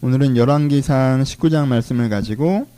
[0.00, 2.68] 오늘은 열왕기상 19장 말씀을 가지고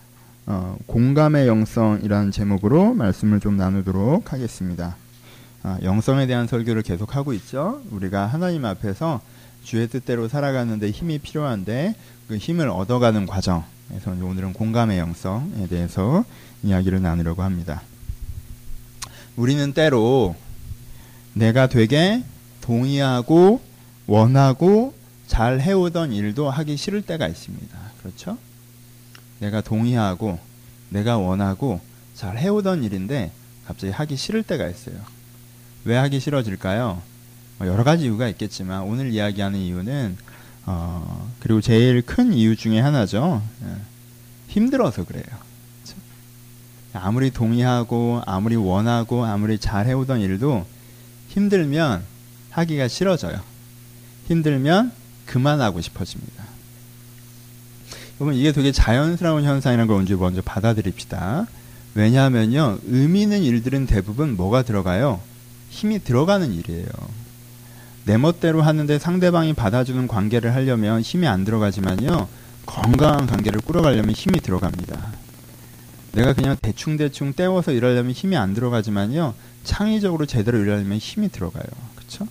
[0.47, 4.97] 어, 공감의 영성이라는 제목으로 말씀을 좀 나누도록 하겠습니다.
[5.63, 7.83] 아, 영성에 대한 설교를 계속 하고 있죠.
[7.91, 9.21] 우리가 하나님 앞에서
[9.63, 11.95] 주의 뜻대로 살아가는데 힘이 필요한데
[12.27, 16.25] 그 힘을 얻어가는 과정에서 오늘은 공감의 영성에 대해서
[16.63, 17.83] 이야기를 나누려고 합니다.
[19.37, 20.37] 우리는 때로
[21.35, 22.23] 내가 되게
[22.63, 23.61] 동의하고
[24.07, 24.95] 원하고
[25.31, 27.79] 잘 해오던 일도 하기 싫을 때가 있습니다.
[28.03, 28.37] 그렇죠?
[29.39, 30.41] 내가 동의하고
[30.89, 31.81] 내가 원하고
[32.17, 33.31] 잘 해오던 일인데
[33.65, 34.97] 갑자기 하기 싫을 때가 있어요.
[35.85, 37.01] 왜 하기 싫어질까요?
[37.59, 40.19] 뭐 여러 가지 이유가 있겠지만 오늘 이야기하는 이유는
[40.67, 43.41] 어, 그리고 제일 큰 이유 중에 하나죠.
[43.63, 43.77] 예.
[44.49, 45.23] 힘들어서 그래요.
[45.23, 46.01] 그렇죠?
[46.93, 50.67] 아무리 동의하고 아무리 원하고 아무리 잘 해오던 일도
[51.29, 52.03] 힘들면
[52.51, 53.41] 하기가 싫어져요.
[54.27, 54.99] 힘들면
[55.31, 56.45] 그만하고 싶어집니다.
[58.21, 61.47] 여러분 이게 되게 자연스러운 현상이라는 걸 먼저 먼저 받아들입시다.
[61.95, 65.21] 왜냐하면요 의미 있는 일들은 대부분 뭐가 들어가요?
[65.71, 66.87] 힘이 들어가는 일이에요.
[68.05, 72.29] 내 멋대로 하는데 상대방이 받아주는 관계를 하려면 힘이 안 들어가지만요
[72.67, 75.13] 건강한 관계를 꾸려가려면 힘이 들어갑니다.
[76.13, 81.67] 내가 그냥 대충대충 때워서 일하려면 힘이 안 들어가지만요 창의적으로 제대로 일하려면 힘이 들어가요.
[81.95, 82.27] 그렇죠?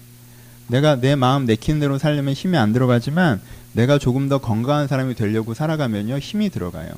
[0.69, 3.41] 내가 내 마음 내키는 대로 살려면 힘이 안 들어가지만
[3.73, 6.89] 내가 조금 더 건강한 사람이 되려고 살아가면요 힘이 들어가요.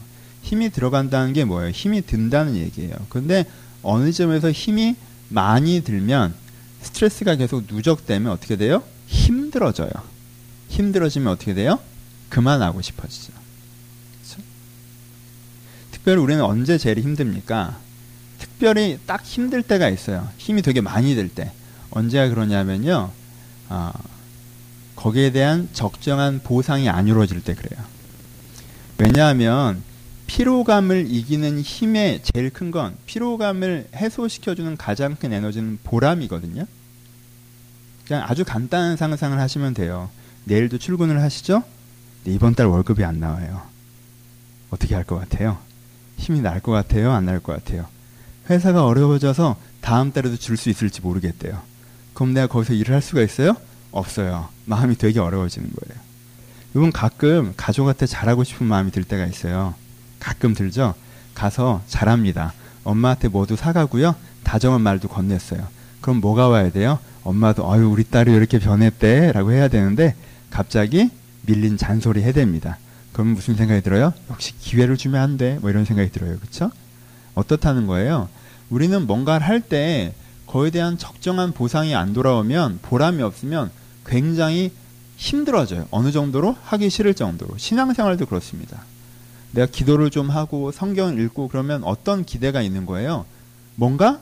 [0.44, 1.72] 힘이 들어간다는 게 뭐예요?
[1.72, 2.94] 힘이 든다는 얘기예요.
[3.10, 3.46] 근데
[3.82, 4.96] 어느 점에서 힘이
[5.30, 6.34] 많이 들면
[6.82, 8.84] 스트레스가 계속 누적되면 어떻게 돼요?
[9.08, 9.90] 힘들어져요.
[10.70, 11.80] 힘들어지면 어떻게 돼요?
[12.30, 13.34] 그만하고 싶어지죠.
[15.92, 17.78] 특별히 우리는 언제 제일 힘듭니까?
[18.40, 20.28] 특별히 딱 힘들 때가 있어요.
[20.38, 21.52] 힘이 되게 많이 들 때.
[21.92, 23.12] 언제가 그러냐면요.
[23.72, 23.94] 어,
[24.98, 27.82] 거기에 대한 적정한 보상이 안 이루어질 때 그래요.
[28.98, 29.82] 왜냐하면
[30.28, 36.66] 피로감을 이기는 힘의 제일 큰 건 피로감을 해소시켜주는 가장 큰 에너지는 보람이거든요.
[38.06, 40.10] 그냥 아주 간단한 상상을 하시면 돼요.
[40.44, 41.64] 내일도 출근을 하시죠?
[42.26, 43.62] 네, 이번 달 월급이 안 나와요.
[44.70, 45.58] 어떻게 할 것 같아요?
[46.18, 47.12] 힘이 날 것 같아요?
[47.12, 47.86] 안 날 것 같아요?
[48.50, 51.62] 회사가 어려워져서 다음 달에도 줄 수 있을지 모르겠대요.
[52.14, 53.56] 그럼 내가 거기서 일을 할 수가 있어요?
[53.92, 54.50] 없어요.
[54.66, 56.02] 마음이 되게 어려워지는 거예요.
[56.76, 59.76] 이건 가끔 가족한테 잘하고 싶은 마음이 들 때가 있어요.
[60.20, 60.94] 가끔 들죠?
[61.34, 62.54] 가서 잘합니다.
[62.84, 64.16] 엄마한테 모두 사가고요.
[64.44, 65.68] 다정한 말도 건넸어요.
[66.00, 67.00] 그럼 뭐가 와야 돼요?
[67.24, 70.16] 엄마도 어유 우리 딸이 이렇게 변했대 라고 해야 되는데
[70.50, 71.10] 갑자기
[71.44, 72.76] 밀린 잔소리 해댑니다.
[73.14, 74.14] 그럼 무슨 생각이 들어요?
[74.30, 75.60] 역시 기회를 주면 안 돼.
[75.62, 76.38] 뭐 이런 생각이 들어요.
[76.40, 76.72] 그렇죠?
[77.36, 78.30] 어떻다는 거예요?
[78.70, 80.14] 우리는 뭔가를 할때
[80.48, 83.72] 그에 대한 적정한 보상이 안 돌아오면 보람이 없으면
[84.06, 84.72] 굉장히
[85.18, 85.88] 힘들어져요.
[85.92, 87.58] 어느 정도로 하기 싫을 정도로.
[87.58, 88.84] 신앙생활도 그렇습니다.
[89.52, 93.26] 내가 기도를 좀 하고 성경을 읽고 그러면 어떤 기대가 있는 거예요?
[93.76, 94.20] 뭔가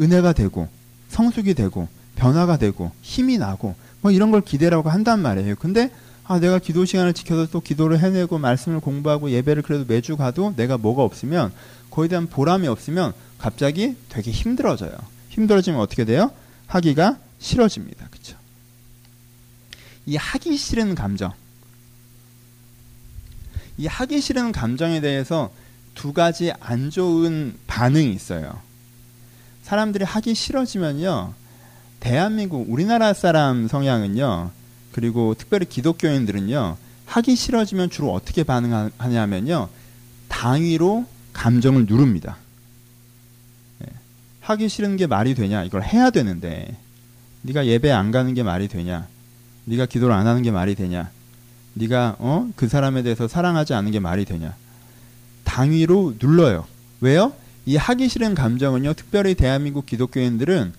[0.00, 0.68] 은혜가 되고
[1.08, 5.56] 성숙이 되고 변화가 되고 힘이 나고 뭐 이런 걸 기대라고 한단 말이에요.
[5.56, 5.90] 근데
[6.24, 10.78] 아 내가 기도 시간을 지켜서 또 기도를 해내고 말씀을 공부하고 예배를 그래도 매주 가도 내가
[10.78, 11.52] 뭐가 없으면
[11.90, 14.92] 거기에 대한 보람이 없으면 갑자기 되게 힘들어져요.
[15.30, 16.30] 힘들어지면 어떻게 돼요?
[16.66, 18.06] 하기가 싫어집니다.
[18.10, 18.36] 그렇죠?
[20.06, 21.32] 이 하기 싫은 감정.
[23.78, 25.50] 이 하기 싫은 감정에 대해서
[25.94, 28.60] 두 가지 안 좋은 반응이 있어요.
[29.62, 31.34] 사람들이 하기 싫어지면요.
[32.00, 34.50] 대한민국 우리나라 사람 성향은요.
[34.92, 36.76] 그리고 특별히 기독교인들은요.
[37.06, 39.68] 하기 싫어지면 주로 어떻게 반응하냐면요.
[40.28, 42.36] 당위로 감정을 누릅니다.
[43.82, 43.86] 예.
[44.40, 45.64] 하기 싫은 게 말이 되냐?
[45.64, 46.76] 이걸 해야 되는데
[47.42, 49.06] 네가 예배 안 가는 게 말이 되냐?
[49.64, 51.10] 네가 기도를 안 하는 게 말이 되냐?
[51.74, 52.50] 네가 어?
[52.56, 54.54] 그 사람에 대해서 사랑하지 않는 게 말이 되냐?
[55.44, 56.66] 당위로 눌러요.
[57.00, 57.32] 왜요?
[57.66, 58.94] 이 하기 싫은 감정은요.
[58.94, 60.72] 특별히 대한민국 기독교인들은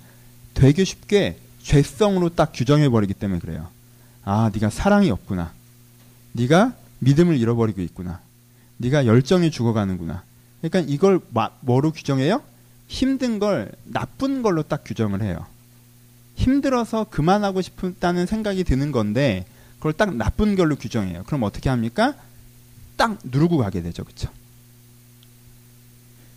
[0.53, 3.68] 되게 쉽게 죄성으로 딱 규정해 버리기 때문에 그래요.
[4.24, 5.52] 아, 네가 사랑이 없구나.
[6.34, 8.19] 네가 믿음을 잃어버리고 있구나.
[8.78, 10.24] 네가 열정이 죽어가는구나.
[10.62, 11.19] 그러니까 이걸
[11.62, 12.42] 뭐로 규정해요?
[12.88, 15.45] 힘든 걸 나쁜 걸로 딱 규정을 해요.
[16.42, 19.46] 힘들어서 그만하고 싶다는 생각이 드는 건데
[19.78, 21.24] 그걸 딱 나쁜 걸로 규정해요.
[21.26, 22.16] 그럼 어떻게 합니까?
[22.98, 24.04] 딱 누르고 가게 되죠.
[24.04, 24.30] 그렇죠?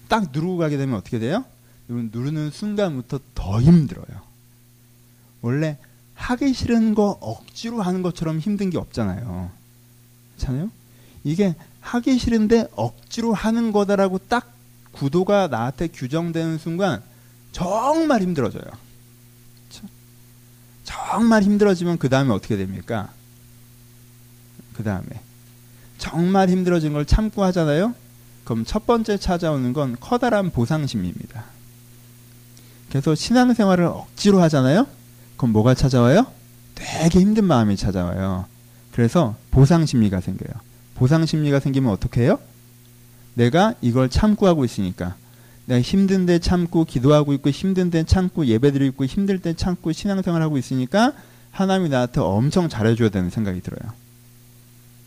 [0.09, 1.45] 딱 누르고 가게 되면 어떻게 돼요?
[1.89, 4.23] 누르는 순간부터 더 힘들어요.
[5.43, 5.79] 원래
[6.15, 9.51] 하기 싫은 거 억지로 하는 것처럼 힘든 게 없잖아요.
[10.37, 10.71] 그렇잖아요?
[11.25, 14.53] 이게 하기 싫은데 억지로 하는 거다라고 딱
[14.93, 17.03] 구도가 나한테 규정되는 순간
[17.53, 18.83] 정말 힘들어져요.
[20.84, 23.10] 정말 힘들어지면 그 다음에 어떻게 됩니까?
[24.75, 25.06] 그 다음에
[25.98, 27.94] 정말 힘들어진 걸 참고 하잖아요.
[28.44, 31.44] 그럼 첫 번째 찾아오는 건 커다란 보상심리입니다.
[32.90, 34.86] 그래서 신앙생활을 억지로 하잖아요.
[35.36, 36.26] 그럼 뭐가 찾아와요?
[36.75, 38.46] 되게 힘든 마음이 찾아와요.
[38.92, 40.52] 그래서 보상심리가 생겨요.
[40.94, 42.38] 보상심리가 생기면 어떻게 해요?
[43.34, 45.16] 내가 이걸 참고 하고 있으니까
[45.66, 50.58] 내가 힘든 데 참고 기도하고 있고 힘든 데 참고 예배드리고 있고 힘들 때 참고 신앙생활하고
[50.58, 51.12] 있으니까
[51.50, 53.93] 하나님이 나한테 엄청 잘해줘야 되는 생각이 들어요.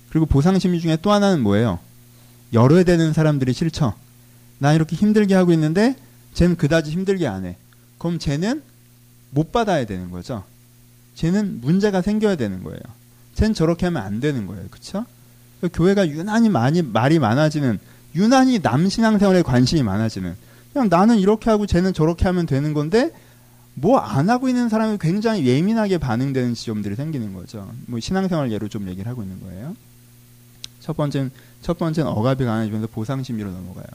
[0.09, 1.79] 그리고 보상심리 중에 또 하나는 뭐예요?
[2.53, 3.93] 열어야 되는 사람들이 싫죠.
[4.57, 5.95] 나 이렇게 힘들게 하고 있는데
[6.33, 7.55] 쟤는 그다지 힘들게 안 해.
[7.97, 8.63] 그럼 쟤는
[9.31, 10.43] 못 받아야 되는 거죠.
[11.15, 12.79] 쟤는 문제가 생겨야 되는 거예요.
[13.35, 14.65] 쟤는 저렇게 하면 안 되는 거예요.
[14.69, 15.05] 그렇죠?
[15.73, 17.79] 교회가 유난히 많이 말이 많아지는
[18.17, 20.35] 유난히 남신앙생활에 관심이 많아지는
[20.73, 23.11] 그냥 나는 이렇게 하고 쟤는 저렇게 하면 되는 건데
[23.75, 27.71] 뭐 안 하고 있는 사람이 굉장히 예민하게 반응되는 지점들이 생기는 거죠.
[27.85, 29.75] 뭐 신앙생활 예로 좀 얘기를 하고 있는 거예요.
[30.79, 31.31] 첫 번째는
[31.61, 33.85] 첫 번째는 억압이 강해지면서 보상 심리로 넘어가요.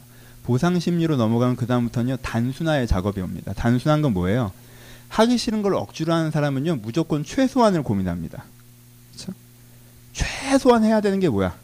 [0.44, 3.52] 보상 심리로 넘어가면 그 다음부터는요 단순화의 작업이 옵니다.
[3.54, 4.52] 단순한 건 뭐예요?
[5.08, 8.44] 하기 싫은 걸 억지로 하는 사람은요 무조건 최소한을 고민합니다.
[9.12, 9.32] 그렇죠?
[10.12, 11.56] 최소한 해야 되는 게 뭐야?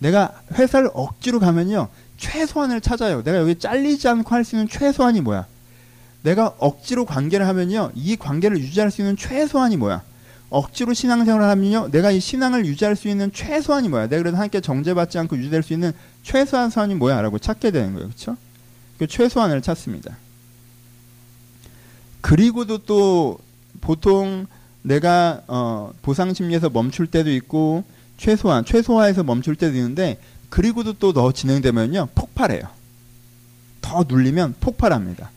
[0.00, 3.22] 내가 회사를 억지로 가면요 최소한을 찾아요.
[3.22, 5.46] 내가 여기 잘리지 않고 할 수 있는 최소한이 뭐야?
[6.22, 10.02] 내가 억지로 관계를 하면요 이 관계를 유지할 수 있는 최소한이 뭐야?
[10.50, 14.08] 억지로 신앙생활을 하면요 내가 이 신앙을 유지할 수 있는 최소한이 뭐야?
[14.08, 15.92] 내가 그래도 함께 정죄받지 않고 유지될 수 있는
[16.22, 18.36] 최소한 선이 뭐야?라고 찾게 되는 거예요, 그렇죠?
[18.98, 20.16] 그 최소한을 찾습니다.
[22.20, 23.38] 그리고도 또
[23.80, 24.46] 보통
[24.82, 27.84] 내가 어, 보상 심리에서 멈출 때도 있고
[28.20, 30.20] 최소한 최소화해서 멈출 때도 있는데
[30.50, 32.62] 그리고도 또 더 진행되면요 폭발해요.
[33.80, 35.30] 더 눌리면 폭발합니다.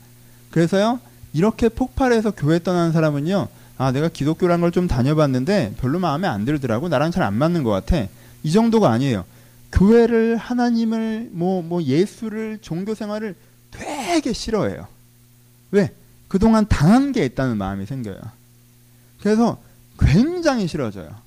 [0.51, 0.99] 그래서요
[1.31, 3.47] 이렇게 폭발해서 교회 떠나는 사람은요
[3.77, 7.71] 아 내가 기독교란 걸 좀 다녀봤는데 별로 마음에 안 들더라고 나랑 잘 안 맞는 것
[7.71, 8.05] 같아
[8.43, 9.23] 이 정도가 아니에요.
[9.71, 13.35] 교회를 하나님을 뭐뭐 뭐 예수를 종교 생활을
[13.71, 14.87] 되게 싫어해요.
[15.71, 15.91] 왜?
[16.27, 18.19] 그동안 당한 게 있다는 마음이 생겨요.
[19.21, 19.57] 그래서
[19.99, 21.22] 굉장히 싫어져요.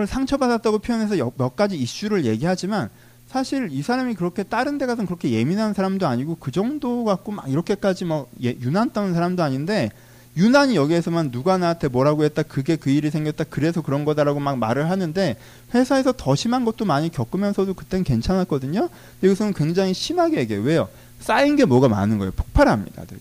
[0.00, 2.88] 그걸 상처받았다고 표현해서 몇 가지 이슈를 얘기하지만
[3.26, 7.50] 사실 이 사람이 그렇게 다른 데 가서 그렇게 예민한 사람도 아니고 그 정도 갖고 막
[7.50, 9.90] 이렇게까지 뭐 예, 유난 떠는 사람도 아닌데
[10.36, 14.88] 유난히 여기에서만 누가 나한테 뭐라고 했다 그게 그 일이 생겼다 그래서 그런 거다라고 막 말을
[14.88, 15.36] 하는데
[15.74, 18.88] 회사에서 더 심한 것도 많이 겪으면서도 그땐 괜찮았거든요.
[19.22, 20.64] 여기서는 굉장히 심하게 얘기해요.
[20.64, 20.88] 왜요?
[21.18, 22.32] 쌓인 게 뭐가 많은 거예요.
[22.32, 23.04] 폭발합니다.
[23.04, 23.20] 되게.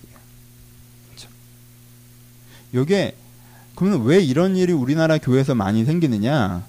[2.74, 3.16] 요게
[3.80, 6.66] 그러면 왜 이런 일이 우리나라 교회에서 많이 생기느냐?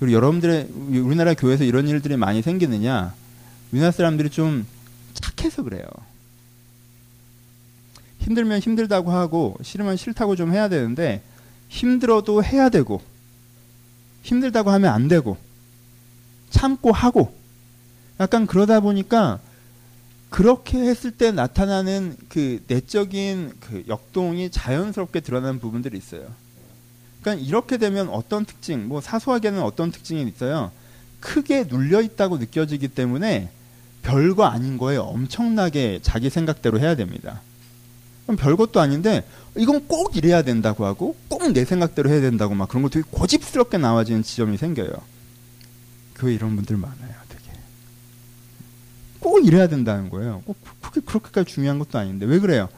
[0.00, 0.68] 그리고 여러분들의
[1.02, 3.12] 우리나라 교회에서 이런 일들이 많이 생기느냐?
[3.70, 4.66] 우리나라 사람들이 좀
[5.12, 5.84] 착해서 그래요.
[8.20, 11.20] 힘들면 힘들다고 하고 싫으면 싫다고 좀 해야 되는데
[11.68, 13.02] 힘들어도 해야 되고
[14.22, 15.36] 힘들다고 하면 안 되고
[16.48, 17.36] 참고 하고
[18.20, 19.38] 약간 그러다 보니까
[20.30, 26.42] 그렇게 했을 때 나타나는 그 내적인 그 역동이 자연스럽게 드러나는 부분들이 있어요.
[27.24, 30.70] 그러니까 이렇게 되면 어떤 특징, 뭐 사소하게는 어떤 특징이 있어요.
[31.20, 33.48] 크게 눌려 있다고 느껴지기 때문에
[34.02, 37.40] 별거 아닌 거에 엄청나게 자기 생각대로 해야 됩니다.
[38.26, 39.24] 그럼 별것도 아닌데
[39.56, 43.78] 이건 꼭 이래야 된다고 하고 꼭 내 생각대로 해야 된다고 막 그런 거 되게 고집스럽게
[43.78, 44.92] 나와지는 지점이 생겨요.
[46.16, 47.24] 교회 이런 분들 많아요.
[49.24, 50.42] 꼭 이래야 된다는 거예요.
[50.44, 52.68] 꼭 그렇게 그렇게까지 중요한 것도 아닌데 왜 그래요?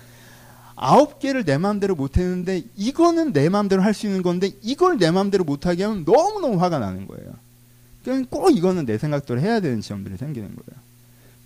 [0.76, 5.11] 아홉 개를 내 마음대로 못 했는데 이거는 내 마음대로 할 수 있는 건데 이걸 내
[5.11, 7.33] 마음대로 못 하게 하면 너무 너무 화가 나는 거예요.
[8.04, 10.83] 그러니까 꼭 이거는 내 생각대로 해야 되는 지점들이 생기는 거예요.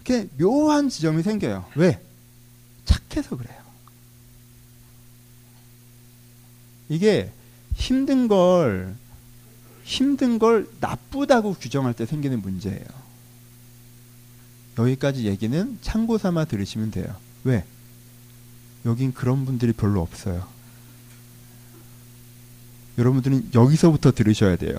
[0.04, 1.64] 이렇게 묘한 지점이 생겨요.
[1.76, 2.00] 왜?
[2.84, 3.60] 착해서 그래요.
[6.88, 7.30] 이게
[7.76, 8.94] 힘든 걸
[9.84, 12.84] 힘든 걸 나쁘다고 규정할 때 생기는 문제예요.
[14.78, 17.14] 여기까지 얘기는 참고 삼아 들으시면 돼요.
[17.44, 17.64] 왜?
[18.84, 20.46] 여긴 그런 분들이 별로 없어요.
[22.98, 24.78] 여러분들은 여기서부터 들으셔야 돼요.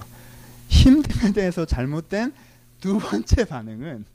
[0.70, 2.34] 힘듦에 대해서 잘못된
[2.80, 4.06] 두 번째 반응은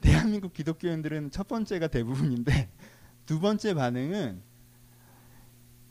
[0.00, 2.68] 대한민국 기독교인들은 첫 번째가 대부분인데
[3.26, 4.40] 두 번째 반응은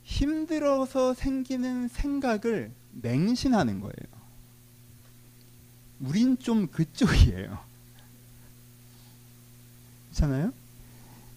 [0.03, 4.23] 힘들어서 생기는 생각을 맹신하는 거예요.
[5.99, 7.57] 우린 좀 그쪽이에요.
[10.09, 10.53] 그렇잖아요?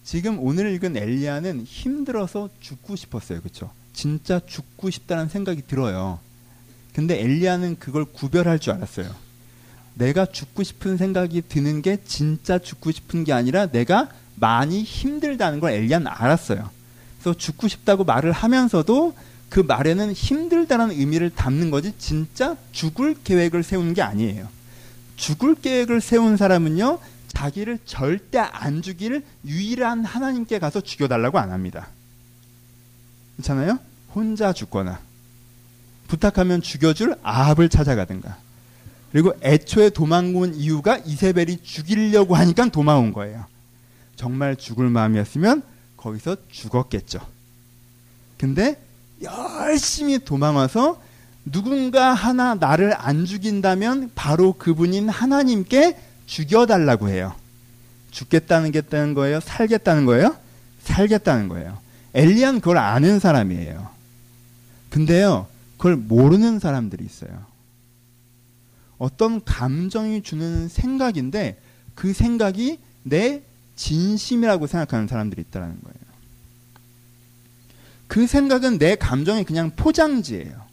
[0.07, 3.41] 지금 오늘 읽은 엘리야는 힘들어서 죽고 싶었어요.
[3.41, 3.69] 그렇죠?
[3.91, 6.19] 진짜 죽고 싶다는 생각이 들어요.
[6.93, 9.13] 근데 엘리야는 그걸 구별할 줄 알았어요.
[9.95, 15.73] 내가 죽고 싶은 생각이 드는 게 진짜 죽고 싶은 게 아니라 내가 많이 힘들다는 걸
[15.73, 16.69] 엘리야는 알았어요.
[17.19, 19.13] 그래서 죽고 싶다고 말을 하면서도
[19.49, 24.47] 그 말에는 힘들다는 의미를 담는 거지 진짜 죽을 계획을 세우는 게 아니에요.
[25.17, 26.97] 죽을 계획을 세운 사람은요.
[27.37, 31.87] 자기를 절대 안 죽일 유일한 하나님께 가서 죽여달라고 안 합니다.
[33.35, 33.77] 괜찮아요?
[34.15, 34.99] 혼자 죽거나
[36.07, 38.37] 부탁하면 죽여줄 아합을 찾아가든가
[39.11, 43.45] 그리고 애초에 도망온 이유가 이세벨이 죽이려고 하니까 도망온 거예요.
[44.15, 45.61] 정말 죽을 마음이었으면
[45.95, 47.19] 거기서 죽었겠죠.
[48.39, 48.81] 근데
[49.21, 50.99] 열심히 도망와서
[51.45, 57.33] 누군가 하나 나를 안 죽인다면 바로 그분인 하나님께 죽여달라고 해요.
[58.11, 59.39] 죽겠다는 겠다는 거예요?
[59.39, 60.37] 살겠다는 거예요?
[60.83, 61.77] 살겠다는 거예요.
[62.13, 63.89] 엘리야는 그걸 아는 사람이에요.
[64.89, 67.45] 근데요, 그걸 모르는 사람들이 있어요.
[68.97, 71.59] 어떤 감정이 주는 생각인데
[71.95, 73.41] 그 생각이 내
[73.75, 76.07] 진심이라고 생각하는 사람들이 있다는 거예요.
[78.07, 80.65] 그 생각은 내 감정의 그냥 포장지예요.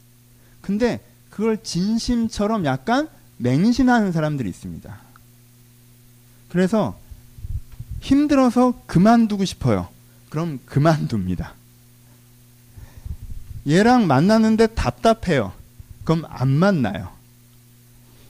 [0.60, 3.08] 근데 그걸 진심처럼 약간
[3.38, 5.04] 맹신하는 사람들이 있습니다.
[6.54, 6.96] 그래서
[8.00, 9.88] 힘들어서 그만두고 싶어요.
[10.30, 11.52] 그럼 그만둡니다.
[13.66, 15.52] 얘랑 만나는데 답답해요.
[16.04, 17.08] 그럼 안 만나요.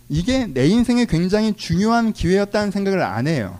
[0.08, 3.58] 이게 내 인생에 굉장히 중요한 기회였다는 생각을 안 해요.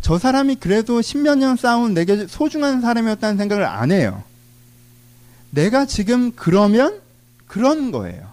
[0.00, 4.22] 저 사람이 그래도 십몇 년 싸운 내게 소중한 사람이었다는 생각을 안 해요.
[5.50, 7.00] 내가 지금 그러면
[7.48, 8.30] 그런 거예요.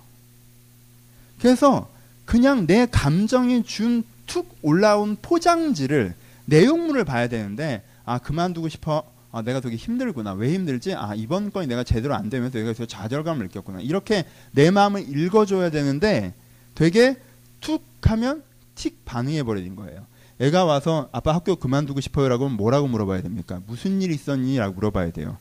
[1.39, 1.89] 그래서
[2.25, 6.13] 그냥 내 감정이 준 툭 올라온 포장지를
[6.45, 11.67] 내용물을 봐야 되는데 아 그만두고 싶어 아 내가 되게 힘들구나 왜 힘들지 아 이번 건이
[11.67, 16.33] 내가 제대로 안 되면서 저 좌절감을 느꼈구나 이렇게 내 마음을 읽어줘야 되는데
[16.73, 17.17] 되게
[17.61, 18.43] 툭 하면
[18.75, 20.05] 틱 반응해 버리는 거예요
[20.39, 25.37] 애가 와서 아빠 학교 그만두고 싶어요 라고 뭐라고 물어봐야 됩니까 무슨 일 있었니?라고 물어봐야 돼요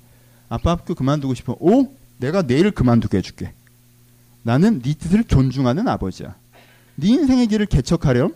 [0.49, 1.57] 아빠 학교 그만두고 싶어.
[1.59, 3.53] 오, 내가 내일 그만두게 해줄게.
[4.43, 6.37] 나는 네 뜻을 존중하는 아버지야.
[6.97, 8.35] 네 인생의 길을 개척하렴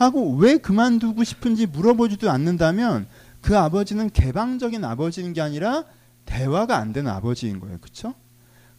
[0.00, 3.06] 하고 왜 그만두고 싶은지 물어보지도 않는다면
[3.42, 5.84] 그 아버지는 개방적인 아버지인 게 아니라
[6.24, 7.76] 대화가 안 되는 아버지인 거예요.
[7.80, 8.14] 그렇죠?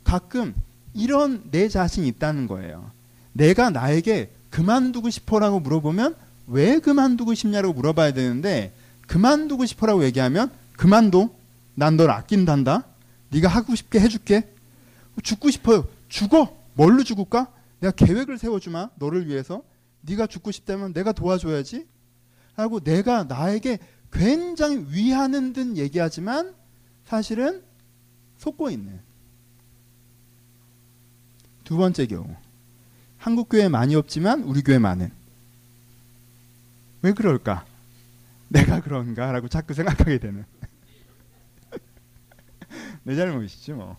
[0.03, 0.55] 가끔
[0.95, 2.89] 이런 내 자신이 있다는 거예요.
[3.33, 6.15] 내가 나에게 그만두고 싶어라고 물어보면
[6.47, 8.73] 왜 그만두고 싶냐고 물어봐야 되는데
[9.07, 11.29] 그만두고 싶어라고 얘기하면 그만둬
[11.75, 12.83] 난 널 아낀단다.
[13.29, 14.51] 네가 하고 싶게 해줄게.
[15.21, 15.85] 죽고 싶어요.
[16.09, 16.57] 죽어.
[16.73, 17.47] 뭘로 죽을까?
[17.79, 18.89] 내가 계획을 세워주마.
[18.95, 19.61] 너를 위해서.
[20.01, 21.87] 네가 죽고 싶다면 내가 도와줘야지.
[22.55, 23.79] 하고 내가 나에게
[24.11, 26.53] 굉장히 위하는 듯 얘기하지만
[27.05, 27.63] 사실은
[28.37, 28.99] 속고 있는.
[31.63, 32.35] 두 번째 경우.
[33.17, 35.11] 한국 교회 많이 없지만 우리 교회 많은.
[37.03, 37.65] 왜 그럴까?
[38.49, 40.45] 내가 그런가라고 자꾸 생각하게 되는.
[43.03, 43.95] 내 잘못이지 뭐.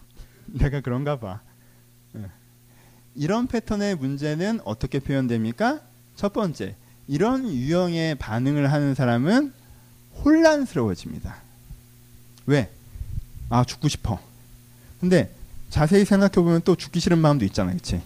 [0.47, 1.41] 내가 그런가 봐.
[2.17, 2.31] 예.
[3.15, 5.81] 이런 패턴의 문제는 어떻게 표현됩니까?
[6.17, 6.75] 첫 번째,
[7.09, 9.53] 이런 유형의 반응을 하는 사람은
[10.25, 11.37] 혼란스러워집니다.
[12.47, 12.71] 왜?
[13.51, 14.21] 아, 죽고 싶어.
[15.01, 15.35] 근데
[15.71, 18.01] 자세히 생각해보면 또 죽기 싫은 마음도 있잖아, 그치?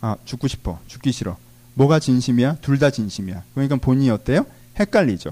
[0.00, 0.80] 아, 죽고 싶어.
[0.86, 1.36] 죽기 싫어.
[1.74, 2.56] 뭐가 진심이야?
[2.56, 3.44] 둘 다 진심이야.
[3.54, 4.46] 그러니까 본인이 어때요?
[4.78, 5.30] 헷갈리죠.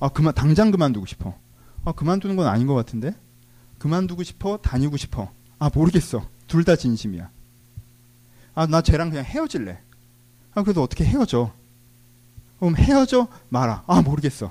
[0.00, 1.34] 아, 그만, 당장 그만두고 싶어.
[1.84, 3.14] 아, 그만두는 건 아닌 것 같은데?
[3.78, 4.58] 그만두고 싶어?
[4.58, 5.30] 다니고 싶어?
[5.58, 6.26] 아, 모르겠어.
[6.48, 7.28] 둘 다 진심이야.
[8.54, 9.78] 아, 나 쟤랑 그냥 헤어질래.
[10.56, 11.52] 아, 그래도 어떻게 헤어져?
[12.58, 13.28] 그럼 헤어져?
[13.50, 13.84] 말아.
[13.86, 14.50] 아, 모르겠어.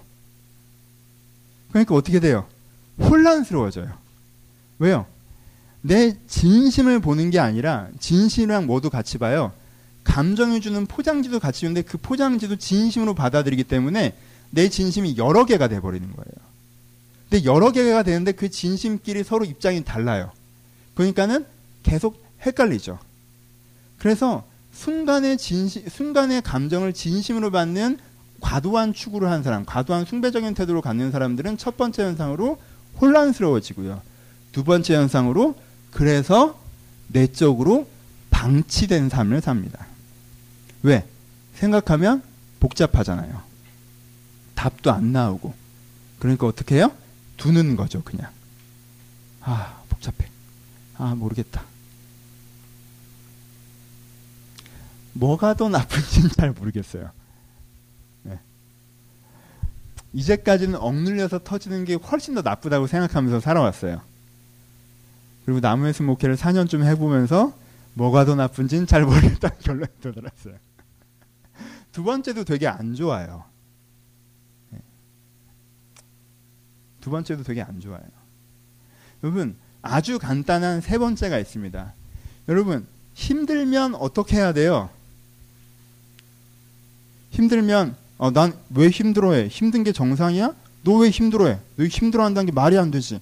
[1.70, 2.46] 그러니까 어떻게 돼요?
[3.00, 3.92] 혼란스러워져요.
[4.78, 5.08] 왜요?
[5.82, 9.52] 내 진심을 보는 게 아니라 진심이랑 모두 같이 봐요.
[10.04, 14.16] 감정이 주는 포장지도 같이 주는데 그 포장지도 진심으로 받아들이기 때문에
[14.52, 16.48] 내 진심이 여러 개가 돼버리는 거예요.
[17.30, 20.32] 근데 여러 개가 되는데 그 진심끼리 서로 입장이 달라요.
[20.94, 21.48] 그러니까는
[21.82, 23.00] 계속 헷갈리죠.
[23.98, 27.98] 그래서 순간의 진심, 순간의 감정을 진심으로 받는
[28.42, 32.60] 과도한 추구를 하는 사람, 과도한 숭배적인 태도로 갖는 사람들은 첫 번째 현상으로
[33.02, 34.02] 혼란스러워지고요.
[34.52, 35.56] 두 번째 현상으로
[35.92, 36.60] 그래서
[37.08, 37.88] 내적으로
[38.30, 39.88] 방치된 삶을 삽니다.
[40.84, 41.08] 왜?
[41.56, 42.22] 생각하면
[42.60, 43.42] 복잡하잖아요.
[44.56, 45.54] 답도 안 나오고.
[46.20, 46.92] 그러니까 어떻게 해요?
[47.38, 48.30] 두는 거죠, 그냥.
[49.42, 50.30] 아, 복잡해.
[50.98, 51.64] 아, 모르겠다.
[55.16, 57.10] 뭐가 더 나쁜지는 잘 모르겠어요.
[58.24, 58.40] 네.
[60.14, 64.02] 이제까지는 억눌려서 터지는 게 훨씬 더 나쁘다고 생각하면서 살아왔어요.
[65.46, 67.58] 그리고 나무에서 목회를 4년쯤 해보면서
[67.94, 70.56] 뭐가 더 나쁜지는 잘 모르겠다는 결론이 들었어요.
[71.92, 73.46] 두 번째도 되게 안 좋아요.
[77.00, 78.02] 두 번째도 되게 안 좋아요.
[79.24, 81.94] 여러분, 아주 간단한 세 번째가 있습니다.
[82.50, 84.90] 여러분, 힘들면 어떻게 해야 돼요?
[87.36, 89.48] 힘들면 어, 난 왜 힘들어해?
[89.50, 90.54] 힘든 게 정상이야?
[90.84, 91.60] 너 왜 힘들어해?
[91.76, 93.20] 너 힘들어한다는 게 말이 안 되지.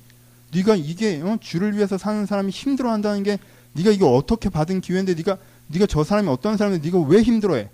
[0.54, 1.38] 네가 이게 어?
[1.42, 3.40] 주를 위해서 사는 사람이 힘들어한다는 게
[3.74, 7.70] 네가 이거 어떻게 받은 기회인데 네가 네가 저 사람이 어떤 사람인데 네가 왜 힘들어해?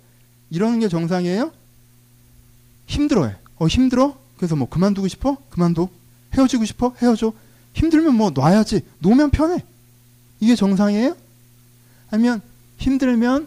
[0.50, 1.52] 이러는 게 정상이에요?
[2.86, 3.34] 힘들어해.
[3.58, 4.16] 어 힘들어?
[4.38, 5.36] 그래서 뭐 그만두고 싶어?
[5.50, 5.90] 그만둬.
[6.34, 6.94] 헤어지고 싶어?
[7.02, 7.32] 헤어져.
[7.74, 8.80] 힘들면 뭐 놔야지.
[9.00, 9.62] 놓으면 편해.
[10.40, 11.14] 이게 정상이에요?
[12.10, 12.40] 아니면
[12.78, 13.46] 힘들면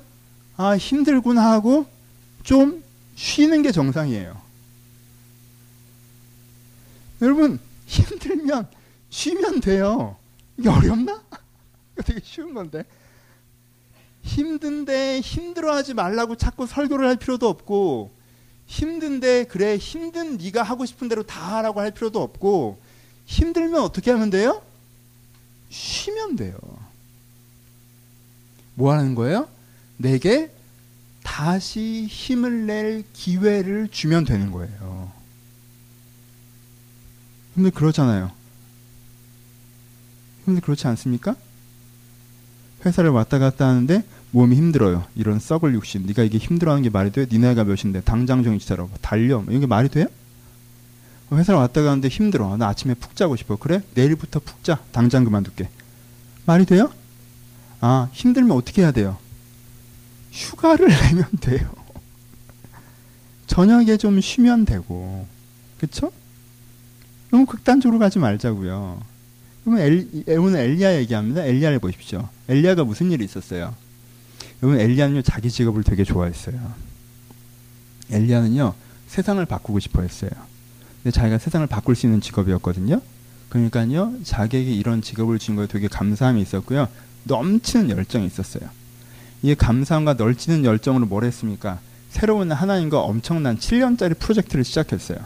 [0.58, 1.88] 아 힘들구나 하고
[2.44, 2.83] 좀
[3.16, 4.42] 쉬는 게 정상이에요.
[7.22, 8.68] 여러분 힘들면
[9.10, 10.18] 쉬면 돼요.
[10.58, 11.24] 이게 어렵나?
[11.94, 12.84] 이거 되게 쉬운 건데.
[14.24, 18.12] 힘든데 힘들어하지 말라고 자꾸 설교를 할 필요도 없고
[18.66, 22.80] 힘든데 그래 힘든 네가 하고 싶은 대로 다 하라고 할 필요도 없고
[23.26, 24.62] 힘들면 어떻게 하면 돼요?
[25.70, 26.58] 쉬면 돼요.
[28.76, 29.48] 뭐 하는 거예요?
[29.98, 30.52] 내게
[31.24, 35.12] 다시 힘을 낼 기회를 주면 되는 거예요.
[37.56, 38.32] 근데 그렇잖아요.
[40.46, 41.36] 근데 그렇지 않습니까?
[42.86, 45.06] 회사를 왔다 갔다 하는데 몸이 힘들어요.
[45.16, 46.06] 이런 썩을 육신.
[46.08, 47.26] 네가 이게 힘들어하는 게 말이 돼?
[47.26, 48.90] 네 나이가 몇인데 당장 정신 차려.
[49.02, 49.38] 달려.
[49.38, 50.08] 뭐 이런 게 말이 돼요?
[51.32, 52.58] 회사를 왔다 가는데 힘들어.
[52.58, 53.56] 나 아침에 푹 자고 싶어.
[53.56, 53.82] 그래?
[53.94, 54.80] 내일부터 푹 자.
[54.92, 55.70] 당장 그만둘게.
[56.46, 56.92] 말이 돼요?
[57.80, 59.18] 아, 힘들면 어떻게 해야 돼요?
[60.34, 61.70] 휴가를 내면 돼요.
[63.48, 65.28] 저녁에 좀 쉬면 되고.
[65.80, 66.12] 그쵸?
[67.30, 69.02] 너무 극단적으로 가지 말자고요.
[69.64, 69.84] 그러면
[70.28, 71.46] 엘, 오늘 엘리야 얘기합니다.
[71.46, 72.28] 엘리야를 보십시오.
[72.50, 73.76] 엘리야가 무슨 일이 있었어요?
[74.62, 76.74] 여러분 엘리야는요 자기 직업을 되게 좋아했어요.
[78.12, 78.74] 엘리야는요
[79.08, 80.32] 세상을 바꾸고 싶어했어요.
[81.04, 83.02] 근데 자기가 세상을 바꿀 수 있는 직업이었거든요.
[83.50, 86.88] 그러니까요 자기에게 이런 직업을 준 거에 되게 감사함이 있었고요.
[87.26, 88.70] 넘치는 열정이 있었어요.
[89.44, 91.80] 이 감사함과 넘치는 열정으로 뭘 했습니까?
[92.10, 95.20] 새로운 하나님과 엄청난 7년짜리 프로젝트를 시작했어요.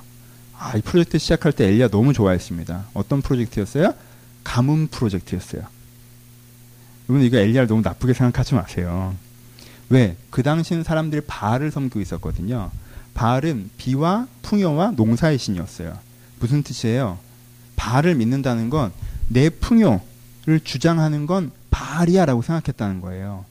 [0.57, 2.87] 아, 이 프로젝트 시작할 때 엘리야 너무 좋아했습니다.
[2.93, 3.93] 어떤 프로젝트였어요?
[4.43, 5.63] 가뭄 프로젝트였어요.
[7.09, 9.15] 여러분 이거 엘리야를 너무 나쁘게 생각하지 마세요.
[9.89, 10.17] 왜?
[10.29, 12.71] 그 당시는 사람들이 바알을 섬기고 있었거든요.
[13.13, 15.97] 바알은 비와 풍요와 농사의 신이었어요.
[16.39, 17.17] 무슨 뜻이에요?
[17.77, 18.91] 바알을 믿는다는 건
[19.29, 23.45] 내 풍요를 주장하는 건 바알이야라고 생각했다는 거예요.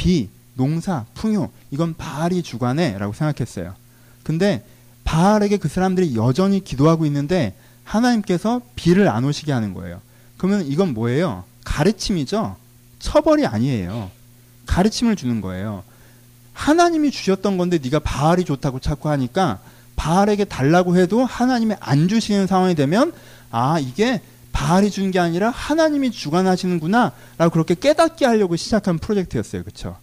[0.00, 3.74] 비, 농사, 풍요 이건 바알이 주관해라고 생각했어요.
[4.22, 4.64] 근데
[5.04, 10.00] 바알에게 그 사람들이 여전히 기도하고 있는데 하나님께서 비를 안 오시게 하는 거예요.
[10.38, 11.44] 그러면 이건 뭐예요?
[11.64, 12.56] 가르침이죠.
[12.98, 14.10] 처벌이 아니에요.
[14.64, 15.82] 가르침을 주는 거예요.
[16.54, 19.58] 하나님이 주셨던 건데 네가 바알이 좋다고 자꾸 하니까
[19.96, 23.12] 바알에게 달라고 해도 하나님이 안 주시는 상황이 되면
[23.50, 29.62] 아 이게 바알이 주는 게 아니라 하나님이 주관하시는구나 라고 그렇게 깨닫게 하려고 시작한 프로젝트였어요.
[29.62, 29.96] 그렇죠?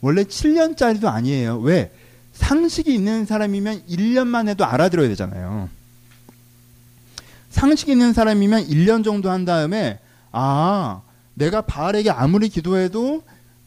[0.00, 1.58] 원래 7년짜리도 아니에요.
[1.60, 1.92] 왜?
[2.32, 5.68] 상식이 있는 사람이면 1년만 해도 알아들어야 되잖아요.
[7.50, 9.98] 상식 있는 사람이면 1년 정도 한 다음에
[10.30, 11.02] 아
[11.34, 13.22] 내가 바알에게 아무리 기도해도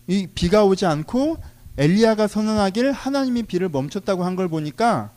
[0.07, 1.37] 이 비가 오지 않고
[1.77, 5.11] 엘리야가 선언하길 하나님이 비를 멈췄다고 한 걸 보니까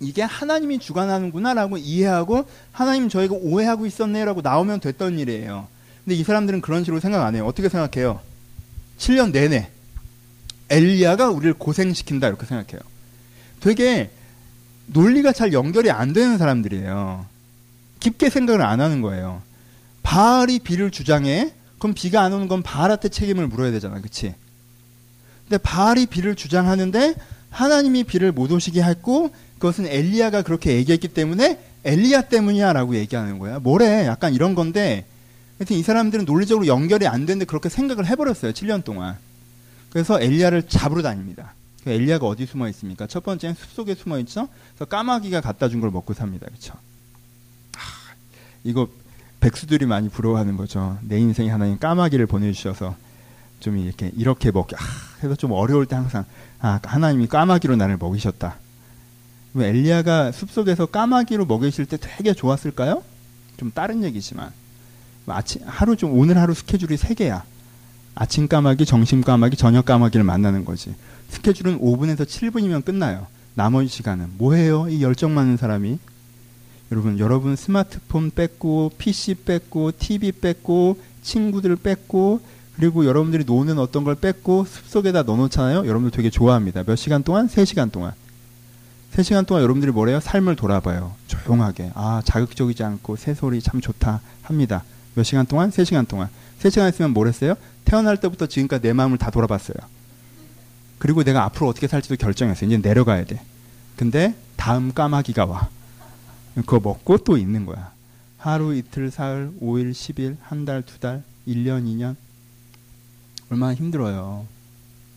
[0.00, 5.66] 이게 하나님이 주관하는구나라고 이해하고 하나님 저희가 오해하고 있었네라고 나오면 됐던 일이에요.
[6.04, 7.46] 근데 이 사람들은 그런 식으로 생각 안 해요.
[7.46, 8.20] 어떻게 생각해요?
[8.98, 9.70] 7년 내내
[10.70, 12.80] 엘리야가 우리를 고생시킨다 이렇게 생각해요.
[13.60, 14.10] 되게
[14.86, 17.26] 논리가 잘 연결이 안 되는 사람들이에요.
[18.00, 19.42] 깊게 생각을 안 하는 거예요.
[20.02, 21.52] 바알이 비를 주장해.
[21.78, 24.00] 그럼 비가 안 오는 건 바알한테 책임을 물어야 되잖아.
[24.00, 24.34] 그치?
[25.48, 27.14] 근데 바알이 비를 주장하는데
[27.50, 33.58] 하나님이 비를 못 오시게 했고 그것은 엘리야가 그렇게 얘기했기 때문에 엘리야 때문이야라고 얘기하는 거야.
[33.58, 34.06] 뭐래?
[34.06, 35.04] 약간 이런 건데
[35.58, 38.52] 하여튼 이 사람들은 논리적으로 연결이 안 되는데 그렇게 생각을 해버렸어요.
[38.52, 39.16] 7년 동안.
[39.90, 41.54] 그래서 엘리야를 잡으러 다닙니다.
[41.82, 43.06] 그 엘리야가 어디 숨어 있습니까?
[43.06, 44.48] 첫 번째는 숲속에 숨어 있죠.
[44.74, 46.46] 그래서 까마귀가 갖다 준 걸 먹고 삽니다.
[46.46, 46.74] 그렇죠?
[48.64, 48.88] 이거
[49.40, 50.98] 백수들이 많이 부러워하는 거죠.
[51.02, 52.96] 내 인생에 하나님 까마귀를 보내주셔서
[53.60, 54.80] 좀 이렇게 이렇게 먹게 아,
[55.22, 56.24] 해서 좀 어려울 때 항상
[56.60, 58.56] 아 하나님이 까마귀로 나를 먹이셨다.
[59.58, 63.02] 왜 엘리야가 숲속에서 까마귀로 먹이실 때 되게 좋았을까요?
[63.56, 64.50] 좀 다른 얘기지만
[65.24, 67.44] 뭐 아침 하루 좀 오늘 하루 스케줄이 세 개야.
[68.14, 70.94] 아침 까마귀, 점심 까마귀, 저녁 까마귀를 만나는 거지.
[71.28, 73.26] 스케줄은 5분에서 7분이면 끝나요.
[73.54, 74.86] 나머지 시간은 뭐 해요?
[74.88, 75.98] 이 열정 많은 사람이
[76.90, 82.40] 여러분, 여러분 스마트폰 뺐고, PC 뺐고, TV 뺐고, 친구들 뺐고,
[82.76, 85.86] 그리고 여러분들이 노는 어떤 걸 뺐고, 숲속에다 넣어 놓잖아요?
[85.86, 86.84] 여러분들 되게 좋아합니다.
[86.84, 87.46] 몇 시간 동안?
[87.48, 88.14] 3시간 동안.
[89.14, 90.20] 3시간 동안 여러분들이 뭐래요?
[90.20, 91.14] 삶을 돌아봐요.
[91.26, 91.92] 조용하게.
[91.94, 94.20] 아, 자극적이지 않고 새소리 참 좋다.
[94.42, 94.84] 합니다.
[95.14, 95.70] 몇 시간 동안?
[95.70, 96.28] 세 시간 동안.
[96.58, 97.54] 세 시간 있으면 뭘 했어요?
[97.84, 99.76] 태어날 때부터 지금까지 내 마음을 다 돌아봤어요.
[100.98, 102.68] 그리고 내가 앞으로 어떻게 살지도 결정했어요.
[102.68, 103.40] 이제 내려가야 돼.
[103.96, 105.68] 근데 다음 까마귀가 와.
[106.54, 107.92] 그거 먹고 또 있는 거야.
[108.36, 112.14] 하루, 이틀, 사흘, 5일, 10일, 한 달, 두 달, 1년, 2년.
[113.50, 114.46] 얼마나 힘들어요.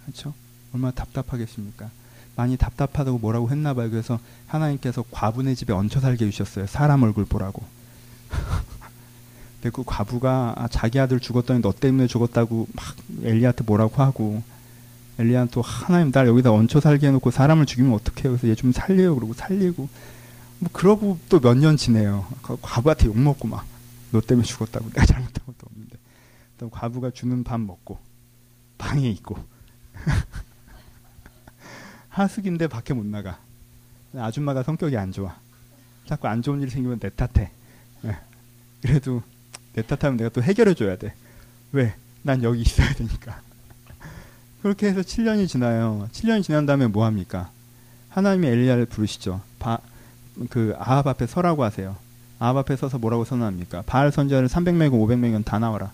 [0.06, 0.34] 그렇죠?
[0.74, 1.90] 얼마나 답답하겠습니까?
[2.36, 3.90] 많이 답답하다고 뭐라고 했나 봐요.
[3.90, 6.68] 그래서 하나님께서 과부네 집에 얹혀 살게 해주셨어요.
[6.68, 7.64] 사람 얼굴 보라고.
[9.74, 12.86] 그 과부가 아, 자기 아들 죽었더니 너 때문에 죽었다고 막
[13.24, 14.42] 엘리야한테 뭐라고 하고
[15.20, 18.32] 엘리야는 또 하나님 날 여기다 얹혀 살게 해놓고 사람을 죽이면 어떡해요.
[18.32, 19.14] 그래서 얘 좀 살려요.
[19.16, 19.88] 그러고 살리고
[20.60, 22.26] 뭐 그러고 또 몇 년 지내요.
[22.42, 23.66] 그 과부한테 욕 먹고 막
[24.12, 25.98] 너 때문에 죽었다고 내가 잘못한 것도 없는데.
[26.58, 27.98] 또 과부가 주는 밥 먹고
[28.78, 29.38] 방에 있고
[32.12, 33.40] 하숙인데 밖에 못 나가.
[34.16, 35.36] 아줌마가 성격이 안 좋아.
[36.06, 37.50] 자꾸 안 좋은 일 생기면 내 탓해.
[38.02, 38.18] 네.
[38.82, 39.24] 그래도
[39.74, 41.14] 내 탓하면 내가 또 해결해 줘야 돼.
[41.72, 41.96] 왜?
[42.22, 43.42] 난 여기 있어야 되니까.
[44.62, 46.08] 그렇게 해서 7년이 지나요.
[46.12, 47.50] 7년이 지난 다음에 뭐 합니까?
[48.10, 49.42] 하나님이 엘리야를 부르시죠.
[49.58, 49.80] 바,
[50.50, 51.96] 그 아합 앞에 서라고 하세요.
[52.40, 53.84] 아합 앞에 서서 뭐라고 선언합니까?
[53.86, 55.92] 바알 선지자를 300명이고 500명이면 다 나와라.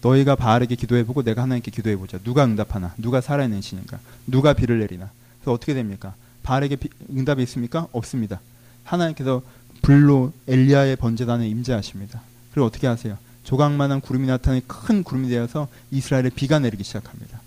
[0.00, 2.18] 너희가 바알에게 기도해보고 내가 하나님께 기도해보자.
[2.18, 2.94] 누가 응답하나?
[2.96, 3.98] 누가 살아있는 신인가?
[4.26, 5.10] 누가 비를 내리나?
[5.48, 6.14] 그래서 어떻게 됩니까?
[6.42, 7.88] 바알에게 비, 응답이 있습니까?
[7.92, 8.40] 없습니다.
[8.84, 9.42] 하나님께서
[9.80, 12.20] 불로 엘리야의 번제단에 임재하십니다.
[12.52, 13.16] 그리고 어떻게 하세요?
[13.44, 17.40] 조각만한 구름이 나타나는 큰 구름이 되어서 이스라엘에 비가 내리기 시작합니다.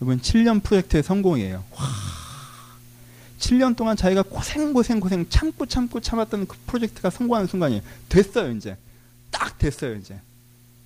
[0.00, 1.56] 이번 7년 프로젝트의 성공이에요.
[1.56, 1.86] 와,
[3.40, 7.82] 7년 동안 자기가 고생 고생 고생 참고 참고 참았던 그 프로젝트가 성공하는 순간이에요.
[8.08, 8.76] 됐어요 이제.
[9.32, 10.20] 딱 됐어요 이제.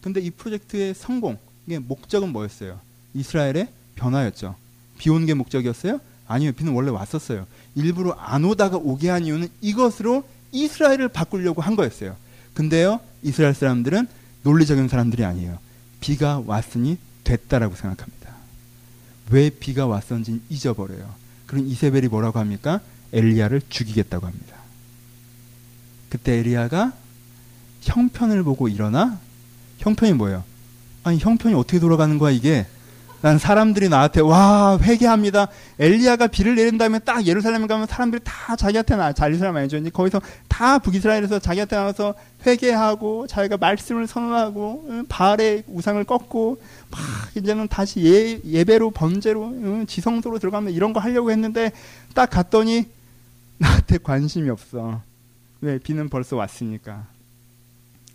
[0.00, 2.81] 근데 이 프로젝트의 성공, 이게 목적은 뭐였어요?
[3.12, 4.57] 이스라엘의 변화였죠.
[4.96, 6.00] 비 오는 게 목적이었어요?
[6.27, 7.47] 아니요, 비는 원래 왔었어요.
[7.75, 12.17] 일부러 안 오다가 오게 한 이유는 이것으로 이스라엘을 바꾸려고 한 거였어요.
[12.55, 14.07] 근데요, 이스라엘 사람들은
[14.43, 15.59] 논리적인 사람들이 아니에요.
[16.01, 18.31] 비가 왔으니 됐다라고 생각합니다.
[19.31, 21.15] 왜 비가 왔었는지 잊어버려요.
[21.47, 22.81] 그럼 이세벨이 뭐라고 합니까?
[23.13, 24.57] 엘리야를 죽이겠다고 합니다.
[26.11, 26.93] 그때 엘리야가
[27.83, 29.19] 형편을 보고 일어나
[29.79, 30.45] 형편이 뭐예요?
[31.03, 32.67] 아니 형편이 어떻게 돌아가는 거야 이게?
[33.25, 35.49] 난 사람들이 나한테 와 회개합니다.
[35.79, 39.83] 엘리야가 비를 내린 다음에 딱 예루살렘에 가면 사람들이 다 자기한테 나 자리사람 아니죠.
[39.91, 42.13] 거기서 다 북이스라엘에서 자기한테 나와서
[42.47, 46.61] 회개하고 자기가 말씀을 선언하고 응, 바알의 우상을 꺾고
[46.91, 47.01] 막
[47.35, 51.73] 이제는 다시 예, 예배로 번제로 응, 지성소로 들어가면 이런 거 하려고 했는데
[52.13, 52.85] 딱 갔더니
[53.57, 55.01] 나한테 관심이 없어.
[55.63, 57.07] 왜 비는 벌써 왔으니까.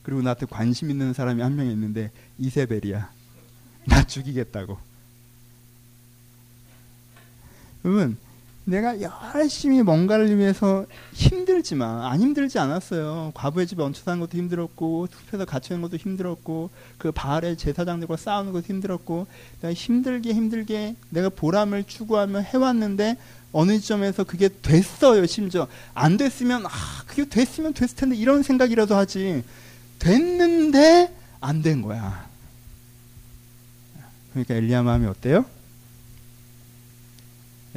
[0.04, 3.10] 그리고 나한테 관심 있는 사람이 한 명 있는데 이세벨이야.
[3.88, 4.88] 나 죽이겠다고.
[7.82, 8.18] 그러면
[8.65, 8.96] 내가
[9.36, 13.32] 열심히 뭔가를 위해서 힘들지만 안 힘들지 않았어요.
[13.34, 18.52] 과부의 집에 얹혀 사는 것도 힘들었고 숲에서 갇혀 있는 것도 힘들었고 그 바알의 제사장들과 싸우는
[18.52, 19.26] 것도 힘들었고
[19.62, 23.18] 내가 힘들게 힘들게 내가 보람을 추구하며 해왔는데
[23.54, 25.26] 어느 지점에서 그게 됐어요.
[25.26, 26.70] 심지어 안 됐으면 아
[27.08, 29.44] 그게 됐으면 됐을 텐데 이런 생각이라도 하지
[29.98, 31.12] 됐는데
[31.42, 32.28] 안 된 거야.
[34.34, 35.46] 그러니까 엘리야 마음이 어때요?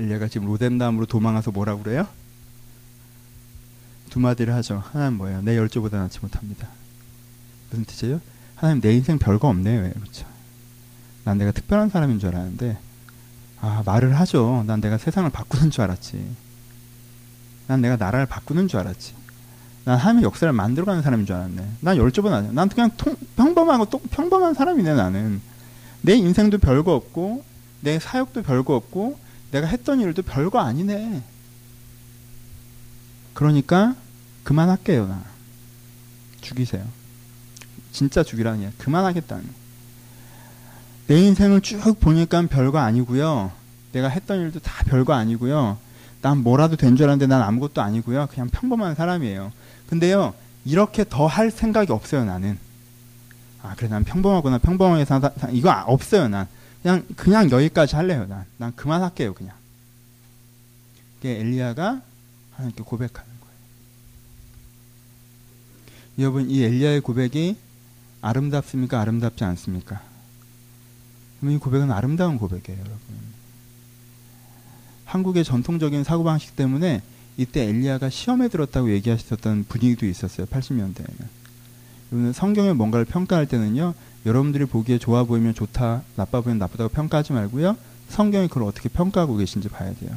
[0.03, 2.07] 엘리야가 지금 로뎀담으로 도망가서 뭐라고 그래요?
[4.11, 4.83] 두 마디를 하죠.
[4.93, 5.41] 하나님 뭐예요?
[5.43, 6.69] 내 열조보다 낫지 못합니다.
[7.71, 8.21] 무슨 뜻이에요?
[8.57, 9.91] 하나님 내 인생 별거 없네요.
[9.93, 10.27] 그렇죠.
[11.25, 12.79] 난 내가 특별한 사람인 줄 알았는데
[13.61, 14.65] 아 말을 하죠.
[14.67, 16.37] 난 내가 세상을 바꾸는 줄 알았지.
[17.69, 19.15] 난 내가 나라를 바꾸는 줄 알았지.
[19.85, 21.69] 난 하나님의 역사를 만들어가는 사람인 줄 알았네.
[21.81, 22.53] 난 열조보다 낫네.
[22.53, 25.41] 난 그냥 통, 평범하고 또 평범한 사람이네 나는.
[26.03, 27.45] 내 인생도 별거 없고
[27.81, 29.19] 내 사역도 별거 없고
[29.53, 31.23] 내가 했던 일도 별거 아니네.
[33.35, 33.95] 그러니까
[34.45, 35.23] 그만할게요, 나.
[36.41, 36.85] 죽이세요.
[37.93, 39.45] 진짜 죽이라는 게 그만하겠다는.
[41.07, 43.53] 내 인생을 쭉 보니까 별거 아니고요.
[43.93, 45.77] 내가 했던 일도 다 별거 아니고요.
[46.23, 48.29] 난 뭐라도 된 줄 알았는데 난 아무것도 아니고요.
[48.31, 49.53] 그냥 평범한 사람이에요.
[49.89, 50.35] 근데요,
[50.65, 52.59] 이렇게 더 할 생각이 없어요, 나는.
[53.63, 54.59] 아, 그래, 난 평범하구나.
[54.59, 56.49] 평범하게 사, 사, 이거 없어요, 난.
[56.83, 58.27] 그냥 그냥 여기까지 할래요.
[58.29, 59.35] 난, 난 그만할게요.
[59.35, 59.55] 그냥.
[61.17, 62.03] 그게 엘리야가
[62.53, 63.55] 하나님께 고백하는 거예요.
[66.19, 67.57] 여러분 이 엘리야의 고백이
[68.21, 69.01] 아름답습니까?
[69.01, 70.03] 아름답지 않습니까?
[71.43, 73.01] 이 고백은 아름다운 고백이에요, 여러분.
[75.05, 77.03] 한국의 전통적인 사고방식 때문에
[77.37, 80.47] 이때 엘리야가 시험에 들었다고 얘기하셨던 분위기도 있었어요.
[80.47, 82.33] 80년대에는.
[82.33, 83.95] 성경에 뭔가를 평가할 때는요.
[84.25, 87.77] 여러분들이 보기에 좋아 보이면 좋다, 나빠 보이면 나쁘다고 평가하지 말고요.
[88.09, 90.11] 성경이 그걸 어떻게 평가하고 계신지 봐야 돼요.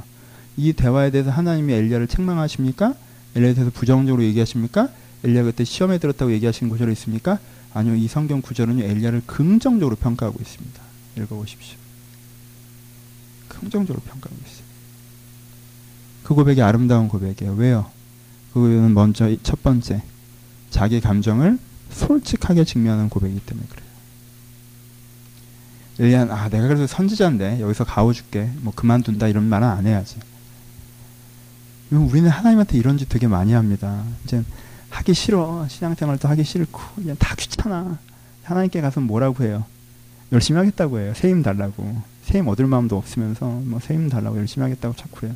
[0.57, 2.93] 이 대화에 대해서 하나님이 엘리야를 책망하십니까?
[3.35, 4.89] 엘리야에 대해서 부정적으로 얘기하십니까?
[5.23, 7.39] 엘리야 그때 시험에 들었다고 얘기하시는 구절이 있습니까?
[7.73, 10.81] 아니요, 이 성경 구절은요 엘리야를 긍정적으로 평가하고 있습니다.
[11.17, 11.77] 읽어보십시오.
[13.47, 14.65] 긍정적으로 평가하고 있어요.
[16.23, 17.53] 그 고백이 아름다운 고백이에요.
[17.53, 17.89] 왜요?
[18.53, 20.03] 그거는 먼저 첫 번째
[20.69, 21.59] 자기 감정을
[21.91, 23.84] 솔직하게 직면하는 고백이기 때문에 그래요.
[25.99, 30.17] 엘리야는 아 내가 그래서 선지자인데 여기서 가워줄게 뭐 그만둔다 이런 말은 안 해야지.
[31.91, 34.03] 우리는 하나님한테 이런 짓 되게 많이 합니다.
[34.23, 34.43] 이제
[34.89, 37.97] 하기 싫어 신앙생활도 하기 싫고 그냥 다 귀찮아.
[38.43, 39.65] 하나님께 가서 뭐라고 해요?
[40.31, 41.13] 열심히 하겠다고 해요.
[41.15, 42.01] 세임 달라고.
[42.23, 45.35] 세임 얻을 마음도 없으면서 뭐 세임 달라고 열심히 하겠다고 자꾸 해요.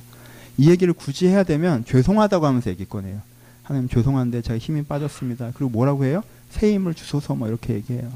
[0.58, 3.22] 이 얘기를 굳이 해야 되면 죄송하다고 하면서 얘기 꺼내요.
[3.63, 5.52] 하나님 죄송한데 제가 힘이 빠졌습니다.
[5.54, 6.24] 그리고 뭐라고 해요?
[6.50, 8.12] 새 힘을 주소서 뭐 이렇게 얘기해요.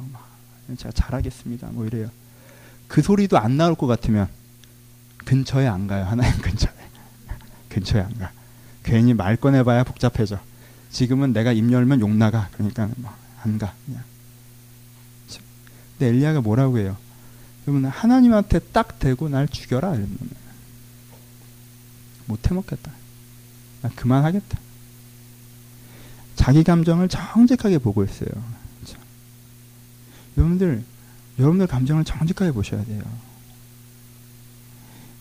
[0.75, 1.69] 제가 잘하겠습니다.
[1.71, 2.09] 뭐 이래요.
[2.87, 4.27] 그 소리도 안 나올 것 같으면
[5.25, 6.05] 근처에 안 가요.
[6.05, 6.73] 하나님 근처에.
[7.69, 8.31] 근처에 안 가.
[8.83, 10.39] 괜히 말 꺼내봐야 복잡해져.
[10.91, 12.49] 지금은 내가 입 열면 욕 나가.
[12.53, 13.73] 그러니까 뭐 안 가.
[13.85, 14.03] 그냥.
[15.97, 16.97] 근데 엘리야가 뭐라고 해요?
[17.65, 19.95] 그러면 하나님한테 딱 대고 날 죽여라.
[22.25, 22.91] 못 해먹겠다.
[23.81, 24.59] 나 그만하겠다.
[26.35, 28.29] 자기 감정을 정직하게 보고 있어요.
[28.81, 28.97] 그렇죠?
[30.37, 30.83] 여러분들,
[31.39, 33.01] 여러분들 감정을 정직하게 보셔야 돼요.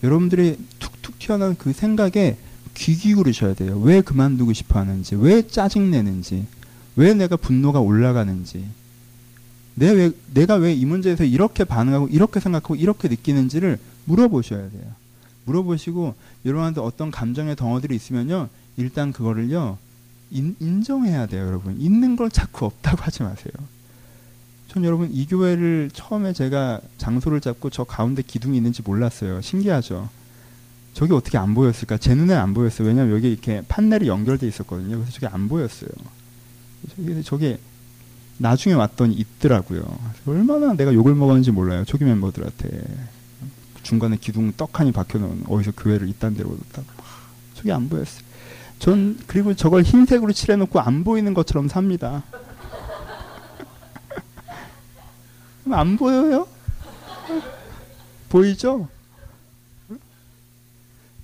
[0.03, 2.37] 여러분들이 툭툭 튀어나온 그 생각에
[2.75, 3.79] 귀 기울이셔야 돼요.
[3.79, 6.45] 왜 그만두고 싶어 하는지, 왜 짜증내는지,
[6.95, 8.65] 왜 내가 분노가 올라가는지,
[9.75, 14.83] 내 왜, 내가 왜 이 문제에서 이렇게 반응하고, 이렇게 생각하고, 이렇게 느끼는지를 물어보셔야 돼요.
[15.45, 18.49] 물어보시고 여러분한테 어떤 감정의 덩어들이 있으면요.
[18.77, 19.77] 일단 그거를요.
[20.31, 21.79] 인, 인정해야 돼요, 여러분.
[21.79, 23.51] 있는 걸 자꾸 없다고 하지 마세요.
[24.73, 29.39] 전 여러분 이 교회를 처음에 제가 장소를 잡고 저 가운데 기둥이 있는지 몰랐어요.
[29.41, 30.09] 신기하죠.
[30.93, 31.97] 저게 어떻게 안 보였을까?
[31.97, 32.87] 제 눈에 안 보였어요.
[32.87, 34.97] 왜냐면 여기 이렇게 판넬이 연결돼 있었거든요.
[34.97, 35.89] 그래서 저게 안 보였어요.
[36.95, 37.59] 저게, 저게
[38.39, 39.83] 나중에 왔더니 있더라고요.
[40.25, 41.85] 얼마나 내가 욕을 먹었는지 몰라요.
[41.85, 42.83] 초기 멤버들한테.
[43.83, 46.87] 중간에 기둥 떡하니 박혀놓은 어디서 교회를 이딴 데로 놓다가
[47.53, 48.23] 저게 안 보였어요.
[48.79, 52.23] 전 그리고 저걸 흰색으로 칠해놓고 안 보이는 것처럼 삽니다.
[55.71, 56.47] 안 보여요?
[58.29, 58.89] 보이죠?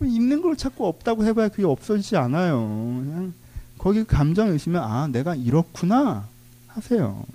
[0.01, 2.57] 있는 걸 자꾸 없다고 해봐야 그게 없어지지 않아요.
[3.03, 3.33] 그냥
[3.77, 6.27] 거기 감정이 있으면 아 내가 이렇구나
[6.67, 7.25] 하세요.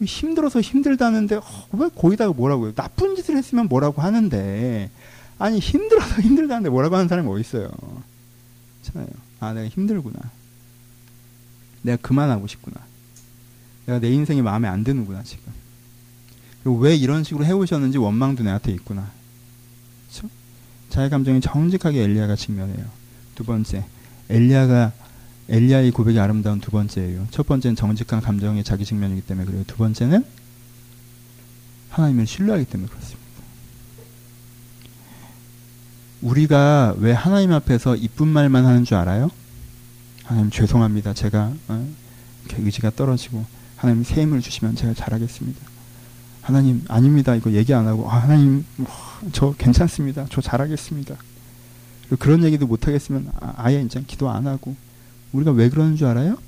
[0.00, 2.74] 힘들어서 힘들다는데 어, 왜 거기다가 뭐라고 해요?
[2.74, 4.90] 나쁜 짓을 했으면 뭐라고 하는데
[5.38, 7.70] 아니 힘들어서 힘들다는데 뭐라고 하는 사람이 어디 있어요?
[8.82, 9.08] 그렇잖아요.
[9.40, 10.18] 아 내가 힘들구나.
[11.82, 12.76] 내가 그만하고 싶구나.
[13.86, 15.52] 내가 내 인생이 마음에 안 드는구나 지금.
[16.74, 19.10] 왜 이런 식으로 해오셨는지 원망도 내한테 있구나.
[20.08, 20.28] 그렇죠?
[20.90, 22.86] 자의 감정이 정직하게 엘리야가 직면해요.
[23.34, 23.84] 두 번째,
[24.28, 24.92] 엘리야가
[25.48, 27.26] 엘리야의 고백이 아름다운 두 번째예요.
[27.30, 29.64] 첫 번째는 정직한 감정의 자기 측면이기 때문에 그래요.
[29.66, 30.24] 두 번째는
[31.90, 33.18] 하나님을 신뢰하기 때문에 그렇습니다.
[36.20, 39.30] 우리가 왜 하나님 앞에서 이쁜 말만 하는 줄 알아요?
[40.24, 41.14] 하나님 죄송합니다.
[41.14, 41.88] 제가 어?
[42.58, 43.44] 의지가 떨어지고
[43.76, 45.77] 하나님 새 힘을 주시면 제가 잘하겠습니다.
[46.48, 47.34] 하나님 아닙니다.
[47.34, 48.88] 이거 얘기 안 하고 아, 하나님 뭐,
[49.32, 50.24] 저 괜찮습니다.
[50.30, 51.14] 저 잘하겠습니다.
[52.18, 54.74] 그런 얘기도 못 하겠으면 아, 아예 이제 기도 안 하고
[55.32, 56.38] 우리가 왜 그러는 줄 알아요?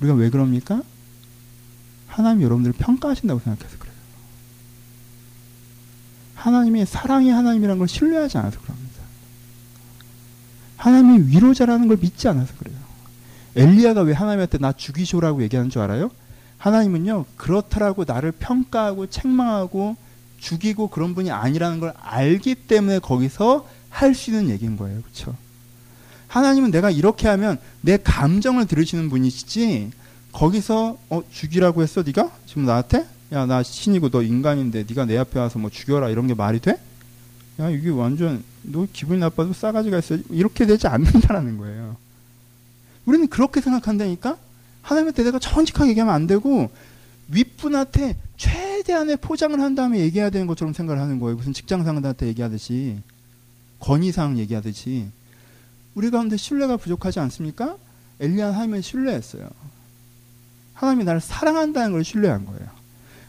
[0.00, 0.82] 우리가 왜 그럽니까?
[2.08, 3.94] 하나님 여러분들을 평가하신다고 생각해서 그래요.
[6.34, 9.00] 하나님이 사랑의 하나님이라는 걸 신뢰하지 않아서 그럽니다.
[10.76, 12.76] 하나님이 위로자라는 걸 믿지 않아서 그래요.
[13.56, 16.10] 엘리야가 왜 하나님한테 나 죽이쇼라고 얘기하는 줄 알아요?
[16.62, 19.96] 하나님은요 그렇다라고 나를 평가하고 책망하고
[20.38, 25.34] 죽이고 그런 분이 아니라는 걸 알기 때문에 거기서 할 수 있는 얘기인 거예요, 그렇죠?
[26.28, 29.90] 하나님은 내가 이렇게 하면 내 감정을 들으시는 분이시지
[30.30, 35.40] 거기서 어 죽이라고 했어 네가 지금 나한테 야 나 신이고 너 인간인데 네가 내 앞에
[35.40, 36.78] 와서 뭐 죽여라 이런 게 말이 돼?
[37.58, 41.96] 야 이게 완전 너 기분이 나빠도 싸가지가 있어 이렇게 되지 않는다라는 거예요.
[43.04, 44.36] 우리는 그렇게 생각한다니까
[44.82, 46.70] 하나님한테 내가 정직하게 얘기하면 안 되고
[47.28, 51.36] 윗분한테 최대한의 포장을 한 다음에 얘기해야 되는 것처럼 생각을 하는 거예요.
[51.36, 52.98] 무슨 직장 상사한테 얘기하듯이
[53.78, 55.06] 건의사항 얘기하듯이
[55.94, 57.76] 우리 가운데 신뢰가 부족하지 않습니까?
[58.20, 59.48] 엘리야 하나님을 신뢰했어요.
[60.74, 62.66] 하나님이 나를 사랑한다는 걸 신뢰한 거예요.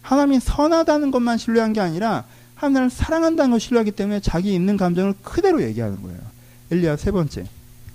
[0.02, 5.13] 하나님이 선하다는 것만 신뢰한 게 아니라 하나님 나를 사랑한다는 걸 신뢰하기 때문에 자기 있는 감정을
[5.24, 6.20] 그대로 얘기하는 거예요.
[6.72, 7.46] 엘리야 세 번째.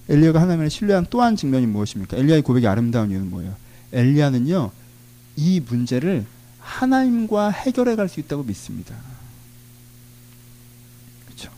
[0.08, 2.16] 엘리야가 하나님을 신뢰한 또한 측면이 무엇입니까?
[2.16, 3.54] 엘리야의 고백이 아름다운 이유는 뭐예요?
[3.92, 4.70] 엘리야는요.
[5.36, 6.24] 이 문제를
[6.60, 8.94] 하나님과 해결해 갈 수 있다고 믿습니다.
[11.26, 11.50] 그렇죠?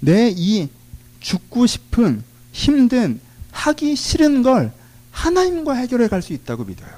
[0.00, 0.68] 내 이
[1.20, 2.22] 죽고 싶은
[2.52, 3.20] 힘든
[3.52, 4.72] 하기 싫은 걸
[5.10, 6.88] 하나님과 해결해 갈 수 있다고 믿어요.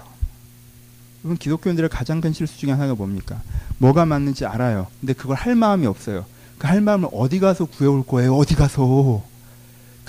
[1.22, 3.42] 여러분 기독교인들의 가장 큰 실수 중에 하나가 뭡니까?
[3.78, 4.86] 뭐가 맞는지 알아요.
[5.00, 6.24] 근데 그걸 할 마음이 없어요.
[6.58, 8.34] 그 할 마음을 어디 가서 구해올 거예요?
[8.36, 9.22] 어디 가서?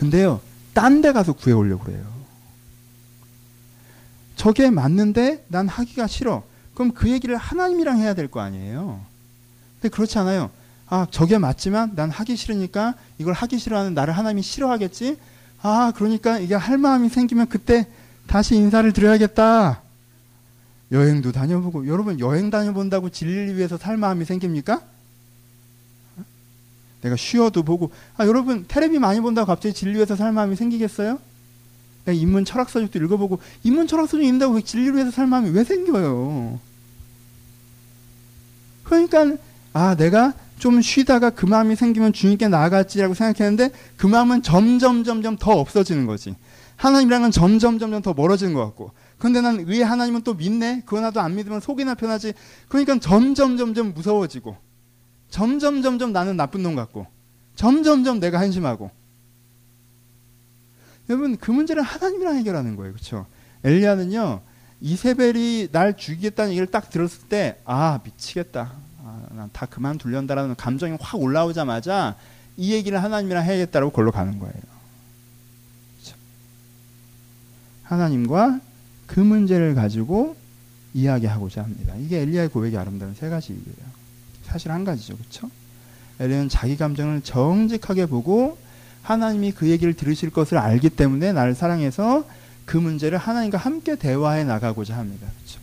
[0.01, 0.41] 근데요,
[0.73, 2.03] 딴 데 가서 구해오려고 그래요.
[4.35, 6.41] 저게 맞는데 난 하기가 싫어.
[6.73, 8.99] 그럼 그 얘기를 하나님이랑 해야 될 거 아니에요.
[9.79, 10.49] 근데 그렇지 않아요.
[10.87, 15.17] 아, 저게 맞지만 난 하기 싫으니까 이걸 하기 싫어하는 나를 하나님이 싫어하겠지?
[15.61, 17.85] 아, 그러니까 이게 할 마음이 생기면 그때
[18.25, 19.81] 다시 인사를 드려야겠다.
[20.91, 24.81] 여행도 다녀보고 여러분 여행 다녀본다고 진리를 위해서 살 마음이 생깁니까?
[27.01, 31.19] 내가 쉬어도 보고 아 여러분 테레비 많이 본다고 갑자기 진리 위해서 살 마음이 생기겠어요?
[32.05, 36.59] 내가 인문 철학서적도 읽어보고 인문 철학서적 읽는다고 진리를 위해서 살 마음이 왜 생겨요?
[38.83, 39.37] 그러니까
[39.73, 45.53] 아 내가 좀 쉬다가 그 마음이 생기면 주님께 나아갔지라고 생각했는데 그 마음은 점점 점점 더
[45.53, 46.35] 없어지는 거지.
[46.75, 50.81] 하나님이랑은 점점 점점 더 멀어지는 것 같고 근데 난 왜 하나님은 또 믿네?
[50.85, 52.33] 그거 나도 안 믿으면 속이나 편하지.
[52.67, 54.55] 그러니까 점점 점점 무서워지고
[55.31, 57.07] 점점 점점 나는 나쁜 놈 같고
[57.55, 58.91] 점점 점 내가 한심하고
[61.09, 62.93] 여러분 그 문제를 하나님이랑 해결하는 거예요.
[62.93, 63.25] 그렇죠?
[63.63, 64.41] 엘리야는요.
[64.81, 68.71] 이세벨이 날 죽이겠다는 얘기를 딱 들었을 때 아 미치겠다.
[69.03, 72.15] 아, 난다 그만 둘련다라는 감정이 확 올라오자마자
[72.57, 74.53] 이 얘기를 하나님이랑 해야겠다라고 걸로 가는 거예요.
[74.53, 76.17] 그렇죠?
[77.83, 78.59] 하나님과
[79.07, 80.35] 그 문제를 가지고
[80.93, 81.95] 이야기하고자 합니다.
[81.95, 83.90] 이게 엘리야의 고백이 아름다운 세 가지 이유예요.
[84.51, 85.15] 사실 한 가지죠.
[85.15, 85.49] 그렇죠?
[86.19, 88.57] 엘리야는 자기 감정을 정직하게 보고
[89.01, 92.25] 하나님이 그 얘기를 들으실 것을 알기 때문에 나를 사랑해서
[92.65, 95.27] 그 문제를 하나님과 함께 대화해 나가고자 합니다.
[95.37, 95.61] 그렇죠?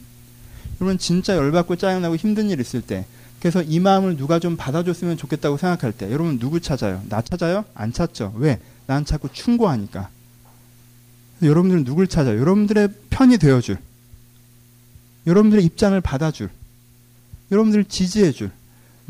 [0.81, 3.05] 여러분 진짜 열받고 짜증나고 힘든 일 있을 때
[3.41, 7.03] 그래서 이 마음을 누가 좀 받아줬으면 좋겠다고 생각할 때 여러분 누구 찾아요?
[7.09, 7.65] 나 찾아요?
[7.75, 8.33] 안 찾죠.
[8.37, 8.59] 왜?
[8.87, 10.09] 난 자꾸 충고하니까.
[11.43, 12.41] 여러분들은 누굴 찾아요?
[12.41, 13.79] 여러분들의 편이 되어줄.
[15.27, 16.49] 여러분들의 입장을 받아줄.
[17.53, 18.51] 여러분들을 지지해줄.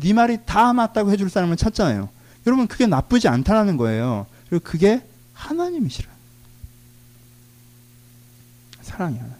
[0.01, 2.09] 네 말이 다 맞다고 해줄 사람을 찾잖아요.
[2.47, 4.25] 여러분 그게 나쁘지 않다라는 거예요.
[4.49, 6.09] 그리고 그게 하나님이시라.
[8.81, 9.37] 사랑이 하나.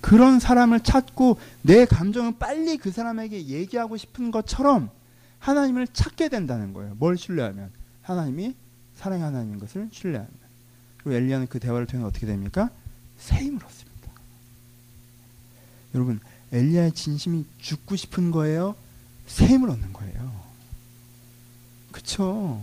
[0.00, 4.90] 그런 사람을 찾고 내 감정을 빨리 그 사람에게 얘기하고 싶은 것처럼
[5.38, 6.94] 하나님을 찾게 된다는 거예요.
[6.96, 7.70] 뭘 신뢰하면
[8.02, 8.54] 하나님이
[8.96, 10.46] 사랑의 하나님인 것을 신뢰합니다.
[10.98, 12.70] 그리고 엘리야는 그 대화를 통해 어떻게 됩니까?
[13.18, 14.12] 새 힘을 얻습니다.
[15.94, 16.20] 여러분,
[16.52, 18.74] 엘리야의 진심이 죽고 싶은 거예요?
[19.26, 20.32] 새 힘을 얻는 거예요.
[21.92, 22.60] 그쵸?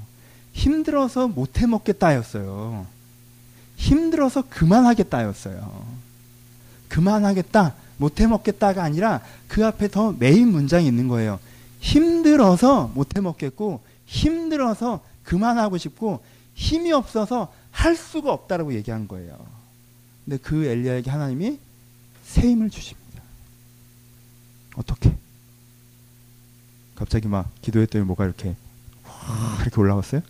[0.53, 2.85] 힘들어서 못해 먹겠다였어요.
[3.77, 5.85] 힘들어서 그만하겠다였어요.
[6.89, 11.39] 그만하겠다, 못해 먹겠다가 아니라 그 앞에 더 메인 문장이 있는 거예요.
[11.79, 16.23] 힘들어서 못해 먹겠고, 힘들어서 그만하고 싶고
[16.55, 19.37] 힘이 없어서 할 수가 없다라고 얘기한 거예요.
[20.25, 21.59] 근데 그 엘리야에게 하나님이
[22.25, 23.06] 새 힘을 주십니다.
[24.77, 25.15] 어떻게?
[26.95, 28.55] 갑자기 막 기도했더니 뭐가 이렇게
[29.61, 30.21] 이렇게 올라왔어요?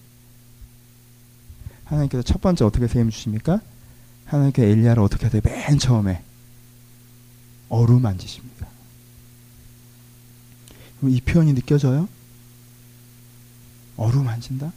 [1.85, 3.61] 하나님께서 첫 번째 어떻게 새힘 주십니까?
[4.25, 5.41] 하나님께 엘리야를 어떻게 하세요?
[5.43, 6.23] 맨 처음에
[7.69, 8.67] 어루만지십니다.
[11.03, 12.09] 이 표현이 느껴져요?
[13.95, 14.73] 어루만진다?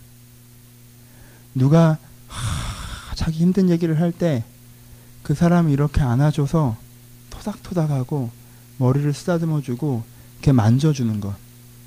[1.55, 4.45] 누가 하, 자기 힘든 얘기를 할 때
[5.23, 6.77] 그 사람이 이렇게 안아줘서
[7.31, 8.31] 토닥토닥하고
[8.81, 10.03] 머리를 쓰다듬어주고
[10.37, 11.35] 이렇게 만져주는 것,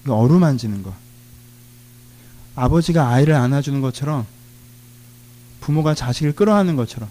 [0.08, 0.94] 어루만지는 것.
[2.56, 4.28] 아버지가 아이를 안아주는 것처럼
[5.60, 7.10] 부모가 자식을 끌어안는 것처럼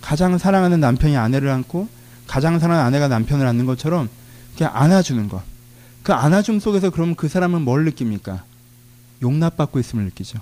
[0.00, 1.88] 가장 사랑하는 남편이 아내를 안고
[2.28, 4.08] 가장 사랑하는 아내가 남편을 안는 것처럼
[4.50, 5.42] 이렇게 안아주는 것.
[6.04, 8.44] 그 안아줌 속에서 그럼 그 사람은 뭘 느낍니까?
[9.22, 10.38] 용납받고 있음을 느끼죠.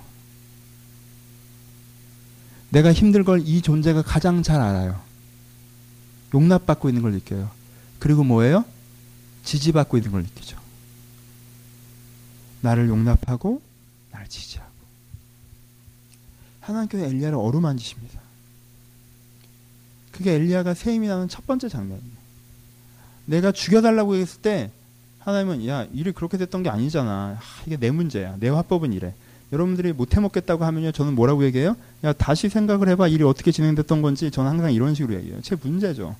[2.69, 5.01] 내가 힘들 걸 이 존재가 가장 잘 알아요.
[6.35, 7.49] 용납받고 있는 걸 느껴요.
[7.99, 8.65] 그리고 뭐예요?
[9.43, 10.57] 지지받고 있는 걸 느끼죠.
[12.61, 13.61] 나를 용납하고
[14.11, 14.69] 나를 지지하고.
[16.61, 18.19] 하나님께서 엘리야를 어루만지십니다.
[20.11, 22.19] 그게 엘리야가 새 힘이 나는 첫 번째 장면이에요.
[23.25, 24.71] 내가 죽여달라고 했을 때
[25.19, 27.37] 하나님은 야 일이 그렇게 됐던 게 아니잖아.
[27.39, 28.35] 하, 이게 내 문제야.
[28.39, 29.13] 내 화법은 이래.
[29.51, 31.75] 여러분들이 못 해 먹겠다고 하면요, 저는 뭐라고 얘기해요?
[32.03, 33.07] 야, 다시 생각을 해봐.
[33.07, 35.41] 일이 어떻게 진행됐던 건지 저는 항상 이런 식으로 얘기해요.
[35.41, 36.15] 제 문제죠.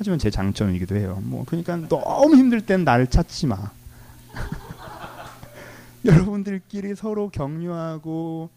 [0.00, 1.20] 하지만 제 장점이기도 해요.
[1.22, 3.70] 뭐, 그러니까 너무 힘들 땐 나를 찾지 마.
[6.06, 8.48] 여러분들끼리 서로 격려하고,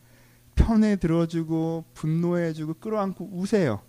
[0.55, 3.81] 편에 들어주고, 분노해주고, 끌어안고 우세요.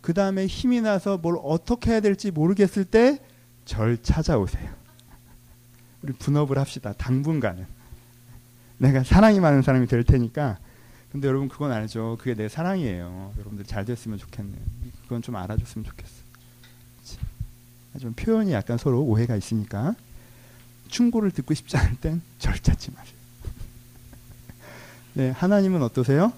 [0.00, 3.18] 그 다음에 힘이 나서 뭘 어떻게 해야 될지 모르겠을 때,
[3.66, 4.70] 절 찾아오세요.
[6.00, 6.94] 우리 분업을 합시다.
[6.94, 7.66] 당분간은.
[8.78, 10.56] 내가 사랑이 많은 사람이 될 테니까
[11.12, 12.16] 근데 여러분 그건 알죠.
[12.18, 13.34] 그게 내 사랑이에요.
[13.36, 14.56] 여러분들 잘 됐으면 좋겠네.
[15.02, 16.19] 그건 좀 알아줬으면 좋겠어.
[17.92, 19.94] 하지만 표현이 약간 서로 오해가 있으니까
[20.88, 23.14] 충고를 듣고 싶지 않을 땐 절잡지 마세요.
[25.14, 26.32] 네, 하나님은 어떠세요?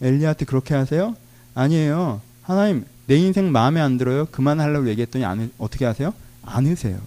[0.00, 1.16] 엘리야한테 그렇게 하세요?
[1.54, 2.20] 아니에요.
[2.42, 4.26] 하나님 내 인생 마음에 안 들어요.
[4.26, 6.14] 그만하려고 얘기했더니 안, 어떻게 하세요?
[6.42, 7.00] 안으세요.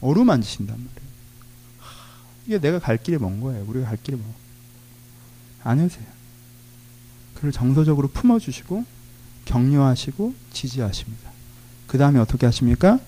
[0.00, 1.08] 어루만지신단 말이에요.
[2.46, 3.64] 이게 내가 갈 길이 먼 거예요.
[3.66, 4.24] 우리가 갈 길이 먼.
[5.62, 6.06] 안으세요.
[7.34, 8.84] 그를 정서적으로 품어주시고
[9.44, 11.27] 격려하시고 지지하십니다.
[11.88, 13.00] 그 다음에 어떻게 하십니까?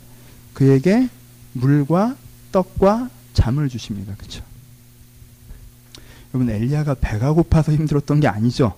[0.55, 1.09] 그에게
[1.53, 2.16] 물과
[2.51, 4.14] 떡과 잠을 주십니다.
[4.16, 4.43] 그렇죠?
[6.35, 8.74] 여러분 엘리야가 배가 고파서 힘들었던 게 아니죠.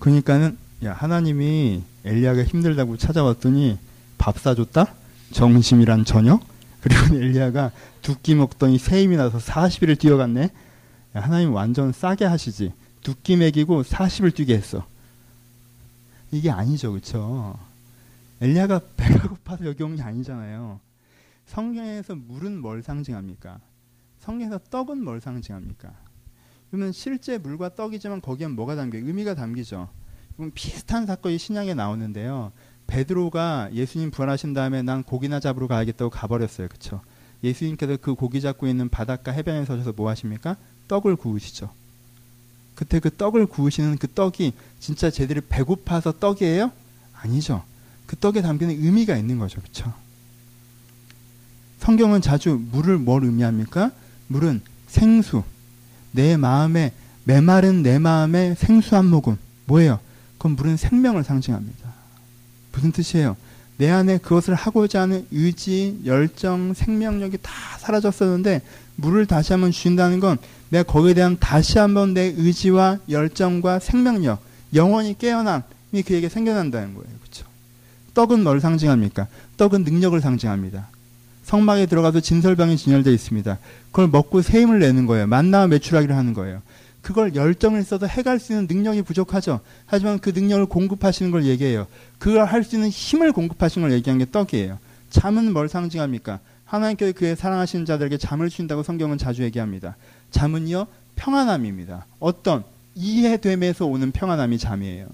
[0.00, 3.78] 그러니까는 야 하나님이 엘리야가 힘들다고 찾아왔더니
[4.18, 4.92] 밥 사줬다?
[5.32, 6.42] 정심이란 저녁?
[6.80, 7.70] 그리고 엘리야가
[8.02, 10.42] 두 끼 먹더니 새 힘이 나서 40일을 뛰어갔네.
[11.16, 12.72] 야, 하나님 완전 싸게 하시지.
[13.02, 14.84] 두 끼 먹이고 40을 뛰게 했어.
[16.32, 17.58] 이게 아니죠, 그렇죠?
[18.40, 20.80] 엘리야가 배가 고파서 여기 온 게 아니잖아요.
[21.46, 23.60] 성경에서 물은 뭘 상징합니까?
[24.20, 25.92] 성경에서 떡은 뭘 상징합니까?
[26.70, 28.98] 그러면 실제 물과 떡이지만 거기엔 뭐가 담겨?
[28.98, 29.88] 의미가 담기죠.
[30.36, 32.50] 그럼 비슷한 사건이 신약에 나오는데요.
[32.86, 36.68] 베드로가 예수님 부활하신 다음에 난 고기나 잡으러 가야겠다고 가버렸어요.
[36.68, 37.00] 그렇죠?
[37.42, 40.56] 예수님께서 그 고기 잡고 있는 바닷가 해변에 서셔서 뭐 하십니까?
[40.88, 41.70] 떡을 구우시죠.
[42.74, 46.72] 그때 그 떡을 구우시는 그 떡이 진짜 제대로 배고파서 떡이에요?
[47.12, 47.62] 아니죠.
[48.06, 49.60] 그 떡에 담기는 의미가 있는 거죠.
[49.60, 49.92] 그렇죠?
[51.78, 53.90] 성경은 자주 물을 뭘 의미합니까?
[54.28, 55.42] 물은 생수.
[56.12, 56.92] 내 마음에
[57.24, 59.36] 메마른 내 마음에 생수 한 모금.
[59.66, 60.00] 뭐예요?
[60.38, 61.92] 그건 물은 생명을 상징합니다.
[62.72, 63.36] 무슨 뜻이에요?
[63.76, 68.62] 내 안에 그것을 하고자 하는 의지, 열정, 생명력이 다 사라졌었는데
[68.96, 70.38] 물을 다시 한번 주신다는 건
[70.68, 74.40] 내가 거기에 대한 다시 한번 내 의지와 열정과 생명력,
[74.74, 77.08] 영원히 깨어남이 그에게 생겨난다는 거예요.
[77.20, 77.46] 그렇죠?
[78.14, 79.26] 떡은 뭘 상징합니까?
[79.56, 80.88] 떡은 능력을 상징합니다.
[81.44, 83.58] 성막에 들어가서 진설병이 진열되어 있습니다.
[83.90, 85.26] 그걸 먹고 새 힘을 내는 거예요.
[85.26, 86.62] 만나와 매출하기를 하는 거예요.
[87.02, 89.60] 그걸 열정을 써서 해갈 수 있는 능력이 부족하죠.
[89.84, 91.86] 하지만 그 능력을 공급하시는 걸 얘기해요.
[92.18, 94.78] 그걸 할 수 있는 힘을 공급하시는 걸 얘기한 게 떡이에요.
[95.10, 96.40] 잠은 뭘 상징합니까?
[96.64, 99.96] 하나님께서 그의 사랑하시는 자들에게 잠을 주신다고 성경은 자주 얘기합니다.
[100.30, 100.86] 잠은요,
[101.16, 102.06] 평안함입니다.
[102.20, 105.06] 어떤 이해됨에서 오는 평안함이 잠이에요.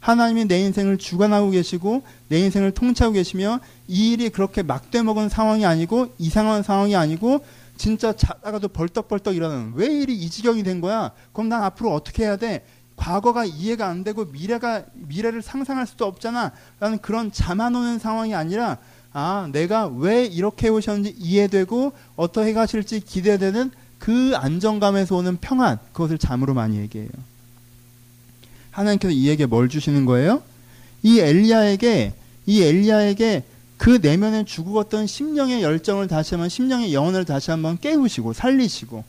[0.00, 5.66] 하나님이 내 인생을 주관하고 계시고 내 인생을 통치하고 계시며 이 일이 그렇게 막대 먹은 상황이
[5.66, 7.44] 아니고 이상한 상황이 아니고
[7.76, 11.12] 진짜 자다가도 벌떡벌떡 일어나는 왜 일이 이 지경이 된 거야?
[11.32, 12.64] 그럼 난 앞으로 어떻게 해야 돼?
[12.96, 16.52] 과거가 이해가 안 되고 미래가 미래를 상상할 수도 없잖아.
[16.80, 18.78] 라는 그런 잠안 오는 상황이 아니라
[19.12, 25.78] 아, 내가 왜 이렇게 오셨는지 이해되고 어떻게 가실지 기대되는 그 안정감에서 오는 평안.
[25.92, 27.08] 그것을 잠으로 많이 얘기해요.
[28.78, 30.42] 하나님께서 이에게 뭘 주시는 거예요?
[31.02, 32.12] 이 엘리야에게
[32.46, 33.42] 이 엘리야에게
[33.76, 39.04] 그 내면에 죽었던 심령의 열정을 다시 한번 심령의 영혼을 다시 한번 깨우시고 살리시고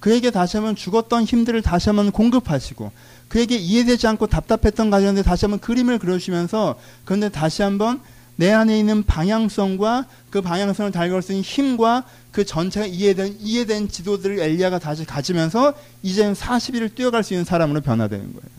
[0.00, 2.90] 그에게 다시 한번 죽었던 힘들을 다시 한번 공급하시고
[3.28, 8.00] 그에게 이해되지 않고 답답했던 가정에 다시 한번 그림을 그려주시면서 그런데 다시 한번
[8.36, 14.38] 내 안에 있는 방향성과 그 방향성을 달걸 수 있는 힘과 그 전체가 이해된 이해된 지도들을
[14.38, 18.57] 엘리야가 다시 가지면서 이제는 40일을 뛰어갈 수 있는 사람으로 변화되는 거예요.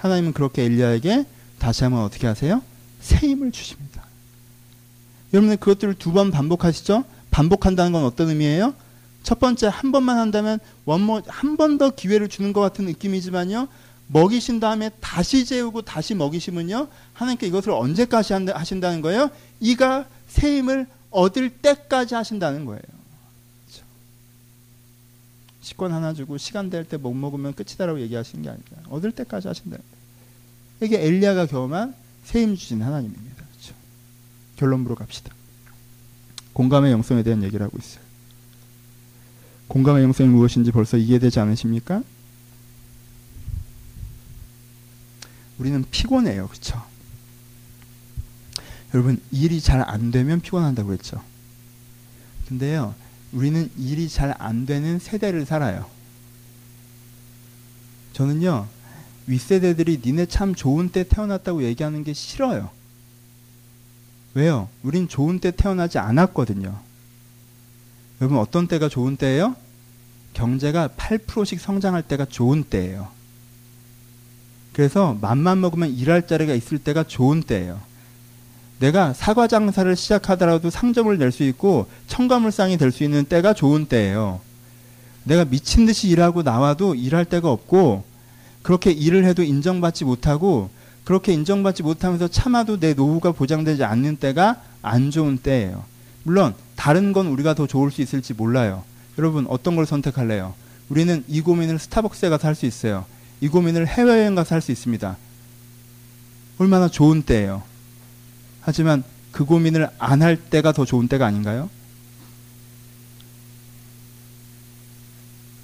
[0.00, 1.24] 하나님은 그렇게 엘리야에게
[1.58, 2.62] 다시 한번 어떻게 하세요?
[3.00, 4.04] 새 힘을 주십니다.
[5.32, 7.04] 여러분들 그것들을 두 번 반복하시죠?
[7.30, 8.74] 반복한다는 건 어떤 의미예요?
[9.22, 13.68] 첫 번째 한 번만 한다면 원모 한 번 더 기회를 주는 것 같은 느낌이지만요.
[14.08, 16.88] 먹이신 다음에 다시 재우고 다시 먹이시면요.
[17.12, 19.30] 하나님께 이것을 언제까지 하신다는 거예요?
[19.60, 22.82] 이가 새 힘을 얻을 때까지 하신다는 거예요.
[25.70, 29.78] 식권 하나 주고 시간 될 때 못 먹으면 끝이다라고 얘기하시는 게 아니라 얻을 때까지 하신다는
[29.78, 30.00] 거예요.
[30.82, 31.94] 이게 엘리야가 경험한
[32.24, 33.44] 세임 주신 하나님입니다.
[33.44, 33.74] 그렇죠?
[34.56, 35.32] 결론부로 갑시다.
[36.52, 38.02] 공감의 영성에 대한 얘기를 하고 있어요.
[39.68, 42.02] 공감의 영성이 무엇인지 벌써 이해되지 않으십니까?
[45.58, 46.48] 우리는 피곤해요.
[46.48, 46.82] 그렇죠?
[48.92, 51.22] 여러분 일이 잘 안 되면 피곤한다고 했죠.
[52.48, 52.94] 근데요.
[53.32, 55.86] 우리는 일이 잘 안 되는 세대를 살아요.
[58.12, 58.66] 저는요.
[59.26, 62.70] 윗세대들이 니네 참 좋은 때 태어났다고 얘기하는 게 싫어요.
[64.34, 64.68] 왜요?
[64.82, 66.78] 우린 좋은 때 태어나지 않았거든요.
[68.20, 69.56] 여러분 어떤 때가 좋은 때예요?
[70.34, 73.08] 경제가 8%씩 성장할 때가 좋은 때예요.
[74.72, 77.80] 그래서 맘만 먹으면 일할 자리가 있을 때가 좋은 때예요.
[78.80, 84.40] 내가 사과 장사를 시작하더라도 상점을 낼 수 있고 청가물상이 될 수 있는 때가 좋은 때예요.
[85.24, 88.04] 내가 미친 듯이 일하고 나와도 일할 데가 없고
[88.62, 90.70] 그렇게 일을 해도 인정받지 못하고
[91.04, 95.84] 그렇게 인정받지 못하면서 참아도 내 노후가 보장되지 않는 때가 안 좋은 때예요.
[96.24, 98.82] 물론 다른 건 우리가 더 좋을 수 있을지 몰라요.
[99.18, 100.54] 여러분 어떤 걸 선택할래요?
[100.88, 103.04] 우리는 이 고민을 스타벅스에 가서 할 수 있어요.
[103.42, 105.16] 이 고민을 해외여행 가서 할 수 있습니다.
[106.58, 107.62] 얼마나 좋은 때예요.
[108.60, 109.02] 하지만
[109.32, 111.70] 그 고민을 안 할 때가 더 좋은 때가 아닌가요?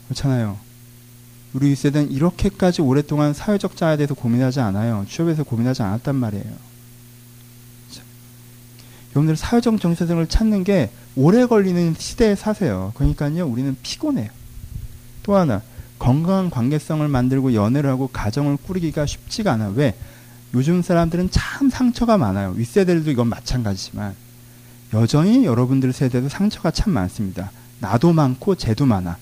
[0.09, 0.59] 그렇잖아요.
[1.53, 5.05] 우리 세대는 이렇게까지 오랫동안 사회적 자에 대해서 고민하지 않아요.
[5.09, 6.67] 취업에서 고민하지 않았단 말이에요.
[9.13, 12.93] 여러분들 사회적 정체성을 찾는 게 오래 걸리는 시대에 사세요.
[12.95, 14.29] 그러니까요, 우리는 피곤해요.
[15.23, 15.63] 또 하나,
[15.99, 19.69] 건강한 관계성을 만들고 연애를 하고 가정을 꾸리기가 쉽지가 않아.
[19.71, 19.95] 왜?
[20.57, 22.55] 요즘 사람들은 참 상처가 많아요.
[22.57, 24.15] 윗세대들도 이건 마찬가지지만
[24.95, 27.51] 여전히 여러분들 세대도 상처가 참 많습니다.
[27.81, 29.19] 나도 많고 쟤도 많아.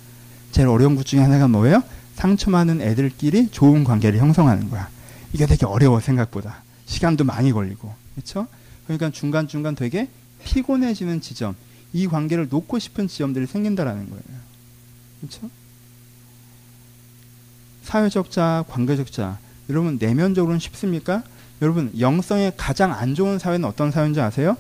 [0.53, 1.82] 제일 어려운 것 중에 하나가 뭐예요?
[2.14, 4.89] 상처 많은 애들끼리 좋은 관계를 형성하는 거야.
[5.32, 6.62] 이게 되게 어려워 생각보다.
[6.87, 7.93] 시간도 많이 걸리고.
[8.14, 8.47] 그렇죠?
[8.85, 10.09] 그러니까 중간중간 되게
[10.45, 11.57] 피곤해지는 지점,
[11.93, 14.22] 이 관계를 놓고 싶은 지점들이 생긴다라는 거예요.
[15.20, 15.51] 그렇죠?
[17.82, 19.39] 사회적 자, 관계적 자.
[19.68, 21.22] 여러분 내면적으로는 쉽습니까?
[21.62, 24.56] 여러분 영성에 가장 안 좋은 사회는 어떤 사회인지 아세요?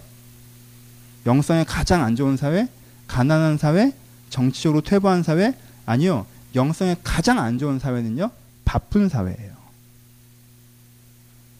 [1.26, 2.68] 영성에 가장 안 좋은 사회?
[3.06, 3.92] 가난한 사회?
[4.30, 5.54] 정치적으로 퇴보한 사회?
[5.86, 6.26] 아니요.
[6.54, 8.30] 영성에 가장 안 좋은 사회는요.
[8.64, 9.54] 바쁜 사회예요.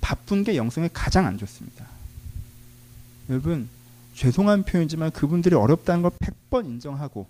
[0.00, 1.86] 바쁜 게 영성에 가장 안 좋습니다.
[3.30, 3.68] 여러분
[4.14, 7.26] 죄송한 표현이지만 그분들이 어렵다는 걸 100번 인정하고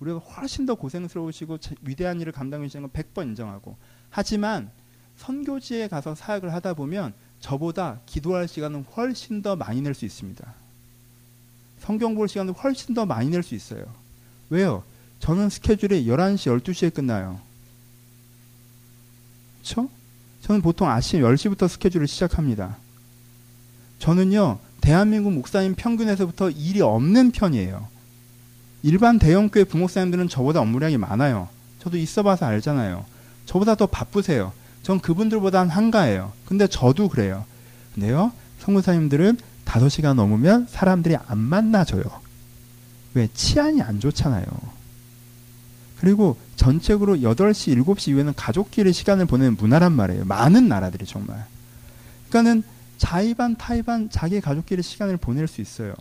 [0.00, 3.76] 우리가 훨씬 더 고생스러우시고 위대한 일을 감당해 주시는 걸 100번 인정하고
[4.08, 4.70] 하지만
[5.20, 10.54] 선교지에 가서 사역을 하다 보면 저보다 기도할 시간은 훨씬 더 많이 낼 수 있습니다.
[11.80, 13.84] 성경 볼 시간은 훨씬 더 많이 낼 수 있어요.
[14.48, 14.82] 왜요?
[15.20, 17.38] 저는 스케줄이 11시, 12시에 끝나요.
[19.60, 19.90] 그렇죠?
[20.42, 22.78] 저는 보통 아침 10시부터 스케줄을 시작합니다.
[23.98, 24.58] 저는요.
[24.80, 27.86] 대한민국 목사님 평균에서부터 일이 없는 편이에요.
[28.82, 31.50] 일반 대형교회 부목사님들은 저보다 업무량이 많아요.
[31.80, 33.04] 저도 있어봐서 알잖아요.
[33.44, 34.54] 저보다 더 바쁘세요.
[34.82, 36.32] 전 그분들보다 한가해요.
[36.46, 37.44] 근데 저도 그래요.
[37.94, 42.02] 근데요, 성무사님들은 5시간 넘으면 사람들이 안 만나줘요.
[43.14, 43.28] 왜?
[43.34, 44.44] 치안이 안 좋잖아요.
[46.00, 50.24] 그리고 전체적으로 8시, 7시 이후에는 가족끼리 시간을 보내는 문화란 말이에요.
[50.24, 51.44] 많은 나라들이 정말.
[52.30, 52.62] 그러니까는
[52.96, 55.94] 자의반, 타의반 자기 가족끼리 시간을 보낼 수 있어요.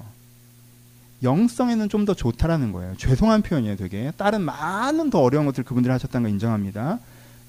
[1.22, 2.96] 영성에는 좀 더 좋다라는 거예요.
[2.98, 4.12] 죄송한 표현이에요, 되게.
[4.16, 7.00] 다른 많은 더 어려운 것들 그분들이 하셨다는 걸 인정합니다.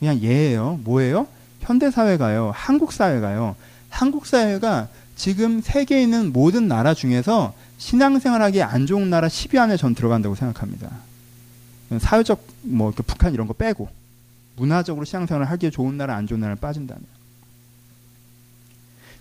[0.01, 0.81] 그냥 예예요.
[0.83, 1.29] 뭐예요?
[1.61, 2.53] 현대 사회가요.
[2.55, 3.55] 한국 사회가요.
[3.91, 9.95] 한국 사회가 지금 세계에 있는 모든 나라 중에서 신앙생활하기 안 좋은 나라 10위 안에 전
[9.95, 10.91] 들어간다고 생각합니다.
[11.99, 13.89] 사회적 뭐 북한 이런 거 빼고
[14.57, 17.05] 문화적으로 신앙생활을 하기에 좋은 나라 안 좋은 나라를 빠진다면.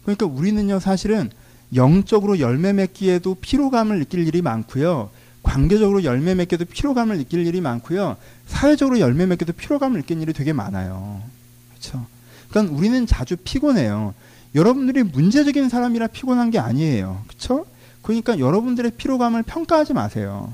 [0.04, 1.30] 그러니까 우리는요 사실은
[1.76, 5.10] 영적으로 열매 맺기에도 피로감을 느낄 일이 많고요.
[5.44, 8.18] 관계적으로 열매 맺게도 피로감을 느낄 일이 많고요.
[8.46, 11.22] 사회적으로 열매 맺게도 피로감을 느끼는 일이 되게 많아요.
[11.70, 12.06] 그렇죠?
[12.50, 14.14] 그러니까 우리는 자주 피곤해요.
[14.56, 17.24] 여러분들이 문제적인 사람이라 피곤한 게 아니에요.
[17.28, 17.66] 그렇죠?
[18.02, 20.52] 그러니까 여러분들의 피로감을 평가하지 마세요.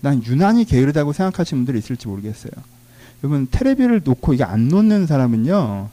[0.00, 2.52] 난 유난히 게으르다고 생각하시는 분들이 있을지 모르겠어요.
[3.22, 5.90] 여러분 테레비를 놓고 이게 안 놓는 사람은요.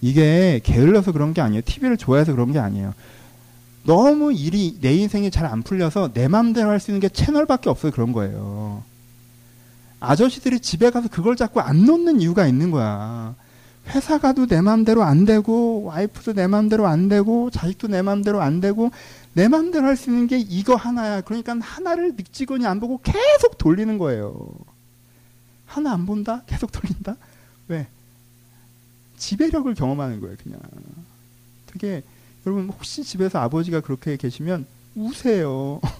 [0.00, 1.62] 이게 게을러서 그런 게 아니에요.
[1.64, 2.94] TV를 좋아해서 그런 게 아니에요.
[3.84, 7.92] 너무 일이 내 인생이 잘 안 풀려서 내 마음대로 할 수 있는 게 채널밖에 없어요.
[7.92, 8.82] 그런 거예요.
[10.00, 13.34] 아저씨들이 집에 가서 그걸 자꾸 안 놓는 이유가 있는 거야.
[13.88, 18.60] 회사 가도 내 마음대로 안 되고 와이프도 내 마음대로 안 되고 자식도 내 마음대로 안
[18.60, 18.90] 되고
[19.32, 21.20] 내 마음대로 할 수 있는 게 이거 하나야.
[21.22, 24.48] 그러니까 하나를 늙지거니 안 보고 계속 돌리는 거예요.
[25.66, 26.42] 하나 안 본다?
[26.46, 27.16] 계속 돌린다?
[27.68, 27.86] 왜?
[29.16, 30.60] 지배력을 경험하는 거예요, 그냥.
[31.66, 32.02] 되게
[32.46, 35.80] 여러분 혹시 집에서 아버지가 그렇게 계시면 우세요.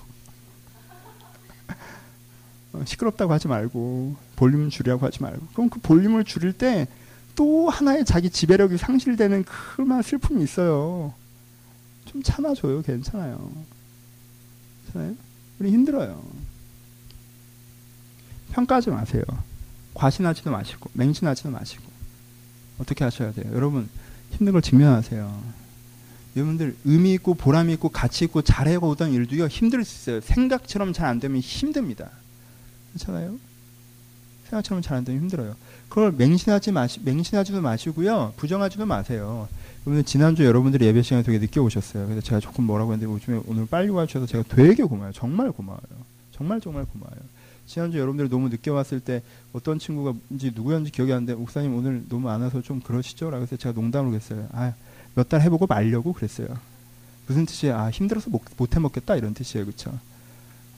[2.72, 6.86] 어, 시끄럽다고 하지 말고 볼륨 줄이라고 하지 말고 그럼 그 볼륨을 줄일 때
[7.34, 11.14] 또 하나의 자기 지배력이 상실되는 그만 슬픔이 있어요.
[12.06, 12.82] 좀 참아줘요.
[12.82, 13.50] 괜찮아요.
[14.84, 15.14] 괜찮아요?
[15.58, 16.22] 우리 힘들어요.
[18.52, 19.22] 평가하지 마세요.
[19.94, 21.82] 과신하지도 마시고 맹신하지도 마시고
[22.78, 23.50] 어떻게 하셔야 돼요?
[23.54, 23.88] 여러분
[24.30, 25.61] 힘든 걸 직면하세요.
[26.36, 30.20] 여러분들 의미 있고 보람 있고 가치 있고 잘해고 오던 일도요 힘들 수 있어요.
[30.20, 32.10] 생각처럼 잘 안 되면 힘듭니다.
[32.92, 33.36] 그렇잖아요.
[34.48, 35.54] 생각처럼 잘 안 되면 힘들어요.
[35.88, 39.48] 그걸 맹신하지 마시 맹신하지도 마시고요 부정하지도 마세요.
[39.84, 42.06] 오늘 지난주 여러분들이 예배 시간에 되게 늦게 오셨어요.
[42.06, 45.12] 그래서 제가 조금 뭐라고 했는데 요즘에 오늘 빨리 와주셔서 제가 되게 고마워요.
[45.12, 45.82] 정말 고마워요.
[46.30, 47.20] 정말 정말 고마워요.
[47.66, 49.22] 지난주 여러분들이 너무 늦게 왔을 때
[49.52, 53.30] 어떤 친구가 누구였는지 기억이 안 나는데 목사님 오늘 너무 안 와서 좀 그러시죠?
[53.30, 54.48] 라고 해서 제가 농담으로 그랬어요.
[54.52, 54.72] 아,
[55.14, 56.48] 몇 달 해보고 말려고 그랬어요.
[57.26, 57.76] 무슨 뜻이에요?
[57.76, 59.66] 아, 힘들어서 못, 못 해먹겠다 이런 뜻이에요.
[59.66, 59.92] 그쵸?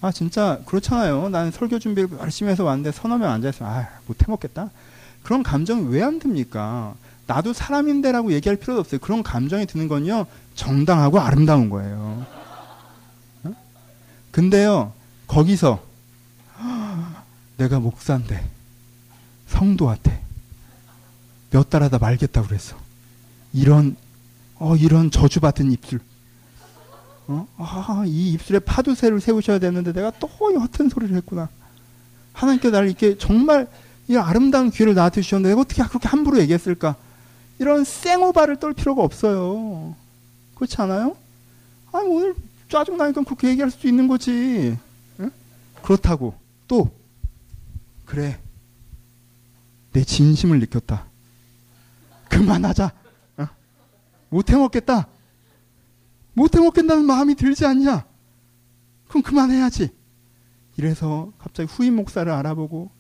[0.01, 1.29] 아, 진짜 그렇잖아요.
[1.31, 4.71] 나는 설교 준비 열심히 해서 왔는데 서너 명 앉아있으면 아, 못 해먹겠다.
[5.23, 6.95] 그런 감정이 왜 안 듭니까?
[7.27, 9.01] 나도 사람인데라고 얘기할 필요도 없어요.
[9.01, 12.27] 그런 감정이 드는 건요, 정당하고 아름다운 거예요.
[13.45, 13.55] 어?
[14.31, 14.93] 근데요,
[15.27, 15.83] 거기서
[17.57, 18.51] 내가 목사인데
[19.47, 20.23] 성도한테
[21.51, 22.77] 몇 달 하다 말겠다고 그랬어.
[23.55, 23.97] 이런
[24.65, 26.01] 어 이런 저주받은 입술.
[27.27, 27.47] 어?
[27.59, 31.51] 아, 이 입술에 파도새를 세우셔야 되는데 내가 또 허튼 소리를 했구나.
[32.33, 33.69] 하나님께 나를 이렇게 정말
[34.09, 36.97] 이 아름다운 기회를 나한테 주셨는데 내가 어떻게 그렇게 함부로 얘기했을까?
[37.59, 39.95] 이런 생오바를 떨 필요가 없어요.
[40.55, 41.15] 그렇지 않아요?
[41.93, 42.35] 아니 오늘
[42.71, 44.79] 짜증나니까 그렇게 얘기할 수도 있는 거지.
[45.21, 45.31] 응?
[45.83, 46.35] 그렇다고
[46.69, 46.91] 또
[48.07, 48.39] 그래
[49.93, 51.05] 내 진심을 느꼈다.
[52.31, 53.04] 그만하자.
[54.35, 54.37] 어?
[54.37, 55.07] 못해 먹겠다.
[56.33, 58.05] 못해 먹겠다는 마음이 들지 않냐?
[59.09, 59.91] 그럼 그만해야지.
[60.77, 62.91] 이래서 갑자기 후임 목사를 알아보고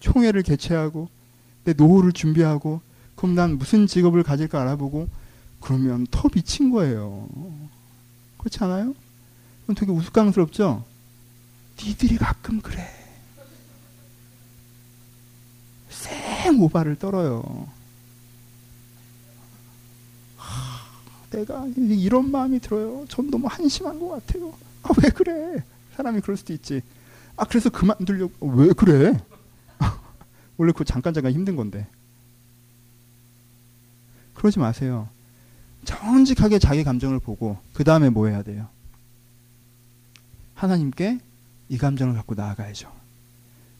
[0.00, 1.08] 총회를 개최하고
[1.64, 2.80] 내 노후를 준비하고
[3.14, 5.08] 그럼 난 무슨 직업을 가질까 알아보고
[5.60, 7.28] 그러면 더 미친 거예요.
[8.38, 8.94] 그렇지 않아요?
[9.64, 10.82] 그럼 되게 우스꽝스럽죠?
[11.78, 12.88] 니들이 가끔 그래.
[15.90, 17.68] 생 오바를 떨어요.
[21.30, 23.04] 내가 이런 마음이 들어요.
[23.08, 24.52] 전 너무 한심한 것 같아요.
[24.82, 25.62] 아, 왜 그래?
[25.96, 26.82] 사람이 그럴 수도 있지.
[27.36, 28.32] 아, 그래서 그만두려고.
[28.40, 29.18] 어, 왜 그래?
[30.56, 31.86] 원래 그 잠깐 잠깐 힘든 건데.
[34.34, 35.08] 그러지 마세요.
[35.84, 38.68] 정직하게 자기 감정을 보고 그 다음에 뭐 해야 돼요?
[40.54, 41.18] 하나님께
[41.68, 42.92] 이 감정을 갖고 나아가야죠.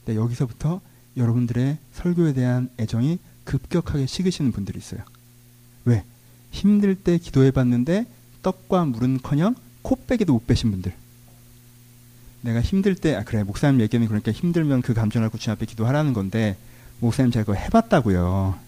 [0.07, 0.80] 네, 여기서부터
[1.16, 5.03] 여러분들의 설교에 대한 애정이 급격하게 식으시는 분들이 있어요.
[5.84, 6.05] 왜?
[6.51, 8.07] 힘들 때 기도해 봤는데
[8.42, 10.92] 떡과 물은커녕 코빼기도 못 빼신 분들.
[12.42, 16.57] 내가 힘들 때, 아, 그래, 목사님 얘기는 그러니까 힘들면 그 감정을 주님 앞에 기도하라는 건데,
[17.01, 18.59] 목사님 제가 그거 해봤다고요.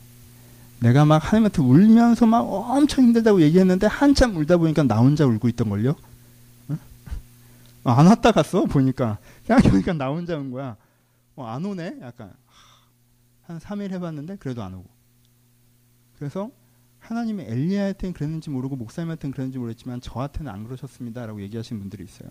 [0.80, 5.94] 내가 막 하나님한테 울면서 막 엄청 힘들다고 얘기했는데 한참 울다 보니까 나 혼자 울고 있던걸요?
[6.68, 6.76] 어?
[7.84, 9.18] 안 왔다 갔어, 보니까.
[9.46, 10.76] 생각해보니까 나 혼자 온 거야.
[11.36, 11.98] 어, 안 오네?
[12.02, 12.32] 약간.
[13.46, 14.88] 한 3일 해봤는데 그래도 안 오고.
[16.18, 16.50] 그래서
[17.02, 21.26] 하나님이 엘리야한테는 그랬는지 모르고 목사님한테는 그랬는지 모르겠지만 저한테는 안 그러셨습니다.
[21.26, 22.30] 라고 얘기하시는 분들이 있어요.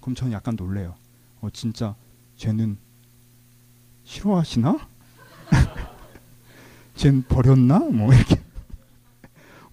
[0.00, 0.94] 그럼 저는 약간 놀래요.
[1.40, 1.94] 어, 진짜
[2.36, 2.76] 쟤는
[4.04, 4.78] 싫어하시나?
[6.94, 7.78] 쟤는 버렸나?
[7.78, 8.40] 뭐 이렇게.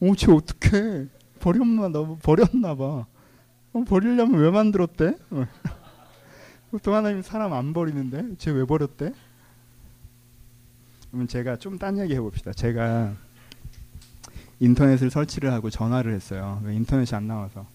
[0.02, 1.08] 어, 쟤 어떡해.
[1.40, 3.06] 버렸나, 너 버렸나 봐.
[3.74, 5.18] 어, 버리려면 왜 만들었대?
[5.32, 5.46] 어.
[6.72, 9.12] 보통 하나님 사람 안 버리는데 쟤 왜 버렸대?
[11.10, 12.54] 그러면 제가 좀 딴 얘기 해봅시다.
[12.54, 13.16] 제가
[14.60, 16.62] 인터넷을 설치를 하고 전화를 했어요.
[16.68, 17.66] 인터넷이 안 나와서.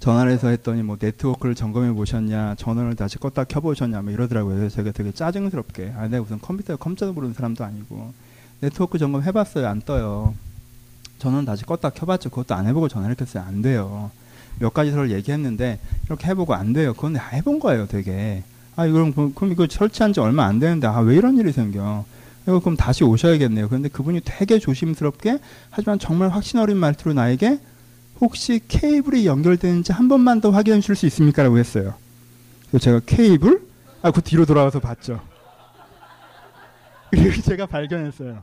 [0.00, 4.56] 전화를 해서 했더니 뭐 네트워크를 점검해 보셨냐, 전원을 다시 껐다 켜보셨냐, 뭐 이러더라고요.
[4.56, 8.12] 그래서 제가 되게 짜증스럽게, 아, 내가 무슨 컴퓨터, 컴퓨터 모르는 사람도 아니고,
[8.60, 9.68] 네트워크 점검 해봤어요.
[9.68, 10.34] 안 떠요.
[11.18, 12.30] 전원 다시 껐다 켜봤죠.
[12.30, 13.44] 그것도 안 해보고 전화를 켰어요.
[13.44, 14.10] 안 돼요.
[14.58, 16.94] 몇 가지 서를 얘기했는데, 이렇게 해보고 안 돼요.
[16.94, 18.42] 그건 다 해본 거예요, 되게.
[18.76, 22.06] 아, 그럼, 그럼 이거 설치한 지 얼마 안 되는데, 아, 왜 이런 일이 생겨?
[22.58, 23.68] 그럼 다시 오셔야겠네요.
[23.68, 25.38] 그런데 그분이 되게 조심스럽게,
[25.70, 27.60] 하지만 정말 확신 어린 말투로 나에게,
[28.20, 31.42] 혹시 케이블이 연결되는지 한 번만 더 확인해 줄수 있습니까?
[31.44, 31.94] 라고 했어요.
[32.68, 33.62] 그래서 제가 케이블?
[34.02, 35.20] 아, 그 뒤로 돌아와서 봤죠.
[37.10, 38.42] 그리고 제가 발견했어요.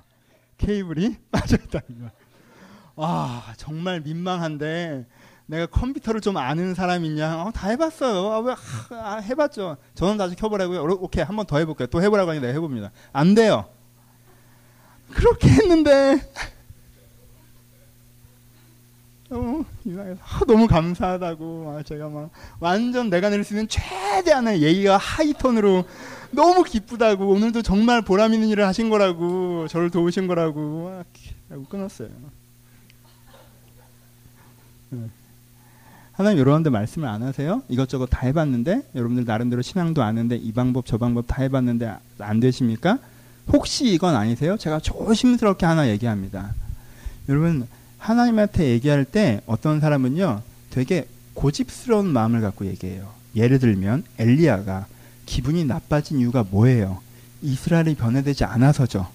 [0.57, 2.11] 케이블이 빠져있다는 거.
[2.95, 5.05] 와, 정말 민망한데,
[5.45, 7.43] 내가 컴퓨터를 좀 아는 사람이냐?
[7.43, 8.33] 어, 다 해봤어요.
[8.33, 8.55] 아, 왜,
[8.91, 9.77] 아, 해봤죠.
[9.95, 10.81] 저는 다시 켜보라고요.
[10.99, 11.87] 오케이, 한 번 더 해볼게요.
[11.87, 12.91] 또 해보라고 하니까 해봅니다.
[13.13, 13.65] 안 돼요.
[15.17, 16.21] 그렇게 했는데,
[19.29, 19.65] 어,
[20.21, 25.83] 아, 너무 감사하다고 아, 제가 막 완전 내가 낼 수 있는 최대한의 예의가 하이톤으로
[26.31, 31.05] 너무 기쁘다고 오늘도 정말 보람 있는 일을 하신 거라고 저를 도우신 거라고 막
[31.49, 32.09] 하고 끊었어요.
[34.91, 35.09] 네.
[36.13, 37.63] 하나님 여러분들 말씀을 안 하세요?
[37.69, 42.97] 이것저것 다 해봤는데 여러분들 나름대로 신앙도 아는데 이 방법 저 방법 다 해봤는데 안 되십니까?
[43.51, 44.57] 혹시 이건 아니세요?
[44.57, 46.53] 제가 조심스럽게 하나 얘기합니다.
[47.29, 47.67] 여러분
[47.97, 53.09] 하나님한테 얘기할 때 어떤 사람은요 되게 고집스러운 마음을 갖고 얘기해요.
[53.35, 54.87] 예를 들면 엘리야가
[55.25, 57.01] 기분이 나빠진 이유가 뭐예요?
[57.41, 59.07] 이스라엘이 변해되지 않아서죠.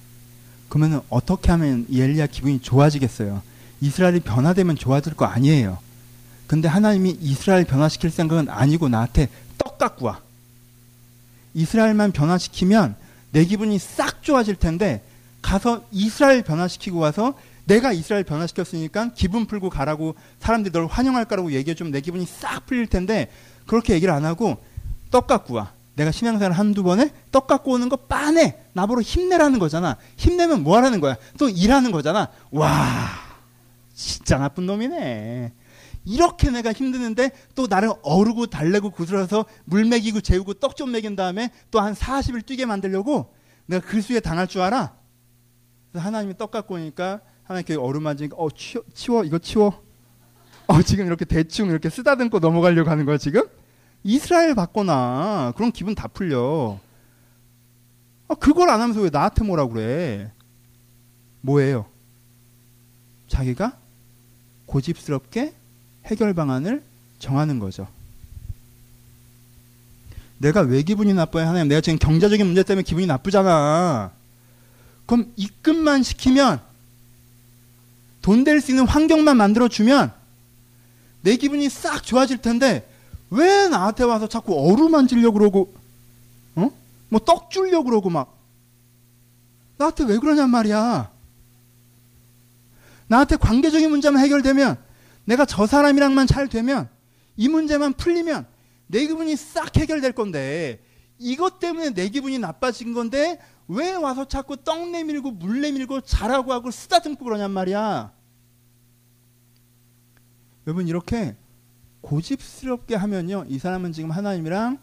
[0.69, 3.43] 그러면 어떻게 하면 이 엘리야 기분이 좋아지겠어요?
[3.81, 5.79] 이스라엘이 변화되면 좋아질 거 아니에요.
[6.47, 9.29] 근데 하나님이 이스라엘 변화시킬 생각은 아니고 나한테
[9.59, 10.21] 떡 갖고 와.
[11.55, 12.95] 이스라엘만 변화시키면
[13.33, 15.03] 내 기분이 싹 좋아질 텐데
[15.43, 21.75] 가서 이스라엘 변화시키고 와서 내가 이스라엘 변화시켰으니까 기분 풀고 가라고 사람들이 널 환영할 거라고 얘기해
[21.75, 23.31] 주면 내 기분이 싹 풀릴 텐데
[23.67, 24.63] 그렇게 얘기를 안 하고
[25.11, 25.73] 떡 갖고 와.
[25.95, 28.57] 내가 신앙생활 한두 번에 떡 갖고 오는 거 빤해.
[28.73, 29.97] 나보러 힘내라는 거잖아.
[30.17, 31.17] 힘내면 뭐 하라는 거야?
[31.39, 32.29] 또 일하는 거잖아.
[32.51, 32.69] 와,
[33.95, 35.53] 진짜 나쁜 놈이네.
[36.05, 41.51] 이렇게 내가 힘드는데 또 나를 어르고 달래고 구슬어서 물 먹이고 재우고 떡 좀 먹인 다음에
[41.71, 43.33] 또 한 40일 뛰게 만들려고
[43.67, 44.95] 내가 글수에 당할 줄 알아?
[45.91, 49.83] 그래서 하나님이 떡 갖고 오니까 하나님께 어루만지니까 어 치워, 치워 이거 치워
[50.67, 53.43] 어 지금 이렇게 대충 이렇게 쓰다듬고 넘어가려고 하는 거야 지금?
[54.05, 56.79] 이스라엘 받거나 그런 기분 다 풀려
[58.29, 60.33] 아, 그걸 안 하면서 왜 나한테 뭐라 그래
[61.43, 61.87] 뭐예요?
[63.29, 63.79] 자기가
[64.67, 65.53] 고집스럽게
[66.07, 66.83] 해결 방안을
[67.19, 67.87] 정하는 거죠.
[70.39, 71.47] 내가 왜 기분이 나빠요?
[71.47, 74.11] 하나님, 내가 지금 경제적인 문제 때문에 기분이 나쁘잖아.
[75.07, 76.61] 그럼 입금만 시키면
[78.23, 80.13] 돈 될 수 있는 환경만 만들어주면
[81.23, 82.89] 내 기분이 싹 좋아질 텐데
[83.31, 85.75] 왜 나한테 와서 자꾸 어루만지려고 그러고
[86.57, 86.71] 어?
[87.09, 88.37] 뭐떡 주려고 그러고 막
[89.79, 91.11] 나한테 왜 그러냔 말이야.
[93.09, 94.77] 나한테 관계적인 문제만 해결되면
[95.25, 96.89] 내가 저 사람이랑만 잘 되면
[97.37, 98.47] 이 문제만 풀리면
[98.87, 100.81] 내 기분이 싹 해결될 건데
[101.19, 106.71] 이것 때문에 내 기분이 나빠진 건데 왜 와서 자꾸 떡 내밀고 물 내밀고 자라고 하고
[106.71, 108.13] 쓰다듬고 그러냔 말이야.
[110.67, 111.37] 여러분 이렇게
[112.03, 113.47] 고집스럽게 하면요.
[113.49, 114.79] 이 사람은 지금 하나님이랑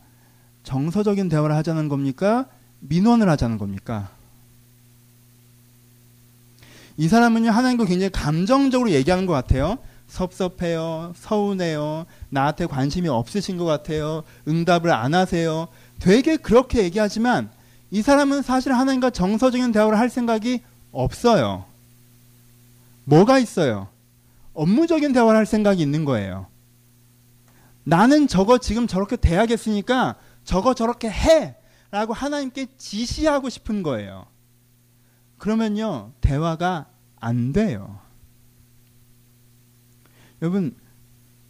[0.64, 2.48] 정서적인 대화를 하자는 겁니까?
[2.80, 4.10] 민원을 하자는 겁니까?
[6.98, 9.78] 이 사람은요, 하나님과 굉장히 감정적으로 얘기하는 것 같아요.
[10.10, 11.14] 섭섭해요.
[11.16, 12.06] 서운해요.
[12.30, 14.24] 나한테 관심이 없으신 것 같아요.
[14.48, 15.68] 응답을 안 하세요.
[16.00, 17.50] 되게 그렇게 얘기하지만
[17.92, 21.66] 이 사람은 사실 하나님과 정서적인 대화를 할 생각이 없어요.
[23.06, 23.88] 뭐가 있어요?
[24.54, 26.48] 업무적인 대화를 할 생각이 있는 거예요.
[27.84, 31.56] 나는 저거 지금 저렇게 돼야겠으니까 저거 저렇게 해!
[31.92, 34.28] 라고 하나님께 지시하고 싶은 거예요.
[35.40, 36.86] 그러면요, 대화가
[37.20, 38.00] 안 돼요.
[40.42, 40.76] 여러분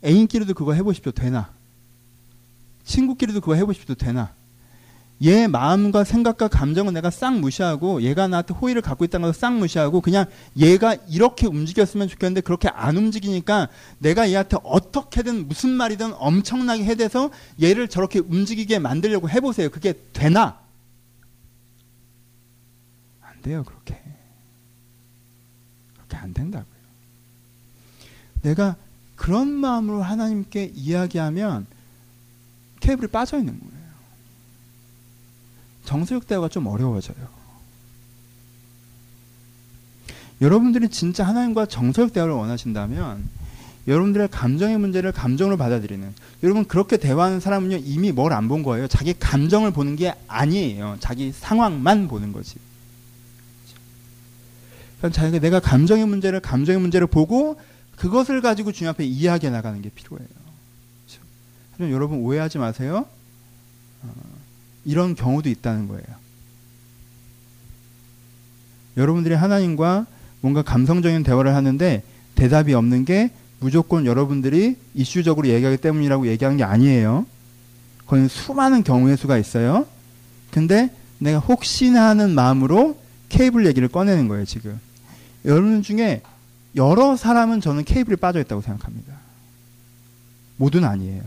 [0.04, 1.12] 애인끼리도 그거 해보십시오.
[1.12, 1.54] 되나?
[2.84, 3.96] 친구끼리도 그거 해보십시오.
[3.96, 4.34] 되나?
[5.26, 10.26] 얘 마음과 생각과 감정은 내가 싹 무시하고 얘가 나한테 호의를 갖고 있다는 걸싹 무시하고 그냥
[10.56, 13.68] 얘가 이렇게 움직였으면 좋겠는데 그렇게 안 움직이니까
[13.98, 17.32] 내가 얘한테 어떻게든 무슨 말이든 엄청나게 해대서
[17.62, 19.70] 얘를 저렇게 움직이게 만들려고 해보세요.
[19.70, 20.58] 그게 되나?
[23.22, 23.66] 안 돼요.
[23.66, 24.02] 그렇게.
[25.96, 26.79] 그렇게 안 된다고요.
[28.42, 28.76] 내가
[29.16, 31.66] 그런 마음으로 하나님께 이야기하면
[32.80, 33.74] 케이블이 빠져 있는 거예요.
[35.86, 37.18] 정서적 대화가 좀 어려워져요.
[40.42, 43.28] 여러분들이 진짜 하나님과 정서적 대화를 원하신다면
[43.88, 46.14] 여러분들의 감정의 문제를 감정으로 받아들이는
[46.44, 48.88] 여러분 그렇게 대화하는 사람은요 이미 뭘 안 본 거예요.
[48.88, 50.98] 자기 감정을 보는 게 아니에요.
[51.00, 52.56] 자기 상황만 보는 거지.
[55.00, 57.60] 그러니까 자기가 내가 감정의 문제를 감정의 문제를 보고
[58.00, 60.28] 그것을 가지고 주님 앞에 이야기해 나가는 게 필요해요.
[61.78, 61.92] 그렇죠?
[61.94, 63.06] 여러분 오해하지 마세요.
[64.02, 64.14] 어,
[64.86, 66.06] 이런 경우도 있다는 거예요.
[68.96, 70.06] 여러분들이 하나님과
[70.40, 72.02] 뭔가 감성적인 대화를 하는데
[72.36, 77.26] 대답이 없는 게 무조건 여러분들이 이슈적으로 얘기하기 때문이라고 얘기하는 게 아니에요.
[78.06, 79.86] 그건 수많은 경우의 수가 있어요.
[80.52, 82.98] 근데 내가 혹시나 하는 마음으로
[83.28, 84.80] 케이블 얘기를 꺼내는 거예요, 지금.
[85.44, 86.22] 여러분 중에
[86.76, 89.14] 여러 사람은 저는 케이블에 빠져 있다고 생각합니다.
[90.58, 91.24] 모두는 아니에요.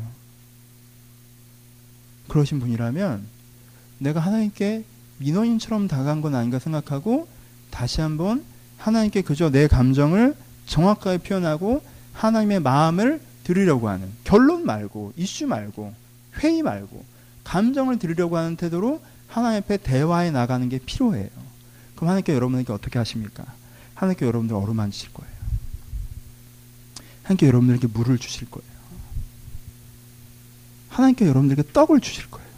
[2.28, 3.26] 그러신 분이라면
[3.98, 4.84] 내가 하나님께
[5.18, 7.28] 민원인처럼 다가간 건 아닌가 생각하고
[7.70, 8.44] 다시 한번
[8.78, 10.34] 하나님께 그저 내 감정을
[10.66, 11.82] 정확하게 표현하고
[12.12, 15.92] 하나님의 마음을 들으려고 하는 결론 말고 이슈 말고
[16.38, 17.04] 회의 말고
[17.44, 21.28] 감정을 들으려고 하는 태도로 하나님 앞에 대화해 나가는 게 필요해요.
[21.96, 23.44] 그럼 하나님께 여러분에게 어떻게 하십니까?
[23.94, 25.31] 하나님께 여러분들 어루만지실 거예요.
[27.22, 28.72] 하나님께 여러분들에게 물을 주실 거예요.
[30.88, 32.48] 하나님께 여러분들에게 떡을 주실 거예요.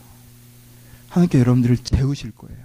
[1.09, 2.65] 하나님께 여러분들을 재우실 거예요.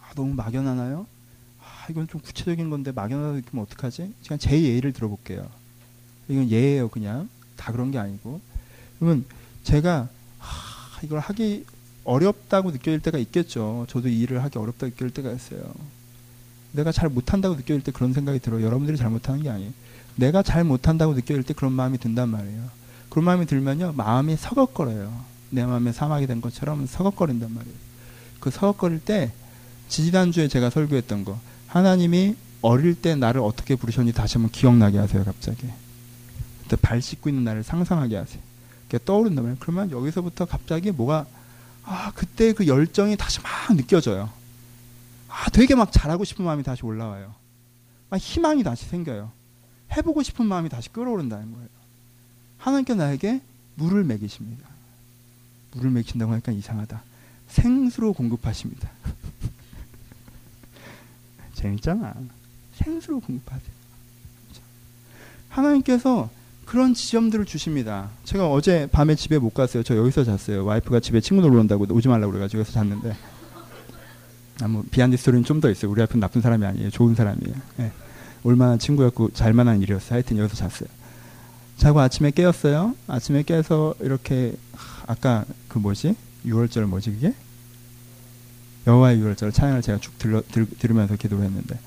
[0.00, 1.06] 아, 너무 막연하나요?
[1.60, 4.12] 아, 이건 좀 구체적인 건데 막연하다 느끼면 어떡하지?
[4.22, 5.48] 제가 제 예를 들어볼게요.
[6.28, 7.28] 이건 예예요, 그냥.
[7.56, 8.40] 다 그런 게 아니고.
[8.98, 9.24] 그러면
[9.64, 10.08] 제가
[10.40, 11.64] 아, 이걸 하기
[12.04, 13.86] 어렵다고 느껴질 때가 있겠죠.
[13.88, 15.72] 저도 이 일을 하기 어렵다고 느낄 때가 있어요.
[16.72, 18.64] 내가 잘 못한다고 느껴질 때 그런 생각이 들어요.
[18.64, 19.72] 여러분들이 잘 못하는 게 아니에요.
[20.16, 22.64] 내가 잘 못한다고 느껴질 때 그런 마음이 든단 말이에요.
[23.08, 25.12] 그런 마음이 들면요, 마음이 서걱거려요.
[25.50, 27.76] 내 마음에 사막이 된 것처럼 서걱거린단 말이에요.
[28.40, 29.32] 그 서걱거릴 때,
[29.88, 35.66] 지지난주에 제가 설교했던 거, 하나님이 어릴 때 나를 어떻게 부르셨는지 다시 한번 기억나게 하세요, 갑자기.
[36.62, 38.40] 그때 발 씻고 있는 나를 상상하게 하세요.
[39.42, 39.56] 말이에요.
[39.60, 41.26] 그러면 여기서부터 갑자기 뭐가,
[41.84, 44.30] 아, 그때 그 열정이 다시 막 느껴져요.
[45.32, 47.34] 아, 되게 막 잘하고 싶은 마음이 다시 올라와요.
[48.10, 49.32] 막 희망이 다시 생겨요.
[49.96, 51.68] 해보고 싶은 마음이 다시 끌어오른다는 거예요.
[52.58, 53.40] 하나님께 나에게
[53.76, 54.68] 물을 먹이십니다.
[55.72, 57.02] 물을 먹이신다고 하니까 이상하다.
[57.48, 58.90] 생수로 공급하십니다.
[61.54, 62.14] 재밌잖아.
[62.74, 63.72] 생수로 공급하세요.
[65.48, 66.30] 하나님께서
[66.66, 68.10] 그런 지점들을 주십니다.
[68.24, 69.82] 제가 어제 밤에 집에 못 갔어요.
[69.82, 70.64] 저 여기서 잤어요.
[70.64, 73.16] 와이프가 집에 친구 놀러 온다고 오지 말라고 그래가지고 여기서 잤는데.
[74.60, 75.90] 아, 뭐 behind story는 좀 더 있어요.
[75.90, 76.90] 우리 와이프는 나쁜 사람이 아니에요.
[76.90, 77.54] 좋은 사람이에요.
[77.76, 77.92] 네.
[78.44, 80.14] 올만한 친구였고 잘만한 일이었어요.
[80.14, 80.88] 하여튼 여기서 잤어요.
[81.76, 82.94] 자고 아침에 깨었어요.
[83.06, 84.54] 아침에 깨서 이렇게
[85.06, 86.16] 아까 그 뭐지?
[86.46, 87.34] 6월절 뭐지 그게?
[88.86, 91.78] 여호와의 6월절 찬양을 제가 쭉 들러, 들, 들으면서 기도를 했는데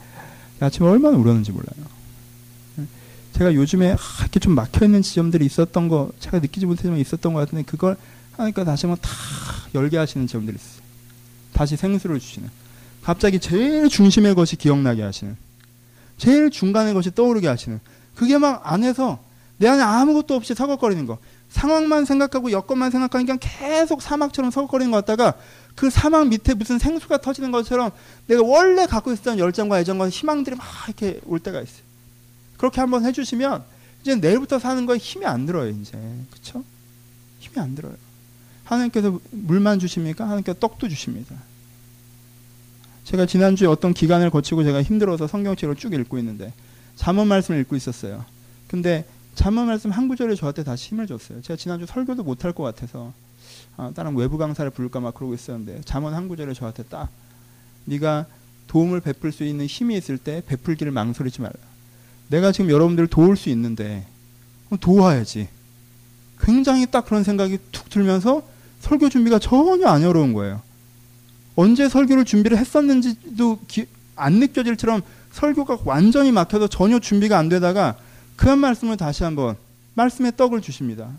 [0.61, 1.85] 아침에 얼마나 울었는지 몰라요.
[3.33, 7.97] 제가 요즘에 이렇게 좀 막혀있는 지점들이 있었던 거 제가 느끼지 못했지만 있었던 것 같은데 그걸
[8.37, 9.09] 하니까 다시 한번 다
[9.73, 10.84] 열게 하시는 지점들이 있어요.
[11.55, 12.49] 다시 생수를 주시는
[13.01, 15.35] 갑자기 제일 중심의 것이 기억나게 하시는
[16.17, 17.79] 제일 중간의 것이 떠오르게 하시는
[18.13, 19.19] 그게 막 안에서
[19.57, 21.17] 내 안에 아무것도 없이 서걱거리는 거
[21.49, 25.35] 상황만 생각하고 여건만 생각하니까 계속 사막처럼 서걱거리는 것 같다가
[25.75, 27.91] 그 사막 밑에 무슨 생수가 터지는 것처럼
[28.27, 31.83] 내가 원래 갖고 있었던 열정과 애정과 희망들이 막 이렇게 올 때가 있어요.
[32.57, 33.63] 그렇게 한번 해주시면
[34.01, 35.91] 이제 내일부터 사는 거에 힘이 안 들어요 이제
[36.31, 36.63] 그렇죠?
[37.39, 37.93] 힘이 안 들어요.
[38.65, 40.25] 하나님께서 물만 주십니까?
[40.25, 41.35] 하나님께서 떡도 주십니다.
[43.05, 46.51] 제가 지난주에 어떤 기간을 거치고 제가 힘들어서 성경책을 쭉 읽고 있는데
[46.95, 48.25] 잠언 말씀을 읽고 있었어요.
[48.67, 49.05] 근데
[49.35, 51.41] 잠언 말씀 한 구절이 저한테 다시 힘을 줬어요.
[51.41, 53.13] 제가 지난주 설교도 못할 것 같아서
[53.77, 57.09] 아, 다른 외부 강사를 부를까 막 그러고 있었는데 잠언 한 구절이 저한테 딱
[57.85, 58.25] 네가
[58.67, 61.53] 도움을 베풀 수 있는 힘이 있을 때 베풀기를 망설이지 말라.
[62.29, 64.07] 내가 지금 여러분들을 도울 수 있는데
[64.81, 65.47] 도와야지.
[66.41, 68.54] 굉장히 딱 그런 생각이 툭 들면서
[68.85, 70.61] 설교 준비가 전혀 안 어려운 거예요.
[71.55, 77.95] 언제 설교를 준비를 했었는지도 기, 안 느껴질처럼 설교가 완전히 막혀서 전혀 준비가 안 되다가
[78.35, 79.55] 그 한 말씀을 다시 한번
[79.95, 81.09] 말씀의 떡을 주십니다.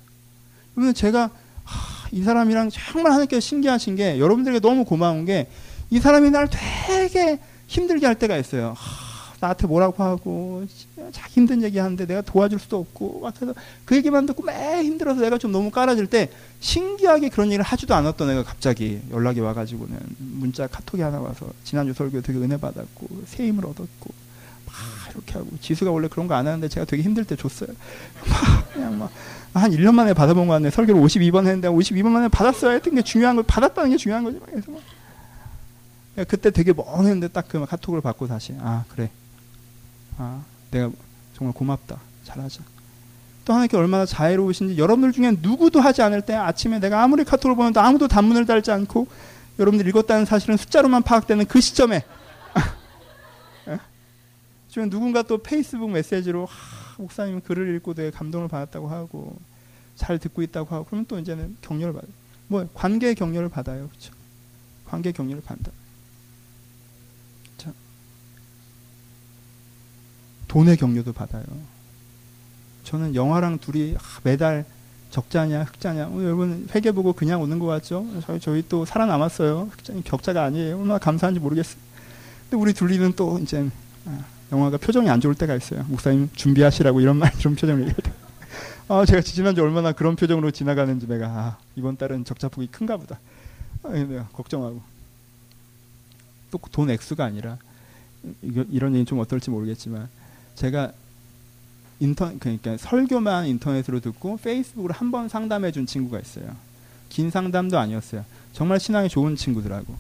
[0.75, 1.31] 그러면 제가
[1.65, 5.49] 하, 이 사람이랑 정말 하나님께 신기하신 게 여러분들에게 너무 고마운 게
[5.91, 7.39] 이 사람이 날 되게
[7.69, 8.75] 힘들게 할 때가 있어요.
[8.77, 9.06] 하,
[9.47, 10.65] 나한테 뭐라고 하고
[11.13, 15.21] 자기 힘든 얘기 하는데 내가 도와줄 수도 없고 막 해서 그 얘기만 듣고 매 힘들어서
[15.21, 16.31] 내가 좀 너무 깔아질 때
[16.61, 22.23] 신기하게 그런 얘기를 하지도 않았던 애가 갑자기 연락이 와가지고는 문자 카톡이 하나 와서 지난주 설교
[22.23, 24.15] 되게 은혜 받았고 새 힘을 얻었고
[24.67, 24.75] 막
[25.15, 27.69] 이렇게 하고 지수가 원래 그런 거 안 하는데 제가 되게 힘들 때 줬어요.
[28.29, 29.11] 막 그냥 막
[29.55, 30.69] 한 1년 만에 받아본 거 같네.
[30.69, 34.39] 설교를 52번 했는데 52번 만에 받았어야 했던 게 중요한 거 받았다는 게 중요한 거지.
[34.45, 34.83] 그래서 막
[36.29, 39.09] 그때 되게 멍했는데 딱 그 카톡을 받고 다시 아 그래
[40.19, 40.91] 아, 내가
[41.35, 42.01] 정말 고맙다.
[42.25, 42.63] 잘하자.
[43.45, 47.79] 또 하나님께 얼마나 자애로우신지 여러분들 중에 누구도 하지 않을 때 아침에 내가 아무리 카톡을 보는데
[47.79, 49.07] 아무도 단문을 달지 않고
[49.59, 52.05] 여러분들 읽었다는 사실은 숫자로만 파악되는 그 시점에
[53.69, 53.79] 예?
[54.69, 59.37] 지금 누군가 또 페이스북 메시지로 하, 목사님 글을 읽고 되게 감동을 받았다고 하고
[59.95, 62.11] 잘 듣고 있다고 하고 그러면 또 이제는 격려를 받아요.
[62.49, 63.89] 뭐 관계 격려를 받아요.
[63.89, 64.13] 그렇죠?
[64.87, 65.71] 관계 격려를 받다.
[70.49, 71.45] 돈의 격려도 받아요.
[72.85, 74.65] 저는 영화랑 둘이 매달
[75.11, 78.07] 적자냐 흑자냐 어, 여러분 회계 보고 그냥 오는 것 같죠?
[78.27, 79.69] 저희 저희 또 살아남았어요.
[79.73, 80.79] 흑자니 격자가 아니에요.
[80.79, 81.81] 얼마나 감사한지 모르겠어요.
[82.49, 83.69] 근데 우리 둘이는 또 이제
[84.07, 85.85] 아, 영화가 표정이 안 좋을 때가 있어요.
[85.89, 88.13] 목사님 준비하시라고 이런 말 이런 표정을 얘기할 때.
[88.89, 93.19] 아 제가 지난주 얼마나 그런 표정으로 지나가는지 내가 아, 이번 달은 적자폭이 큰가 보다.
[93.83, 94.81] 아, 내가 걱정하고
[96.53, 97.59] 또 돈 액수가 아니라
[98.43, 100.09] 이런 얘기 좀 어떨지 모르겠지만
[100.57, 100.93] 제가
[102.01, 106.55] 인터 그러니까 설교만 인터넷으로 듣고 페이스북으로 한 번 상담해 준 친구가 있어요.
[107.09, 108.25] 긴 상담도 아니었어요.
[108.53, 109.95] 정말 신앙이 좋은 친구들하고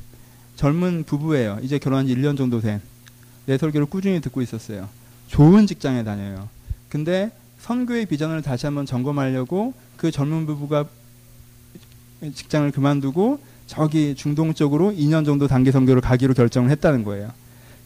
[0.57, 1.59] 젊은 부부예요.
[1.62, 2.80] 이제 결혼한 지 1년 정도 된
[3.46, 4.88] 내 설교를 꾸준히 듣고 있었어요.
[5.28, 6.48] 좋은 직장에 다녀요.
[6.88, 7.30] 근데
[7.61, 10.84] 선교의 비전을 다시 한번 점검하려고 그 젊은 부부가
[12.34, 13.38] 직장을 그만두고
[13.68, 17.30] 저기 중동 쪽으로 2년 정도 단기 선교를 가기로 결정을 했다는 거예요.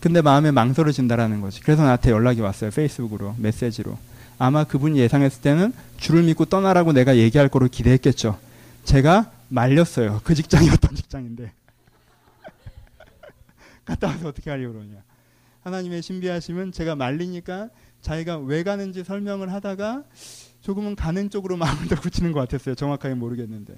[0.00, 1.60] 근데 마음에 망설여진다라는 거지.
[1.60, 2.70] 그래서 나한테 연락이 왔어요.
[2.70, 3.98] 페이스북으로, 메시지로.
[4.38, 8.38] 아마 그분이 예상했을 때는 주를 믿고 떠나라고 내가 얘기할 거로 기대했겠죠.
[8.84, 10.22] 제가 말렸어요.
[10.24, 11.52] 그 직장이 어떤 직장인데.
[13.84, 15.02] 갔다 와서 어떻게 하려고 그러냐.
[15.62, 17.68] 하나님의 신비하심은 제가 말리니까
[18.00, 20.04] 자기가 왜 가는지 설명을 하다가
[20.62, 22.74] 조금은 가는 쪽으로 마음을 더 굳히는 것 같았어요.
[22.74, 23.74] 정확하게 모르겠는데.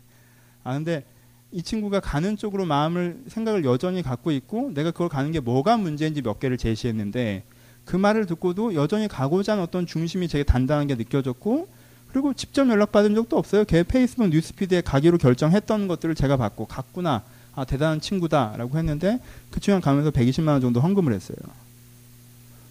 [0.62, 1.04] 아, 근데
[1.52, 6.22] 이 친구가 가는 쪽으로 마음을, 생각을 여전히 갖고 있고 내가 그걸 가는 게 뭐가 문제인지
[6.22, 7.44] 몇 개를 제시했는데
[7.84, 11.68] 그 말을 듣고도 여전히 가고자 하는 어떤 중심이 되게 단단한 게 느껴졌고
[12.10, 13.64] 그리고 직접 연락받은 적도 없어요.
[13.64, 17.22] 걔 페이스북 뉴스피드에 가기로 결정했던 것들을 제가 받고 갔구나.
[17.54, 19.18] 아, 대단한 친구다라고 했는데
[19.50, 21.36] 그 친구가 가면서 120만 원 정도 헌금을 했어요.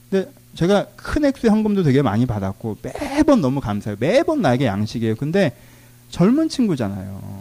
[0.09, 3.97] 근데 제가 큰 액수의 헌금도 되게 많이 받았고 매번 너무 감사해요.
[3.99, 5.15] 매번 나에게 양식이에요.
[5.15, 5.55] 근데
[6.09, 7.40] 젊은 친구잖아요.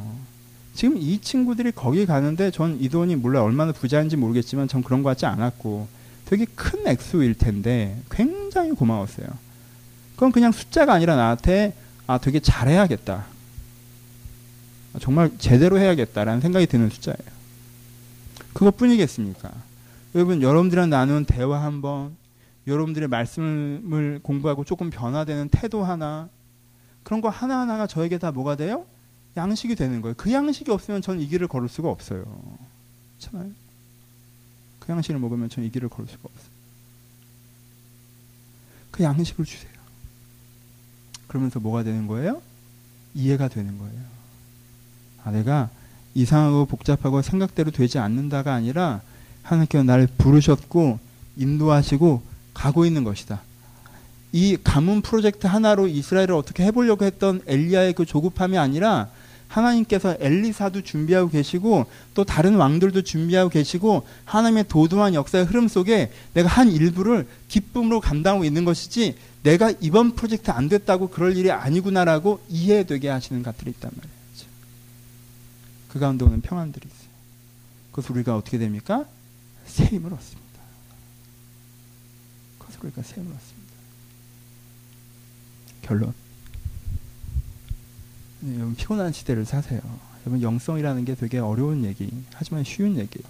[0.74, 5.10] 지금 이 친구들이 거기 가는데 전 이 돈이 몰라 얼마나 부자인지 모르겠지만 전 그런 것
[5.10, 5.88] 같지 않았고
[6.26, 9.26] 되게 큰 액수일 텐데 굉장히 고마웠어요.
[10.14, 11.74] 그건 그냥 숫자가 아니라 나한테
[12.06, 13.26] 아 되게 잘해야겠다.
[15.00, 17.40] 정말 제대로 해야겠다라는 생각이 드는 숫자예요.
[18.52, 19.50] 그것뿐이겠습니까?
[20.14, 22.16] 여러분 여러분들이랑 나눈 대화 한번
[22.66, 26.28] 여러분들의 말씀을 공부하고 조금 변화되는 태도 하나
[27.02, 28.84] 그런 거 하나하나가 저에게 다 뭐가 돼요?
[29.40, 30.14] 양식이 되는 거예요.
[30.16, 32.24] 그 양식이 없으면 저는 이 길을 걸을 수가 없어요.
[33.18, 33.50] 그렇잖아요.
[34.78, 36.50] 그 양식을 먹으면 저는 이 길을 걸을 수가 없어요.
[38.90, 39.70] 그 양식을 주세요.
[41.26, 42.42] 그러면서 뭐가 되는 거예요?
[43.14, 44.00] 이해가 되는 거예요.
[45.24, 45.70] 아, 내가
[46.14, 49.00] 이상하고 복잡하고 생각대로 되지 않는다가 아니라
[49.42, 50.98] 하나님께서 나를 부르셨고
[51.36, 52.22] 인도하시고
[52.52, 53.40] 가고 있는 것이다.
[54.32, 59.08] 이 가문 프로젝트 하나로 이스라엘을 어떻게 해보려고 했던 엘리야의 그 조급함이 아니라
[59.50, 66.48] 하나님께서 엘리사도 준비하고 계시고 또 다른 왕들도 준비하고 계시고 하나님의 도도한 역사의 흐름 속에 내가
[66.48, 73.08] 한 일부를 기쁨으로 감당하고 있는 것이지 내가 이번 프로젝트 안 됐다고 그럴 일이 아니구나라고 이해되게
[73.08, 74.20] 하시는 것들이 있단 말이에요.
[75.88, 77.10] 그 가운데 오는 평안들이 있어요.
[77.90, 79.04] 그래서 우리가 어떻게 됩니까?
[79.66, 80.60] 새 힘을 얻습니다.
[82.58, 83.74] 그래서 우리가 새 힘을 얻습니다.
[85.82, 86.14] 결론.
[88.76, 89.80] 피곤한 시대를 사세요.
[90.22, 93.28] 여러분 영성이라는 게 되게 어려운 얘기, 하지만 쉬운 얘기예요.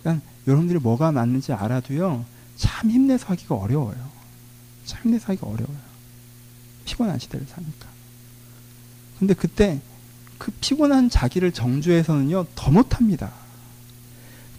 [0.00, 2.24] 그러니까 여러분들이 뭐가 맞는지 알아도요,
[2.56, 4.10] 참 힘내서 하기가 어려워요.
[4.84, 5.78] 참 힘내서 하기가 어려워요.
[6.84, 7.88] 피곤한 시대를 사니까.
[9.18, 9.80] 근데 그때
[10.38, 13.32] 그 피곤한 자기를 정주해서는요, 더 못합니다.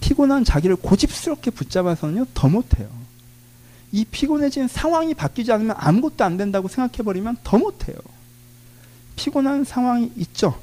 [0.01, 2.89] 피곤한 자기를 고집스럽게 붙잡아서는요, 더 못해요.
[3.91, 7.95] 이 피곤해진 상황이 바뀌지 않으면 아무것도 안 된다고 생각해버리면 더 못해요.
[9.15, 10.59] 피곤한 상황이 있죠.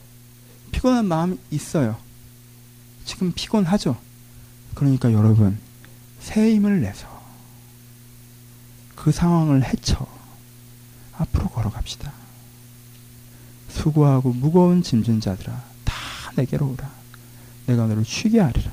[0.72, 1.96] 피곤한 마음이 있어요.
[3.04, 3.96] 지금 피곤하죠.
[4.74, 5.58] 그러니까 여러분,
[6.20, 7.06] 새 힘을 내서
[8.94, 10.06] 그 상황을 헤쳐
[11.12, 12.12] 앞으로 걸어갑시다.
[13.68, 15.52] 수고하고 무거운 짐진 자들아
[15.84, 15.94] 다
[16.36, 16.90] 내게로 오라.
[17.66, 18.70] 내가 너를 쉬게 하리라.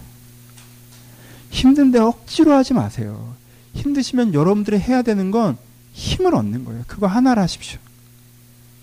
[1.49, 3.35] 힘든데 억지로 하지 마세요.
[3.73, 5.57] 힘드시면 여러분들이 해야 되는 건
[5.93, 6.83] 힘을 얻는 거예요.
[6.87, 7.79] 그거 하나를 하십시오.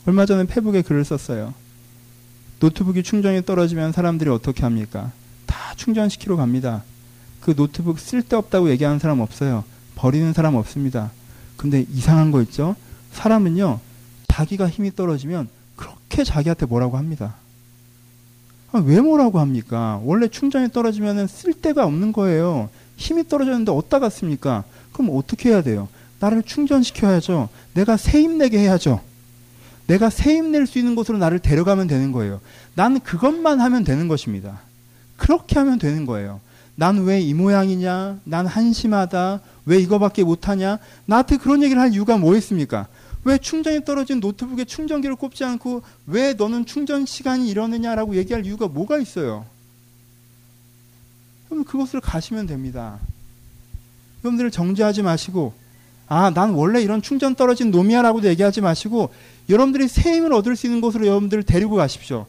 [0.07, 1.53] 얼마 전에 페북에 글을 썼어요.
[2.61, 5.11] 노트북이 충전이 떨어지면 사람들이 어떻게 합니까?
[5.47, 6.85] 다 충전시키러 갑니다.
[7.41, 9.65] 그 노트북 쓸데없다고 얘기하는 사람 없어요.
[9.97, 11.11] 버리는 사람 없습니다.
[11.57, 12.77] 근데 이상한 거 있죠?
[13.13, 13.81] 사람은요,
[14.29, 17.35] 자기가 힘이 떨어지면 그렇게 자기한테 뭐라고 합니다.
[18.73, 20.01] 아, 왜 뭐라고 합니까?
[20.05, 22.69] 원래 충전이 떨어지면 쓸데가 없는 거예요.
[22.97, 24.65] 힘이 떨어졌는데 어디다 갔습니까?
[24.93, 25.89] 그럼 어떻게 해야 돼요?
[26.21, 27.49] 나를 충전시켜야죠.
[27.75, 29.01] 내가 새 힘내게 해야죠.
[29.87, 32.41] 내가 새 힘낼 수 있는 곳으로 나를 데려가면 되는 거예요.
[32.75, 34.61] 나는 그것만 하면 되는 것입니다.
[35.17, 36.41] 그렇게 하면 되는 거예요.
[36.75, 38.21] 난 왜 이 모양이냐?
[38.25, 39.41] 난 한심하다.
[39.65, 40.79] 왜 이거밖에 못하냐?
[41.07, 42.87] 나한테 그런 얘기를 할 이유가 뭐 있습니까?
[43.25, 48.99] 왜 충전이 떨어진 노트북에 충전기를 꼽지 않고 왜 너는 충전 시간이 이러느냐라고 얘기할 이유가 뭐가
[48.99, 49.47] 있어요?
[51.49, 52.99] 그럼 그것을 가시면 됩니다.
[54.25, 55.55] 여러분들 정지하지 마시고
[56.09, 59.11] 아, 난 원래 이런 충전 떨어진 놈이야라고도 얘기하지 마시고
[59.49, 62.27] 여러분들이 새 힘을 얻을 수 있는 곳으로 여러분들을 데리고 가십시오.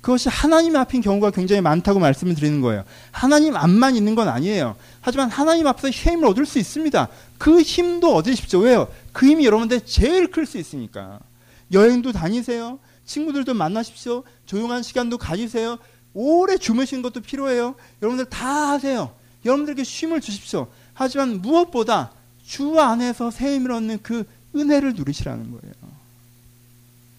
[0.00, 2.84] 그것이 하나님 앞인 경우가 굉장히 많다고 말씀을 드리는 거예요.
[3.10, 4.76] 하나님 앞만 있는 건 아니에요.
[5.00, 7.08] 하지만 하나님 앞에서 힘을 얻을 수 있습니다.
[7.38, 8.60] 그 힘도 얻으십시오.
[8.60, 8.88] 왜요?
[9.12, 11.18] 그 힘이 여러분들 제일 클 수 있으니까.
[11.72, 12.78] 여행도 다니세요.
[13.04, 14.22] 친구들도 만나십시오.
[14.46, 15.78] 조용한 시간도 가지세요.
[16.14, 17.74] 오래 주무시는 것도 필요해요.
[18.00, 19.10] 여러분들 다 하세요.
[19.44, 20.68] 여러분들에게 쉼을 주십시오.
[20.94, 22.12] 하지만 무엇보다
[22.44, 25.74] 주 안에서 새 힘을 얻는 그 은혜를 누리시라는 거예요.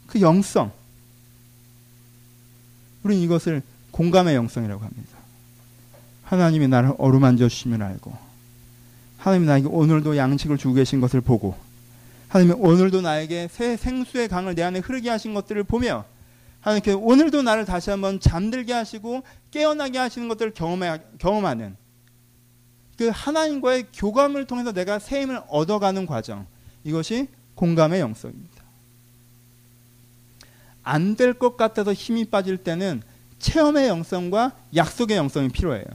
[0.08, 0.72] 그 영성.
[3.04, 5.18] 우리는 이것을 공감의 영성이라고 합니다.
[6.24, 8.14] 하나님이 나를 어루만져 주시면 알고
[9.18, 11.56] 하나님이 나에게 오늘도 양식을 주고 계신 것을 보고
[12.28, 16.06] 하나님이 오늘도 나에게 새 생수의 강을 내 안에 흐르게 하신 것들을 보며
[16.62, 21.78] 하나님께 오늘도 나를 다시 한번 잠들게 하시고 깨어나게 하시는 것들을 경험해, 경험하는
[22.98, 26.46] 그 하나님과의 교감을 통해서 내가 새 힘을 얻어가는 과정
[26.84, 28.57] 이것이 공감의 영성입니다.
[30.88, 33.02] 안 될 것 같아서 힘이 빠질 때는
[33.40, 35.86] 체험의 영성과 약속의 영성이 필요해요.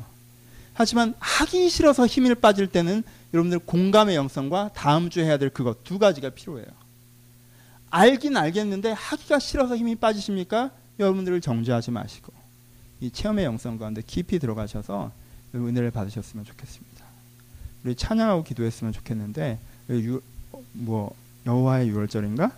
[0.75, 3.03] 하지만 하기 싫어서 힘이 빠질 때는
[3.35, 6.67] 여러분들 공감의 영성과 다음 주에 해야 될 그것 두 가지가 필요해요.
[7.91, 10.71] 알긴 알겠는데 하기가 싫어서 힘이 빠지십니까?
[10.99, 12.33] 여러분들을 정죄하지 마시고
[13.01, 15.13] 이 체험의 영성 가운데 깊이 들어가셔서
[15.55, 17.05] 은혜를 받으셨으면 좋겠습니다.
[17.85, 19.59] 우리 찬양하고 기도했으면 좋겠는데
[19.91, 20.23] 유,
[20.73, 21.15] 뭐
[21.45, 22.53] 여호와의 유월절인가?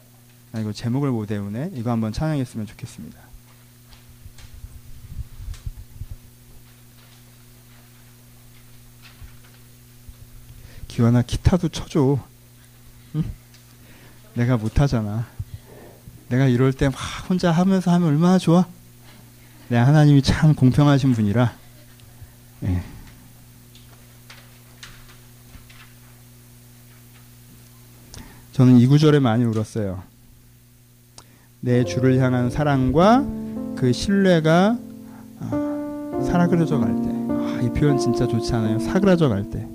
[0.55, 1.73] 아 이거 제목을 못 외우네.
[1.75, 3.19] 이거 한번 찬양했으면 좋겠습니다.
[10.89, 12.19] 기완아 기타도 쳐줘.
[13.17, 13.25] 응?
[14.35, 15.27] 내가 못하잖아.
[16.29, 16.95] 내가 이럴 때 막
[17.29, 18.67] 혼자 하면서 하면 얼마나 좋아?
[19.69, 21.53] 내 하나님이 참 공평하신 분이라.
[22.61, 22.83] 네.
[28.53, 30.03] 저는 이 구절에 많이 울었어요.
[31.65, 33.25] 내 주를 향한 사랑과
[33.75, 34.77] 그 신뢰가
[35.41, 37.09] 아, 사그라져 갈 때.
[37.31, 38.79] 아, 이 표현 진짜 좋지 않아요?
[38.79, 39.67] 사그라져 갈 때.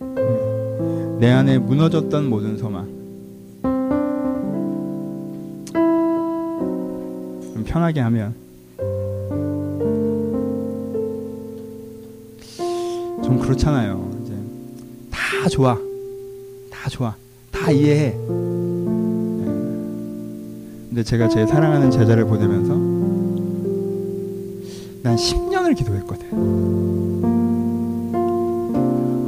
[0.00, 1.16] 네.
[1.20, 2.96] 내 안에 무너졌던 모든 소망.
[7.66, 8.34] 편하게 하면
[13.22, 14.18] 좀 그렇잖아요.
[14.22, 14.34] 이제
[15.10, 15.76] 다 좋아,
[16.70, 17.14] 다 좋아,
[17.50, 18.16] 다 이해해.
[20.96, 21.02] 네.
[21.02, 22.72] 근데 제가 제 사랑하는 제자를 보내면서
[25.02, 26.26] 난 10년을 기도했거든.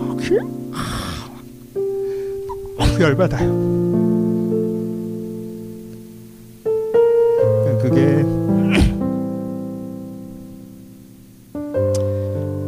[0.00, 0.40] 아, 그래?
[0.72, 1.28] 아,
[2.78, 3.68] 너무 열받아요.
[7.82, 8.24] 그게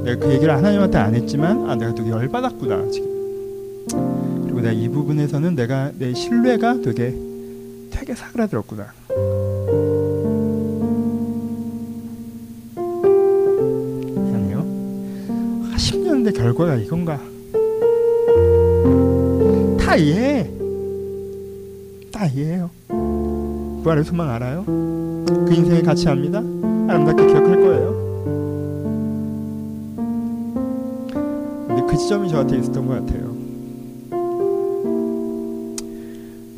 [0.04, 3.08] 내가 그 얘기를 하나님한테 안 했지만 아 내가 되게 열받았구나 지금
[4.44, 7.29] 그리고 내가 이 부분에서는 내가 내 신뢰가 되게
[8.10, 8.92] 되게 사그라들었구나
[14.34, 14.64] 아니요
[15.76, 17.20] 10년인데 결과가 이건가
[19.78, 20.50] 다 이해해
[22.10, 22.70] 다 이해해요
[23.84, 24.64] 부활의 소망 알아요?
[24.66, 26.40] 그 인생의 가치 압니다?
[26.40, 28.10] 아름답게 기억할 거예요.
[31.66, 33.29] 근데 그 지점이 저한테 있었던 것 같아요.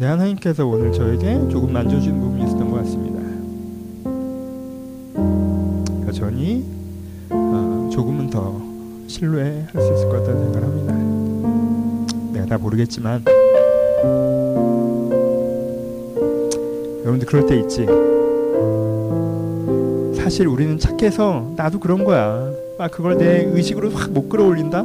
[0.02, 3.20] 내 하나님께서 오늘 저에게 조금 만져주는 부분이 있었던 것 같습니다.
[6.08, 6.64] 여전히
[7.30, 8.60] 어, 조금은 더
[9.06, 12.32] 신뢰할 수 있을 것 같다는 생각을 합니다.
[12.32, 13.22] 내가 다 모르겠지만
[17.02, 17.86] 여러분들 그럴 때 있지.
[20.20, 22.50] 사실 우리는 착해서 나도 그런 거야.
[22.76, 24.82] 아 그걸 내 의식으로 확 못 끌어올린다.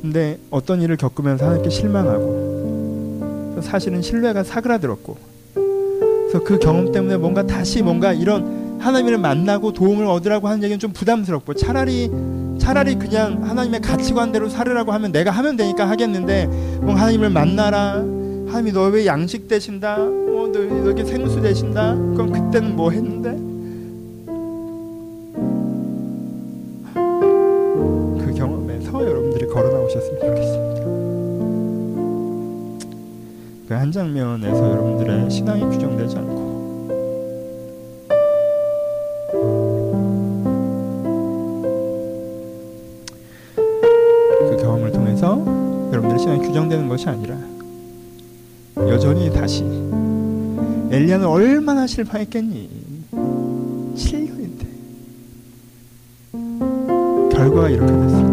[0.00, 2.49] 근데 어떤 일을 겪으면서 하나님께 실망하고
[3.60, 5.16] 사실은 신뢰가 사그라들었고
[5.54, 10.92] 그래서 그 경험 때문에 뭔가 다시 뭔가 이런 하나님을 만나고 도움을 얻으라고 하는 얘기는 좀
[10.92, 12.10] 부담스럽고 차라리
[12.58, 16.46] 차라리 그냥 하나님의 가치관대로 살으라고 하면 내가 하면 되니까 하겠는데
[16.80, 17.94] 뭔가 하나님을 만나라
[18.46, 19.96] 하나님이 너 왜 양식 되신다?
[19.96, 21.94] 어, 너 여기 생수 되신다?
[21.94, 23.30] 그럼 그때는 뭐 했는데?
[52.04, 52.68] 실패했겠니?
[53.96, 54.66] 7년인데
[57.32, 58.30] 결과가 이렇게 됐을 때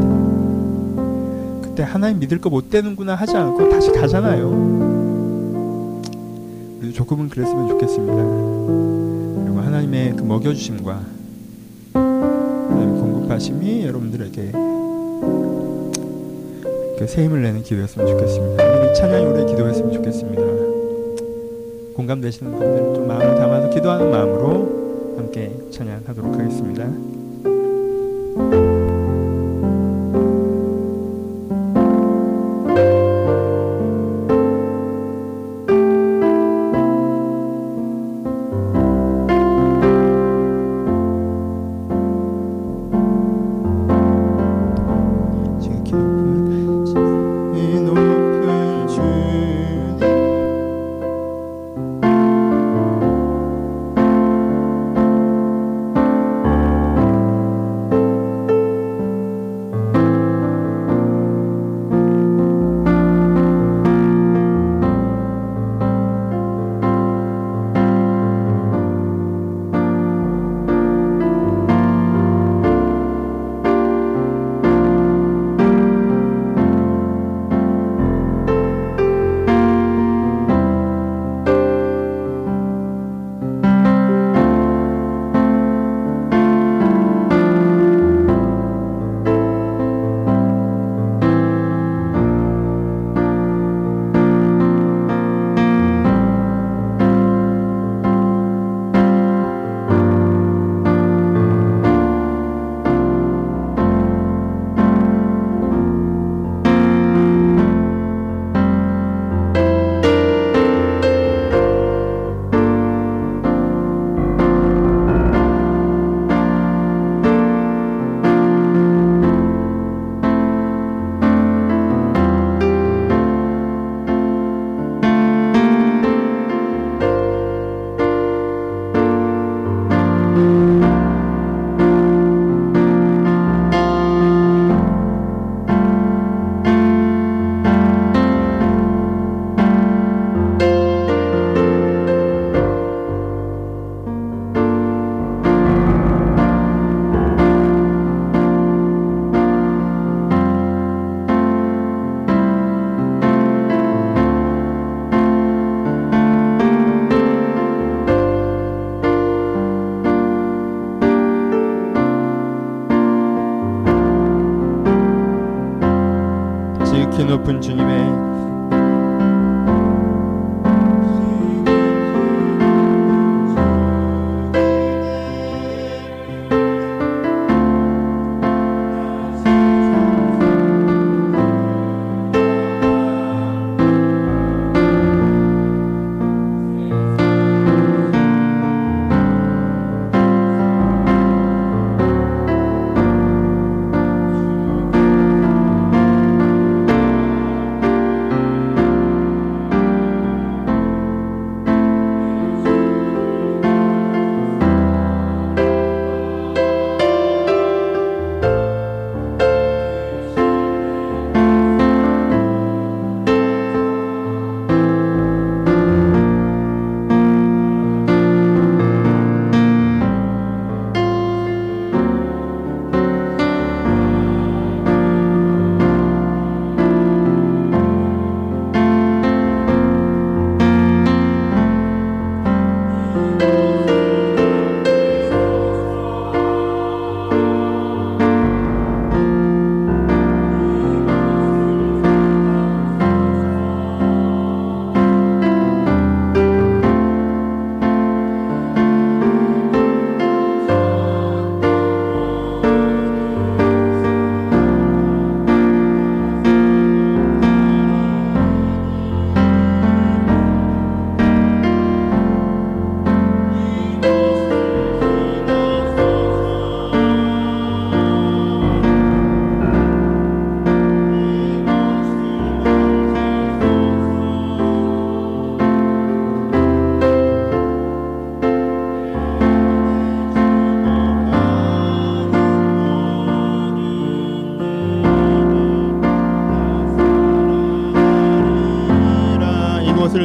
[1.67, 4.77] 그때 하나님 믿을 거 못 되는구나 하지 않고 다시 가잖아요.
[6.93, 8.15] 조금은 그랬으면 좋겠습니다.
[9.43, 11.01] 그리고 하나님의 그 먹여주심과
[11.93, 14.51] 하나님 공급하심이 여러분들에게
[17.07, 18.63] 새 힘을 내는 기도였으면 좋겠습니다.
[18.63, 20.56] 우리 찬양이 오래 기도했으면 좋겠습니다.
[21.97, 27.16] 공감되시는 분들 좀 마음을 담아서 기도하는 마음으로 함께 찬양하도록 하겠습니다.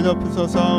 [0.03, 0.72] 높으소서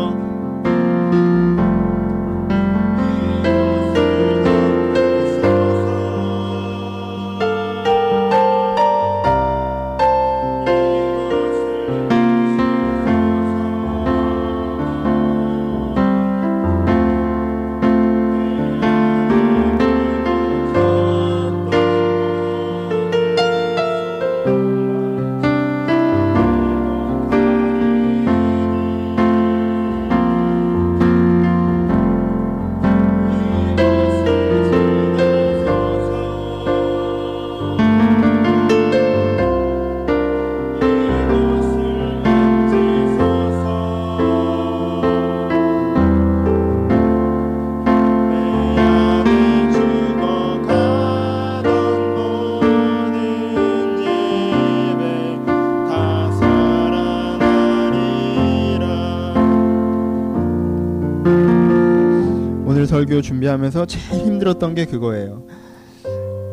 [63.13, 65.43] 설교 준비하면서 제일 힘들었던 게 그거예요.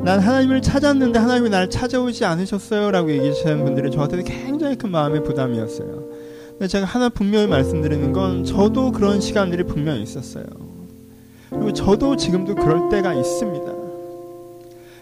[0.03, 6.11] 난 하나님을 찾았는데 하나님이 날 찾아오지 않으셨어요 라고 얘기하시는 분들이 저한테 굉장히 큰 마음의 부담이었어요.
[6.53, 10.45] 근데 제가 하나 분명히 말씀드리는 건 저도 그런 시간들이 분명히 있었어요.
[11.49, 13.73] 그리고 저도 지금도 그럴 때가 있습니다.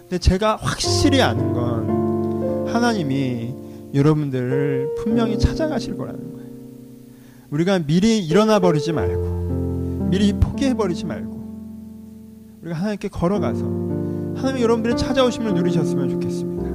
[0.00, 3.54] 근데 제가 확실히 아는 건 하나님이
[3.94, 6.48] 여러분들을 분명히 찾아가실 거라는 거예요.
[7.50, 11.37] 우리가 미리 일어나 버리지 말고 미리 포기해 버리지 말고
[12.62, 13.64] 우리가 하나님께 걸어가서
[14.36, 16.68] 하나님 여러분들의 찾아오심을 누리셨으면 좋겠습니다.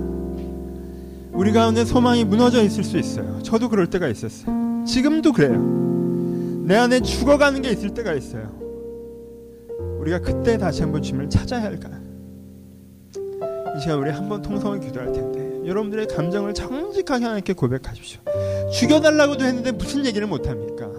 [1.34, 3.42] 우리 가운데 소망이 무너져 있을 수 있어요.
[3.42, 4.84] 저도 그럴 때가 있었어요.
[4.86, 5.62] 지금도 그래요.
[6.66, 8.52] 내 안에 죽어가는 게 있을 때가 있어요.
[10.00, 11.90] 우리가 그때 다시 한번 주님을 찾아야 할까?
[13.76, 18.22] 이 시간 우리 한번 통성을 기도할 텐데 여러분들의 감정을 정직하게 하나님께 고백하십시오.
[18.72, 20.90] 죽여달라고도 했는데 무슨 얘기를 못합니까?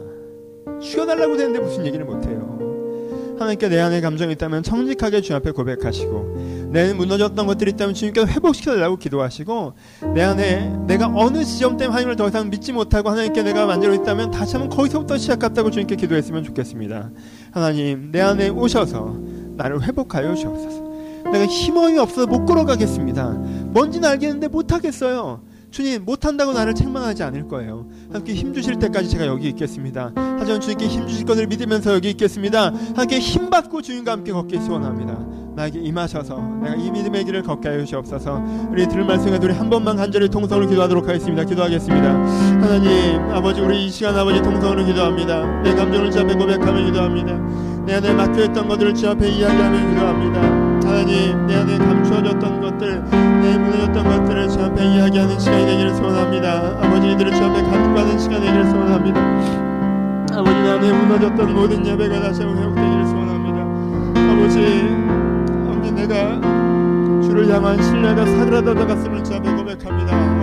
[0.80, 2.53] 죽여달라고도 했는데 무슨 얘기를 못해요.
[3.38, 8.96] 하나님께 내 안에 감정이 있다면 정직하게 주 앞에 고백하시고 내 무너졌던 것들이 있다면 주님께서 회복시켜달라고
[8.96, 9.74] 기도하시고
[10.14, 14.30] 내 안에 내가 어느 지점 때문에 하나님을 더 이상 믿지 못하고 하나님께 내가 만들어 있다면
[14.30, 17.10] 다시 한번 거기서부터 시작했다고 주님께 기도했으면 좋겠습니다.
[17.52, 19.18] 하나님 내 안에 오셔서
[19.56, 20.84] 나를 회복하여 주옵소서.
[21.32, 23.28] 내가 힘이 없어서 못 걸어가겠습니다.
[23.72, 25.53] 뭔지는 알겠는데 못하겠어요.
[25.74, 27.88] 주님 못한다고 나를 책망하지 않을 거예요.
[28.12, 30.12] 함께 힘주실 때까지 제가 여기 있겠습니다.
[30.14, 32.72] 하지만 주님께 힘주실 것을 믿으면서 여기 있겠습니다.
[32.94, 35.18] 함께 힘받고 주님과 함께 걷기 소원합니다.
[35.56, 38.40] 나에게 임하셔서 내가 이 믿음의 길을 걷게 하여 주옵소서
[38.70, 41.42] 우리 들을 말씀에 우리 한 번만 간절히 통성으로 기도하도록 하겠습니다.
[41.42, 42.08] 기도하겠습니다.
[42.08, 45.62] 하나님 아버지 우리 이 시간 아버지 통성으로 기도합니다.
[45.62, 47.84] 내 감정을 주 앞에 고백하며 기도합니다.
[47.84, 50.63] 내 안에 막혀있던 것들을 주 앞에 이야기하며 기도합니다.
[50.94, 56.78] 하나님 내 안에 감추어졌던 것들 내 무너졌던 것들을 주 앞에 이야기하는 시간이 되기를 소원합니다.
[56.80, 59.20] 아버지 이들을 주 앞에 간구하는 시간이 되기를 소원합니다.
[60.38, 63.60] 아버지 내 안에 무너졌던 모든 예배가 다시 한번 회복되기를 소원합니다.
[64.30, 64.60] 아버지
[65.68, 66.40] 아버지 내가
[67.22, 70.33] 주를 향한 신뢰가 사그라들어갔음을 주 앞에 고백합니다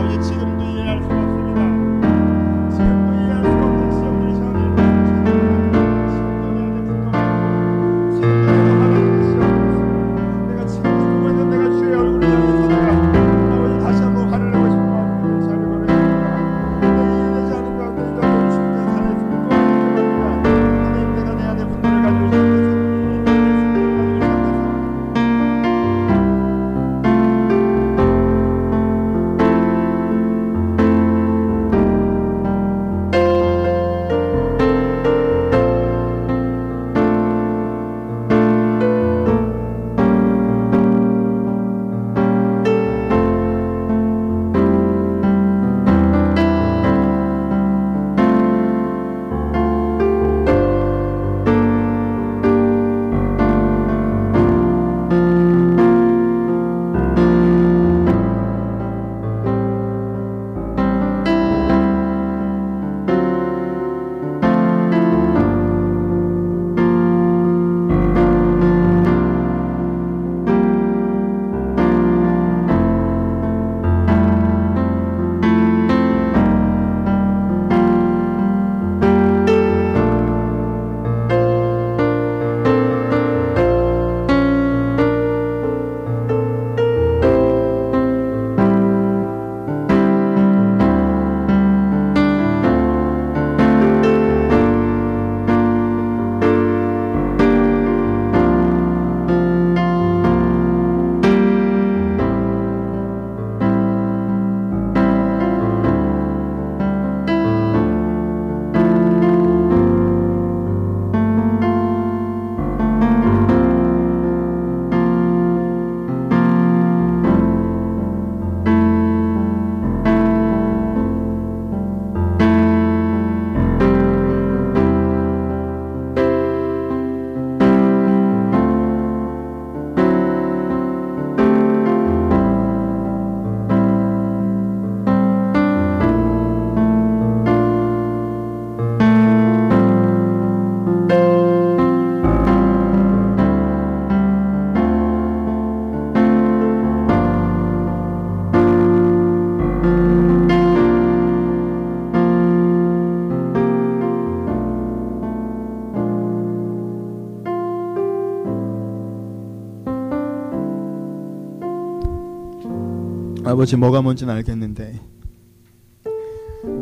[163.52, 164.98] 아버지 뭐가 뭔지는 알겠는데.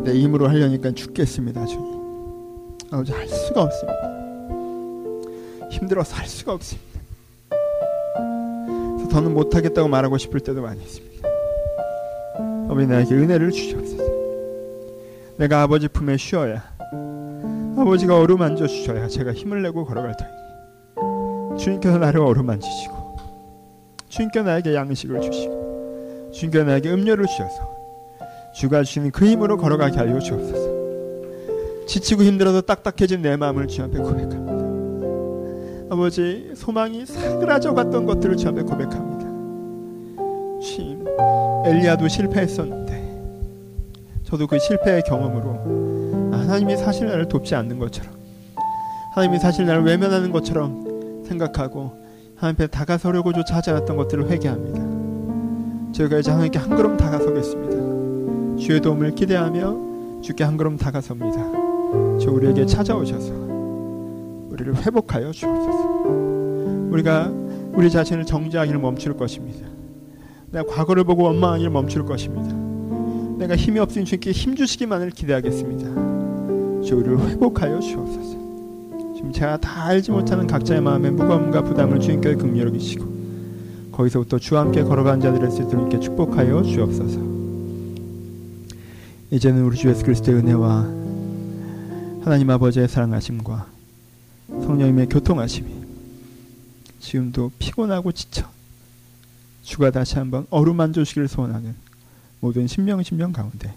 [0.04, 2.00] 내 힘으로 하려니까 죽겠습니다 주님.
[2.92, 4.00] 아버지 할 수가 없습니다.
[5.72, 7.00] 힘들어서 할 수가 없습니다.
[9.10, 11.28] 더는 못하겠다고 말하고 싶을 때도 많이 있습니다.
[12.70, 14.04] 아버지 나에게 은혜를 주시옵소서.
[15.38, 16.64] 내가 아버지 품에 쉬어야
[17.78, 21.58] 아버지가 어루만져 주셔야 제가 힘을 내고 걸어갈 터이니.
[21.58, 23.18] 주님께서 나를 어루만지시고
[24.10, 25.59] 주님께서 나에게 양식을 주시고
[26.32, 27.80] 주님께 나에게 음료를 주셔서
[28.54, 30.80] 주가 주시는 그 힘으로 걸어가게 하여 주옵소서.
[31.88, 34.60] 지치고 힘들어서 딱딱해진 내 마음을 주 앞에 고백합니다.
[35.92, 39.20] 아버지 소망이 사그라져 갔던 것들을 주 앞에 고백합니다.
[40.62, 41.06] 주님
[41.66, 43.00] 엘리야도 실패했었는데
[44.24, 48.14] 저도 그 실패의 경험으로 하나님이 사실 나를 돕지 않는 것처럼
[49.16, 51.92] 하나님이 사실 나를 외면하는 것처럼 생각하고
[52.36, 54.99] 하나님 앞에 다가서려고조차 하지 않았던 것들을 회개합니다.
[55.94, 58.58] 저희가 이제 하나님께 한 걸음 다가서겠습니다.
[58.58, 62.18] 주의 도움을 기대하며 주께 한 걸음 다가섭니다.
[62.20, 63.32] 주 우리에게 찾아오셔서
[64.50, 65.90] 우리를 회복하여 주옵소서.
[66.92, 67.32] 우리가
[67.74, 69.68] 우리 자신을 정죄하기를 멈출 것입니다.
[70.52, 72.56] 내가 과거를 보고 원망하기를 멈출 것입니다.
[73.38, 76.82] 내가 힘이 없으니 주께 힘 주시기만을 기대하겠습니다.
[76.82, 78.38] 주 우리를 회복하여 주옵소서.
[79.16, 83.09] 지금 제가 다 알지 못하는 각자의 마음의 무거움과 부담을 주님께 긍휼히 여기시고
[84.00, 87.20] 거기서부터 주와 함께 걸어간 자들의 스스로께 축복하여 주옵소서.
[89.32, 90.84] 이제는 우리 주 예수 그리스도의 은혜와
[92.24, 93.68] 하나님 아버지의 사랑하심과
[94.48, 95.70] 성령님의 교통하심이
[97.02, 98.48] 지금도 피곤하고 지쳐
[99.64, 101.76] 주가 다시 한번 어루만져 주기를 소원하는
[102.40, 103.74] 모든 신명 신명 가운데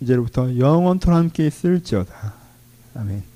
[0.00, 2.34] 이제로부터 영원토록 함께 있을지어다.
[2.96, 3.31] 아멘.